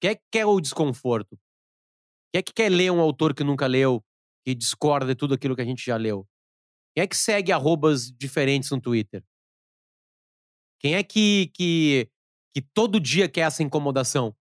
Quem 0.00 0.10
é 0.10 0.14
que 0.14 0.24
quer 0.30 0.46
o 0.46 0.60
desconforto? 0.60 1.38
Quem 2.32 2.40
é 2.40 2.42
que 2.42 2.52
quer 2.52 2.70
ler 2.70 2.90
um 2.90 3.00
autor 3.00 3.34
que 3.34 3.44
nunca 3.44 3.66
leu, 3.66 4.04
que 4.44 4.54
discorda 4.54 5.06
de 5.06 5.14
tudo 5.14 5.34
aquilo 5.34 5.54
que 5.54 5.62
a 5.62 5.66
gente 5.66 5.84
já 5.84 5.96
leu? 5.96 6.26
Quem 6.94 7.04
é 7.04 7.06
que 7.06 7.16
segue 7.16 7.52
arrobas 7.52 8.10
diferentes 8.10 8.70
no 8.70 8.80
Twitter? 8.80 9.24
Quem 10.80 10.96
é 10.96 11.02
que, 11.02 11.52
que, 11.54 12.10
que 12.54 12.60
todo 12.60 12.98
dia 12.98 13.28
quer 13.28 13.42
essa 13.42 13.62
incomodação? 13.62 14.34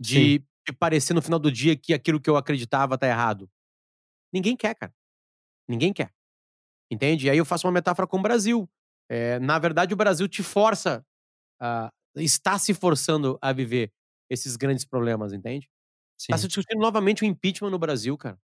De, 0.00 0.38
de 0.66 0.72
parecer 0.78 1.14
no 1.14 1.22
final 1.22 1.38
do 1.38 1.50
dia 1.50 1.76
que 1.76 1.94
aquilo 1.94 2.20
que 2.20 2.28
eu 2.28 2.36
acreditava 2.36 2.98
tá 2.98 3.06
errado? 3.06 3.50
Ninguém 4.32 4.56
quer, 4.56 4.74
cara. 4.74 4.94
Ninguém 5.68 5.92
quer. 5.92 6.12
Entende? 6.90 7.26
E 7.26 7.30
aí 7.30 7.38
eu 7.38 7.44
faço 7.44 7.66
uma 7.66 7.72
metáfora 7.72 8.06
com 8.06 8.18
o 8.18 8.22
Brasil. 8.22 8.68
É, 9.08 9.38
na 9.38 9.58
verdade, 9.58 9.94
o 9.94 9.96
Brasil 9.96 10.28
te 10.28 10.42
força, 10.42 11.04
a, 11.60 11.92
está 12.16 12.58
se 12.58 12.74
forçando 12.74 13.38
a 13.42 13.52
viver 13.52 13.92
esses 14.30 14.56
grandes 14.56 14.84
problemas, 14.84 15.32
entende? 15.32 15.68
Está 16.18 16.38
se 16.38 16.48
discutindo 16.48 16.80
novamente 16.80 17.22
o 17.22 17.26
impeachment 17.26 17.70
no 17.70 17.78
Brasil, 17.78 18.16
cara. 18.18 18.38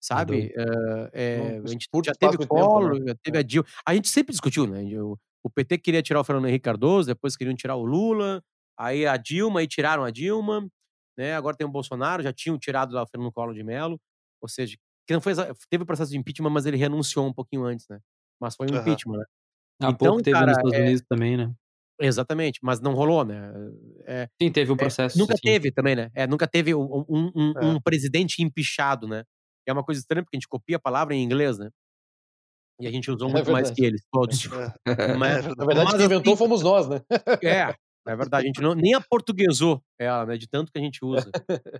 Sabe? 0.00 0.48
doido. 0.48 0.54
É, 0.56 1.10
é, 1.12 1.60
Num 1.60 1.64
a 1.64 1.68
gente 1.68 1.88
já 2.04 2.14
teve 2.14 2.36
de 2.38 2.48
tempo, 2.48 2.48
Collor, 2.48 2.94
né? 2.98 3.06
já 3.08 3.14
teve 3.22 3.38
a 3.38 3.42
Dilma. 3.42 3.68
A 3.86 3.94
gente 3.94 4.08
sempre 4.08 4.32
discutiu, 4.32 4.66
né? 4.66 4.82
O, 5.00 5.18
o 5.42 5.50
PT 5.50 5.78
queria 5.78 6.02
tirar 6.02 6.20
o 6.20 6.24
Fernando 6.24 6.46
Henrique 6.48 6.64
Cardoso, 6.64 7.08
depois 7.08 7.36
queriam 7.36 7.54
tirar 7.54 7.76
o 7.76 7.84
Lula, 7.84 8.42
aí 8.78 9.06
a 9.06 9.16
Dilma, 9.16 9.60
aí 9.60 9.66
tiraram 9.68 10.04
a 10.04 10.10
Dilma, 10.10 10.66
né? 11.18 11.34
Agora 11.34 11.56
tem 11.56 11.66
o 11.66 11.70
Bolsonaro, 11.70 12.22
já 12.22 12.32
tinham 12.32 12.58
tirado 12.58 12.94
lá 12.94 13.02
o 13.02 13.06
Fernando 13.06 13.32
Collor 13.32 13.54
de 13.54 13.62
Mello. 13.62 14.00
Ou 14.42 14.48
seja, 14.48 14.76
que 15.06 15.12
não 15.14 15.20
foi, 15.20 15.34
teve 15.68 15.82
o 15.84 15.86
processo 15.86 16.10
de 16.12 16.18
impeachment, 16.18 16.50
mas 16.50 16.64
ele 16.66 16.76
renunciou 16.78 17.26
um 17.26 17.32
pouquinho 17.32 17.64
antes, 17.64 17.86
né? 17.88 18.00
Mas 18.40 18.56
foi 18.56 18.66
um 18.68 18.74
Aham. 18.74 18.80
impeachment, 18.80 19.18
né? 19.18 19.24
Há 19.82 19.92
Então, 19.92 20.16
pouco 20.16 20.22
teve 20.22 20.32
cara, 20.32 20.46
nos 20.46 20.56
Estados 20.58 20.76
é- 20.76 20.80
Unidos 20.80 21.02
também, 21.08 21.36
né? 21.36 21.54
Exatamente, 22.00 22.58
mas 22.62 22.80
não 22.80 22.94
rolou, 22.94 23.24
né? 23.24 23.52
É, 24.06 24.28
Sim, 24.40 24.50
teve 24.50 24.70
um 24.72 24.74
é, 24.74 24.78
processo. 24.78 25.18
nunca 25.18 25.34
assim. 25.34 25.42
teve 25.42 25.70
também, 25.70 25.94
né? 25.94 26.10
É, 26.14 26.26
nunca 26.26 26.46
teve 26.48 26.74
um, 26.74 27.04
um- 27.08 27.52
É. 27.56 27.64
um 27.66 27.80
presidente 27.80 28.42
empichado, 28.42 29.06
né? 29.06 29.24
É 29.66 29.72
uma 29.72 29.84
coisa 29.84 30.00
estranha, 30.00 30.22
porque 30.24 30.36
a 30.36 30.38
gente 30.40 30.48
copia 30.48 30.76
a 30.76 30.80
palavra 30.80 31.14
em 31.14 31.22
inglês, 31.22 31.58
né? 31.58 31.68
E 32.80 32.86
a 32.86 32.90
gente 32.90 33.10
usou 33.10 33.28
É 33.28 33.32
muito 33.32 33.52
mais 33.52 33.70
que 33.70 33.84
eles, 33.84 34.02
todos. 34.10 34.46
É, 34.46 34.76
Mas- 35.18 35.44
é. 35.44 35.48
Na 35.54 35.66
verdade, 35.66 35.84
Mas, 35.84 35.96
quem 35.96 36.06
inventou 36.06 36.32
assim, 36.32 36.38
fomos 36.38 36.62
nós, 36.62 36.88
né? 36.88 37.00
É, 37.42 37.74
é 38.08 38.16
verdade. 38.16 38.44
A 38.44 38.46
gente 38.46 38.62
não, 38.62 38.74
nem 38.74 38.94
aportuguesou 38.94 39.82
ela, 39.98 40.24
né? 40.24 40.38
De 40.38 40.48
tanto 40.48 40.72
que 40.72 40.78
a 40.78 40.82
gente 40.82 41.04
usa. 41.04 41.30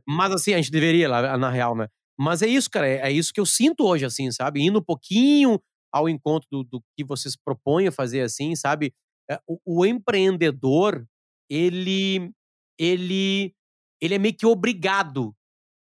Mas 0.06 0.32
assim, 0.32 0.52
a 0.52 0.58
gente 0.58 0.70
deveria, 0.70 1.08
lá, 1.08 1.38
na 1.38 1.48
real, 1.50 1.74
né? 1.74 1.88
Mas 2.18 2.42
é 2.42 2.46
isso, 2.46 2.68
cara. 2.70 2.86
É, 2.86 2.96
é 3.08 3.10
isso 3.10 3.32
que 3.32 3.40
eu 3.40 3.46
sinto 3.46 3.86
hoje, 3.86 4.04
assim, 4.04 4.30
sabe? 4.30 4.60
Indo 4.60 4.78
um 4.78 4.84
pouquinho 4.84 5.58
ao 5.90 6.06
encontro 6.08 6.46
do, 6.52 6.62
do 6.64 6.82
que 6.96 7.02
vocês 7.02 7.34
propõem 7.34 7.90
fazer, 7.90 8.20
assim, 8.20 8.54
sabe? 8.54 8.92
É, 9.30 9.40
O, 9.46 9.60
o 9.64 9.86
empreendedor, 9.86 11.06
ele, 11.48 12.32
ele, 12.78 13.54
ele 14.00 14.14
é 14.14 14.18
meio 14.18 14.34
que 14.34 14.46
obrigado 14.46 15.34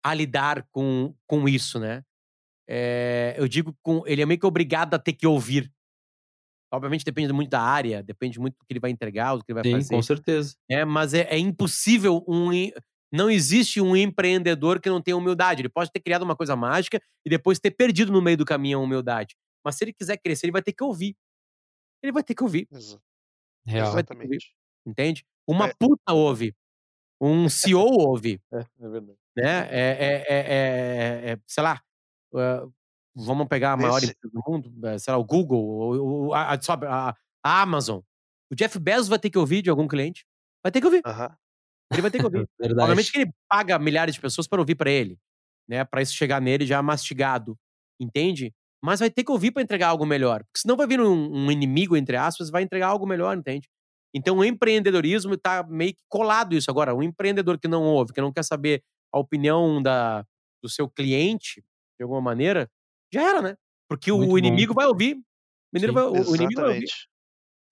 a 0.04 0.14
lidar 0.14 0.66
com, 0.70 1.14
com 1.26 1.48
isso, 1.48 1.78
né? 1.78 2.02
É, 2.68 3.34
eu 3.36 3.46
digo, 3.46 3.76
com, 3.82 4.02
ele 4.06 4.22
é 4.22 4.26
meio 4.26 4.40
que 4.40 4.46
obrigado 4.46 4.94
a 4.94 4.98
ter 4.98 5.12
que 5.12 5.26
ouvir. 5.26 5.72
Obviamente 6.72 7.04
depende 7.04 7.32
muito 7.32 7.50
da 7.50 7.60
área, 7.60 8.02
depende 8.02 8.40
muito 8.40 8.54
do 8.58 8.64
que 8.66 8.72
ele 8.72 8.80
vai 8.80 8.90
entregar, 8.90 9.36
do 9.36 9.44
que 9.44 9.52
ele 9.52 9.62
vai 9.62 9.64
Sim, 9.64 9.72
fazer. 9.72 9.94
com 9.94 10.02
certeza. 10.02 10.56
É, 10.68 10.84
mas 10.84 11.14
é, 11.14 11.22
é 11.30 11.38
impossível 11.38 12.24
um. 12.26 12.50
Não 13.12 13.30
existe 13.30 13.80
um 13.80 13.96
empreendedor 13.96 14.80
que 14.80 14.90
não 14.90 15.00
tenha 15.00 15.16
humildade. 15.16 15.62
Ele 15.62 15.68
pode 15.68 15.92
ter 15.92 16.00
criado 16.00 16.22
uma 16.22 16.34
coisa 16.34 16.56
mágica 16.56 17.00
e 17.24 17.30
depois 17.30 17.60
ter 17.60 17.70
perdido 17.70 18.10
no 18.10 18.20
meio 18.20 18.36
do 18.36 18.44
caminho 18.44 18.78
a 18.78 18.82
humildade. 18.82 19.36
Mas 19.64 19.76
se 19.76 19.84
ele 19.84 19.92
quiser 19.92 20.16
crescer, 20.16 20.46
ele 20.46 20.52
vai 20.52 20.62
ter 20.62 20.72
que 20.72 20.82
ouvir. 20.82 21.16
Ele 22.02 22.12
vai 22.12 22.22
ter 22.22 22.34
que 22.34 22.42
ouvir, 22.42 22.68
Exa- 22.70 23.00
Real. 23.66 23.88
Exatamente. 23.88 24.54
entende? 24.86 25.24
Uma 25.46 25.68
É. 25.68 25.74
puta 25.78 26.12
ouve. 26.12 26.54
Um 27.20 27.48
CEO 27.50 27.80
ouve. 27.82 28.40
É, 28.52 28.58
é 28.80 28.88
verdade. 28.88 29.18
Né? 29.36 29.68
É, 29.70 29.80
é, 29.80 30.24
é, 30.28 31.28
é- 31.28 31.32
é- 31.32 31.38
sei 31.46 31.62
lá. 31.62 31.80
uh, 32.32 32.72
vamos 33.14 33.46
pegar 33.48 33.72
a 33.72 33.76
maior 33.76 33.96
Esse- 33.98 34.06
empresa 34.12 34.30
do 34.32 34.42
mundo, 34.46 34.70
sei 34.98 35.12
lá, 35.12 35.18
o 35.18 35.24
Google, 35.24 35.58
o, 35.64 36.26
o- 36.28 36.34
a, 36.34 36.52
a- 36.54 37.10
a- 37.10 37.62
Amazon. 37.62 38.00
O 38.50 38.54
Jeff 38.54 38.78
Bezos 38.78 39.08
vai 39.08 39.18
ter 39.18 39.30
que 39.30 39.38
ouvir 39.38 39.62
de 39.62 39.70
algum 39.70 39.88
cliente. 39.88 40.26
Vai 40.62 40.70
ter 40.72 40.80
que 40.80 40.86
ouvir. 40.86 41.02
Aham. 41.06 41.34
Ele 41.92 42.02
vai 42.02 42.10
ter 42.10 42.18
que 42.18 42.24
ouvir. 42.24 42.48
Obviamente 43.06 43.12
que 43.12 43.18
ele 43.20 43.30
paga 43.48 43.78
milhares 43.78 44.14
de 44.16 44.20
pessoas 44.20 44.46
para 44.48 44.60
ouvir 44.60 44.74
para 44.74 44.90
ele, 44.90 45.18
né? 45.68 45.84
Para 45.84 46.02
isso 46.02 46.14
chegar 46.14 46.40
nele 46.40 46.66
já 46.66 46.82
mastigado, 46.82 47.56
entende? 48.00 48.52
Mas 48.86 49.00
vai 49.00 49.10
ter 49.10 49.24
que 49.24 49.32
ouvir 49.32 49.50
para 49.50 49.62
entregar 49.64 49.88
algo 49.88 50.06
melhor. 50.06 50.44
Porque 50.44 50.60
senão 50.60 50.76
vai 50.76 50.86
vir 50.86 51.00
um, 51.00 51.46
um 51.46 51.50
inimigo, 51.50 51.96
entre 51.96 52.16
aspas, 52.16 52.50
vai 52.50 52.62
entregar 52.62 52.86
algo 52.86 53.04
melhor, 53.04 53.36
entende? 53.36 53.68
Então 54.14 54.38
o 54.38 54.44
empreendedorismo 54.44 55.36
tá 55.36 55.66
meio 55.68 55.92
que 55.92 56.02
colado 56.08 56.54
isso. 56.54 56.70
Agora, 56.70 56.94
um 56.94 57.02
empreendedor 57.02 57.58
que 57.58 57.66
não 57.66 57.82
ouve, 57.82 58.12
que 58.12 58.20
não 58.20 58.32
quer 58.32 58.44
saber 58.44 58.84
a 59.12 59.18
opinião 59.18 59.82
da, 59.82 60.24
do 60.62 60.68
seu 60.68 60.88
cliente, 60.88 61.64
de 61.98 62.04
alguma 62.04 62.20
maneira, 62.20 62.70
já 63.12 63.28
era, 63.28 63.42
né? 63.42 63.56
Porque 63.88 64.12
Muito 64.12 64.28
o 64.28 64.30
bom. 64.30 64.38
inimigo 64.38 64.72
vai 64.72 64.86
ouvir. 64.86 65.16
O, 65.74 65.78
Sim. 65.80 65.90
vai- 65.90 66.04
o- 66.04 66.36
inimigo 66.36 66.60
vai 66.60 66.74
ouvir. 66.74 66.88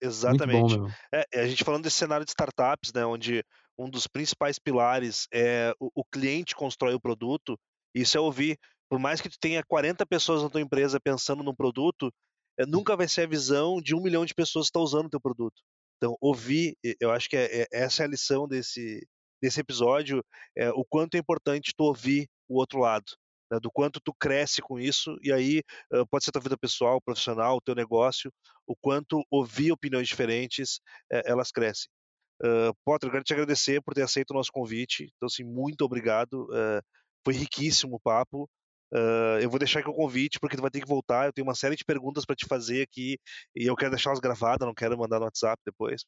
Exatamente. 0.01 0.77
Bom. 0.77 0.89
É, 1.13 1.25
é, 1.33 1.41
a 1.43 1.47
gente 1.47 1.63
falando 1.63 1.83
desse 1.83 1.95
cenário 1.95 2.25
de 2.25 2.31
startups, 2.31 2.91
né, 2.93 3.05
onde 3.05 3.41
um 3.79 3.89
dos 3.89 4.05
principais 4.05 4.59
pilares 4.59 5.27
é 5.33 5.73
o, 5.79 5.89
o 5.95 6.03
cliente 6.03 6.55
constrói 6.55 6.93
o 6.93 6.99
produto, 6.99 7.57
isso 7.93 8.17
é 8.17 8.19
ouvir. 8.19 8.59
Por 8.89 8.99
mais 8.99 9.21
que 9.21 9.29
tu 9.29 9.37
tenha 9.39 9.63
40 9.63 10.05
pessoas 10.05 10.43
na 10.43 10.49
tua 10.49 10.61
empresa 10.61 10.99
pensando 10.99 11.43
no 11.43 11.55
produto, 11.55 12.11
é, 12.59 12.65
nunca 12.65 12.95
vai 12.95 13.07
ser 13.07 13.21
a 13.23 13.27
visão 13.27 13.81
de 13.81 13.95
um 13.95 14.01
milhão 14.01 14.25
de 14.25 14.33
pessoas 14.33 14.65
que 14.65 14.69
estão 14.69 14.81
usando 14.83 15.07
o 15.07 15.09
teu 15.09 15.19
produto. 15.21 15.61
Então, 15.97 16.15
ouvir, 16.21 16.75
eu 16.99 17.11
acho 17.11 17.29
que 17.29 17.37
é, 17.37 17.61
é- 17.63 17.67
essa 17.71 18.03
é 18.03 18.05
a 18.05 18.09
lição 18.09 18.47
desse, 18.47 19.05
desse 19.41 19.59
episódio, 19.59 20.23
é 20.57 20.69
o 20.71 20.83
quanto 20.87 21.15
é 21.15 21.19
importante 21.19 21.73
tu 21.75 21.83
ouvir 21.85 22.27
o 22.47 22.59
outro 22.59 22.79
lado, 22.79 23.05
né, 23.51 23.59
do 23.59 23.71
quanto 23.71 23.99
tu 24.03 24.13
cresce 24.19 24.61
com 24.61 24.79
isso, 24.79 25.17
e 25.21 25.31
aí 25.31 25.61
eh, 25.93 26.03
pode 26.09 26.25
ser 26.25 26.31
tua 26.31 26.41
vida 26.41 26.57
pessoal, 26.57 27.01
profissional, 27.01 27.59
teu 27.61 27.75
negócio, 27.75 28.31
o 28.67 28.75
quanto 28.75 29.23
ouvir 29.31 29.71
opiniões 29.71 30.07
diferentes, 30.07 30.79
eh, 31.11 31.23
elas 31.25 31.51
crescem. 31.51 31.89
Uh, 32.43 32.73
Potter, 32.85 33.07
eu 33.09 33.11
quero 33.13 33.23
te 33.23 33.33
agradecer 33.33 33.81
por 33.81 33.93
ter 33.93 34.03
aceito 34.03 34.31
o 34.31 34.33
nosso 34.35 34.51
convite. 34.51 35.05
Então, 35.15 35.27
assim, 35.27 35.43
muito 35.43 35.81
obrigado. 35.83 36.47
eh, 36.53 36.81
foi 37.25 37.33
riquíssimo 37.35 37.95
o 37.95 37.99
papo. 37.99 38.49
Uh, 38.93 39.39
eu 39.41 39.49
vou 39.49 39.59
deixar 39.59 39.79
aqui 39.79 39.89
o 39.89 39.93
convite, 39.93 40.39
porque 40.39 40.55
tu 40.55 40.61
vai 40.61 40.71
ter 40.71 40.79
que 40.79 40.87
voltar. 40.87 41.25
Eu 41.25 41.33
tenho 41.33 41.47
uma 41.47 41.55
série 41.55 41.75
de 41.75 41.83
perguntas 41.83 42.25
para 42.25 42.35
te 42.35 42.45
fazer 42.45 42.81
aqui 42.83 43.17
e 43.55 43.65
eu 43.65 43.75
quero 43.75 43.91
deixá-las 43.91 44.19
gravadas, 44.19 44.65
não 44.65 44.73
quero 44.73 44.97
mandar 44.97 45.19
no 45.19 45.25
WhatsApp 45.25 45.61
depois. 45.65 46.03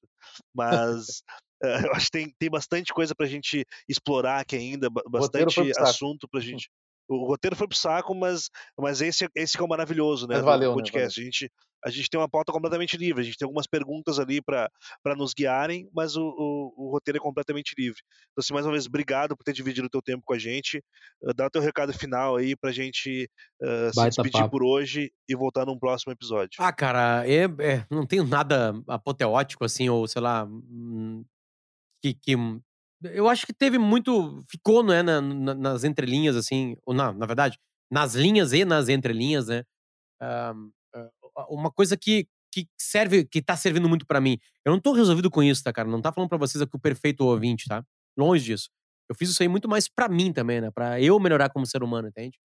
Mas 0.54 1.22
eh, 1.64 1.86
eu 1.86 1.92
acho 1.94 2.06
que 2.06 2.12
tem, 2.12 2.36
tem 2.40 2.50
bastante 2.50 2.94
coisa 2.94 3.16
para 3.16 3.26
a 3.26 3.30
gente 3.30 3.66
explorar 3.88 4.40
aqui 4.40 4.56
ainda, 4.56 4.90
bastante 5.10 5.72
assunto 5.80 6.28
para 6.30 6.40
a 6.40 6.44
gente. 6.44 6.70
O 7.08 7.26
roteiro 7.26 7.56
foi 7.56 7.68
pro 7.68 7.78
saco, 7.78 8.14
mas, 8.14 8.50
mas 8.78 9.02
esse, 9.02 9.28
esse 9.36 9.56
que 9.56 9.62
é 9.62 9.66
o 9.66 9.70
maravilhoso, 9.70 10.28
né? 10.28 10.36
Mas 10.36 10.44
do 10.44 10.46
valeu, 10.46 10.70
né? 10.72 10.76
podcast. 10.76 11.20
A, 11.20 11.24
gente, 11.24 11.52
a 11.86 11.90
gente 11.90 12.10
tem 12.10 12.20
uma 12.20 12.30
pauta 12.30 12.52
completamente 12.52 12.98
livre, 12.98 13.22
a 13.22 13.24
gente 13.24 13.38
tem 13.38 13.46
algumas 13.46 13.68
perguntas 13.68 14.20
ali 14.20 14.42
para 14.42 14.70
nos 15.16 15.34
guiarem, 15.34 15.90
mas 15.94 16.16
o, 16.16 16.24
o, 16.24 16.74
o 16.76 16.92
roteiro 16.92 17.18
é 17.18 17.22
completamente 17.22 17.74
livre. 17.78 18.00
Então, 18.32 18.42
assim, 18.42 18.54
mais 18.54 18.66
uma 18.66 18.74
vez, 18.74 18.88
obrigado 18.88 19.38
por 19.38 19.44
ter 19.44 19.54
dividido 19.54 19.88
o 19.88 19.90
teu 19.90 20.02
tempo 20.02 20.24
com 20.26 20.34
a 20.34 20.40
gente. 20.40 20.84
Uh, 21.24 21.34
dá 21.34 21.48
o 21.48 21.50
teu 21.50 21.62
recado 21.62 21.94
final 21.94 22.36
aí 22.36 22.56
pra 22.56 22.72
gente 22.72 23.30
uh, 23.62 23.94
se 23.94 24.06
despedir 24.08 24.32
papo. 24.34 24.52
por 24.52 24.64
hoje 24.64 25.12
e 25.30 25.36
voltar 25.36 25.66
num 25.66 25.80
próximo 25.80 26.12
episódio. 26.12 26.58
Ah, 26.60 26.74
cara, 26.74 27.24
é, 27.28 27.44
é, 27.44 27.86
não 27.90 28.06
tenho 28.06 28.26
nada 28.26 28.74
apoteótico, 28.88 29.64
assim, 29.64 29.88
ou 29.88 30.08
sei 30.08 30.22
lá. 30.22 30.46
hum, 30.46 31.24
Que, 32.02 32.14
que. 32.14 32.36
Eu 33.04 33.28
acho 33.30 33.46
que 33.46 33.54
teve 33.54 33.78
muito. 33.78 34.44
Ficou, 34.50 34.84
né, 34.84 35.04
na- 35.04 35.22
na- 35.22 35.54
nas 35.56 35.84
entrelinhas, 35.84 36.36
assim. 36.36 36.76
Ou 36.86 36.94
não, 36.94 37.14
na 37.14 37.26
verdade, 37.26 37.58
nas 37.92 38.16
linhas 38.16 38.54
e 38.54 38.66
nas 38.66 38.90
entrelinhas, 38.90 39.48
né? 39.48 39.64
ah, 40.22 40.54
ah, 41.38 41.48
uma 41.50 41.72
coisa 41.72 41.98
que, 41.98 42.28
que 42.54 42.68
serve, 42.80 43.26
que 43.26 43.42
tá 43.42 43.58
servindo 43.58 43.90
muito 43.90 44.06
pra 44.08 44.22
mim. 44.22 44.40
Eu 44.66 44.72
não 44.74 44.80
tô 44.82 44.94
resolvido 44.94 45.30
com 45.32 45.44
isso, 45.44 45.64
tá, 45.64 45.74
cara? 45.74 45.88
Não 45.90 46.02
tá 46.02 46.12
falando 46.14 46.30
pra 46.30 46.38
vocês 46.40 46.62
aqui 46.62 46.76
o 46.76 46.80
perfeito 46.80 47.22
ouvinte, 47.26 47.66
tá? 47.68 47.84
Longe 48.18 48.46
disso. 48.46 48.70
Eu 49.10 49.16
fiz 49.16 49.30
isso 49.32 49.44
aí 49.44 49.50
muito 49.50 49.70
mais 49.70 49.88
pra 49.90 50.10
mim 50.10 50.34
também, 50.34 50.62
né? 50.62 50.72
Pra 50.72 51.02
eu 51.02 51.20
melhorar 51.20 51.50
como 51.52 51.66
ser 51.68 51.84
humano, 51.84 52.08
entende? 52.10 52.40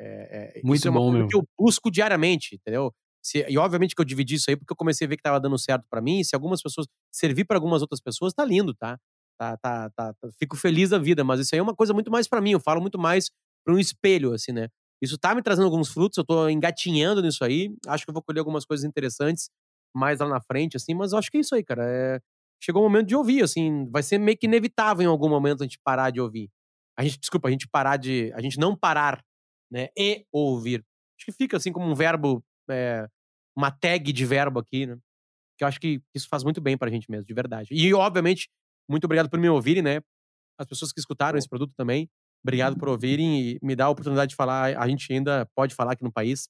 É, 0.00 0.60
é, 0.60 0.62
Muito 0.62 0.78
isso 0.78 0.88
é 0.88 0.90
uma 0.90 1.00
bom, 1.00 1.10
coisa 1.10 1.18
meu. 1.18 1.28
que 1.28 1.36
eu 1.36 1.44
busco 1.58 1.90
diariamente, 1.90 2.56
entendeu? 2.56 2.92
Se- 3.24 3.46
e 3.48 3.58
obviamente 3.58 3.94
que 3.94 4.00
eu 4.02 4.04
dividi 4.06 4.36
isso 4.36 4.50
aí 4.50 4.56
porque 4.56 4.72
eu 4.72 4.76
comecei 4.76 5.06
a 5.06 5.08
ver 5.10 5.16
que 5.16 5.22
tava 5.22 5.40
dando 5.40 5.58
certo 5.58 5.86
pra 5.90 6.00
mim. 6.02 6.24
Se 6.24 6.34
algumas 6.34 6.62
pessoas 6.62 6.86
servir 7.12 7.44
pra 7.46 7.56
algumas 7.56 7.82
outras 7.82 8.00
pessoas, 8.00 8.32
tá 8.34 8.44
lindo, 8.44 8.74
tá? 8.74 8.98
Tá, 9.42 9.56
tá, 9.56 9.90
tá, 9.90 10.12
tá- 10.14 10.28
Fico 10.38 10.56
feliz 10.56 10.90
da 10.90 10.98
vida, 10.98 11.24
mas 11.24 11.40
isso 11.40 11.52
aí 11.54 11.58
é 11.58 11.62
uma 11.62 11.74
coisa 11.74 11.92
muito 11.92 12.10
mais 12.12 12.28
pra 12.28 12.40
mim. 12.40 12.52
Eu 12.52 12.60
falo 12.60 12.80
muito 12.80 12.96
mais 12.98 13.28
pra 13.64 13.74
um 13.74 13.78
espelho, 13.78 14.32
assim, 14.32 14.52
né? 14.52 14.68
Isso 15.02 15.18
tá 15.18 15.34
me 15.34 15.42
trazendo 15.42 15.64
alguns 15.64 15.88
frutos, 15.92 16.16
eu 16.16 16.24
tô 16.24 16.48
engatinhando 16.48 17.20
nisso 17.20 17.44
aí. 17.44 17.74
Acho 17.88 18.04
que 18.04 18.10
eu 18.10 18.14
vou 18.14 18.22
colher 18.22 18.38
algumas 18.38 18.64
coisas 18.64 18.84
interessantes 18.84 19.50
mais 19.94 20.20
lá 20.20 20.28
na 20.28 20.40
frente, 20.40 20.76
assim, 20.76 20.94
mas 20.94 21.12
acho 21.12 21.28
que 21.30 21.38
é 21.38 21.40
isso 21.40 21.54
aí, 21.56 21.64
cara. 21.64 21.82
É... 21.84 22.20
Chegou 22.62 22.82
o 22.82 22.88
momento 22.88 23.08
de 23.08 23.16
ouvir, 23.16 23.42
assim, 23.42 23.88
vai 23.90 24.02
ser 24.04 24.18
meio 24.18 24.38
que 24.38 24.46
inevitável 24.46 25.02
em 25.02 25.08
algum 25.08 25.28
momento 25.28 25.62
a 25.62 25.66
gente 25.66 25.78
parar 25.84 26.10
de 26.10 26.20
ouvir. 26.20 26.48
A 26.96 27.02
gente, 27.02 27.18
desculpa, 27.18 27.48
a 27.48 27.50
gente 27.50 27.66
parar 27.68 27.96
de. 27.96 28.32
A 28.34 28.40
gente 28.40 28.58
não 28.60 28.76
parar, 28.76 29.20
né? 29.70 29.88
E 29.98 30.24
ouvir. 30.32 30.84
Acho 31.18 31.26
que 31.26 31.32
fica 31.32 31.56
assim 31.56 31.72
como 31.72 31.86
um 31.90 31.94
verbo, 31.96 32.44
é, 32.70 33.08
uma 33.56 33.72
tag 33.72 34.12
de 34.12 34.24
verbo 34.24 34.60
aqui, 34.60 34.86
né? 34.86 34.96
Que 35.58 35.64
eu 35.64 35.68
acho 35.68 35.80
que 35.80 36.00
isso 36.14 36.28
faz 36.28 36.44
muito 36.44 36.60
bem 36.60 36.78
pra 36.78 36.90
gente 36.90 37.10
mesmo, 37.10 37.26
de 37.26 37.34
verdade. 37.34 37.68
E, 37.72 37.92
obviamente, 37.94 38.48
muito 38.92 39.04
obrigado 39.04 39.28
por 39.28 39.38
me 39.38 39.48
ouvirem, 39.48 39.82
né? 39.82 40.00
As 40.58 40.66
pessoas 40.66 40.92
que 40.92 41.00
escutaram 41.00 41.38
esse 41.38 41.48
produto 41.48 41.72
também. 41.76 42.08
Obrigado 42.44 42.76
por 42.78 42.88
ouvirem 42.88 43.40
e 43.40 43.58
me 43.62 43.74
dar 43.74 43.86
a 43.86 43.90
oportunidade 43.90 44.30
de 44.30 44.36
falar. 44.36 44.76
A 44.76 44.88
gente 44.88 45.12
ainda 45.12 45.48
pode 45.56 45.74
falar 45.74 45.92
aqui 45.92 46.04
no 46.04 46.12
país. 46.12 46.48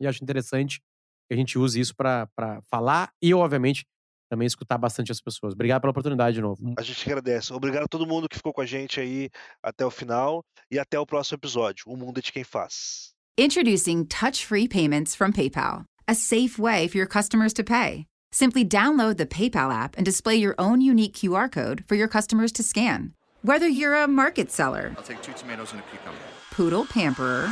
E 0.00 0.06
acho 0.06 0.22
interessante 0.22 0.80
que 1.28 1.34
a 1.34 1.36
gente 1.36 1.58
use 1.58 1.80
isso 1.80 1.94
pra 1.96 2.26
pra 2.36 2.60
falar 2.70 3.10
e, 3.22 3.32
obviamente, 3.32 3.84
também 4.30 4.46
escutar 4.46 4.78
bastante 4.78 5.10
as 5.10 5.20
pessoas. 5.20 5.54
Obrigado 5.54 5.80
pela 5.80 5.90
oportunidade 5.90 6.34
de 6.34 6.42
novo. 6.42 6.74
A 6.78 6.82
gente 6.82 7.04
agradece. 7.08 7.52
Obrigado 7.52 7.84
a 7.84 7.88
todo 7.88 8.06
mundo 8.06 8.28
que 8.28 8.36
ficou 8.36 8.52
com 8.52 8.60
a 8.60 8.66
gente 8.66 9.00
aí 9.00 9.30
até 9.62 9.84
o 9.84 9.90
final 9.90 10.44
e 10.70 10.78
até 10.78 10.98
o 10.98 11.06
próximo 11.06 11.36
episódio. 11.36 11.84
O 11.86 11.96
mundo 11.96 12.18
é 12.18 12.22
de 12.22 12.32
quem 12.32 12.44
faz. 12.44 13.12
Introducing 13.38 14.04
touch 14.04 14.44
free 14.44 14.68
payments 14.68 15.14
from 15.14 15.32
PayPal, 15.32 15.84
a 16.06 16.14
safe 16.14 16.60
way 16.60 16.88
for 16.88 16.98
your 16.98 17.08
customers 17.08 17.52
to 17.54 17.64
pay. 17.64 18.09
Simply 18.32 18.64
download 18.64 19.16
the 19.16 19.26
PayPal 19.26 19.72
app 19.74 19.96
and 19.96 20.04
display 20.04 20.36
your 20.36 20.54
own 20.58 20.80
unique 20.80 21.14
QR 21.14 21.50
code 21.50 21.84
for 21.86 21.96
your 21.96 22.08
customers 22.08 22.52
to 22.52 22.62
scan. 22.62 23.12
Whether 23.42 23.66
you're 23.66 23.96
a 23.96 24.06
market 24.06 24.52
seller, 24.52 24.94
I'll 24.96 25.02
take 25.02 25.20
two 25.22 25.32
tomatoes 25.32 25.72
and 25.72 25.80
a 25.80 25.84
cucumber. 25.90 26.18
poodle 26.52 26.84
pamperer, 26.86 27.48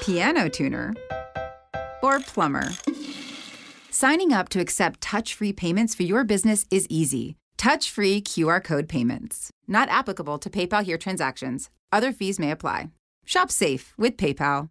piano 0.00 0.48
tuner, 0.48 0.94
or 2.02 2.18
plumber. 2.20 2.70
Signing 3.90 4.32
up 4.32 4.48
to 4.50 4.60
accept 4.60 5.00
touch 5.00 5.34
free 5.34 5.52
payments 5.52 5.94
for 5.94 6.02
your 6.04 6.24
business 6.24 6.64
is 6.70 6.86
easy. 6.88 7.36
Touch 7.56 7.90
free 7.90 8.20
QR 8.20 8.62
code 8.62 8.88
payments. 8.88 9.50
Not 9.66 9.88
applicable 9.88 10.38
to 10.38 10.50
PayPal 10.50 10.84
here 10.84 10.98
transactions. 10.98 11.70
Other 11.92 12.12
fees 12.12 12.38
may 12.38 12.50
apply. 12.50 12.90
Shop 13.26 13.50
safe 13.50 13.94
with 13.98 14.16
PayPal. 14.16 14.70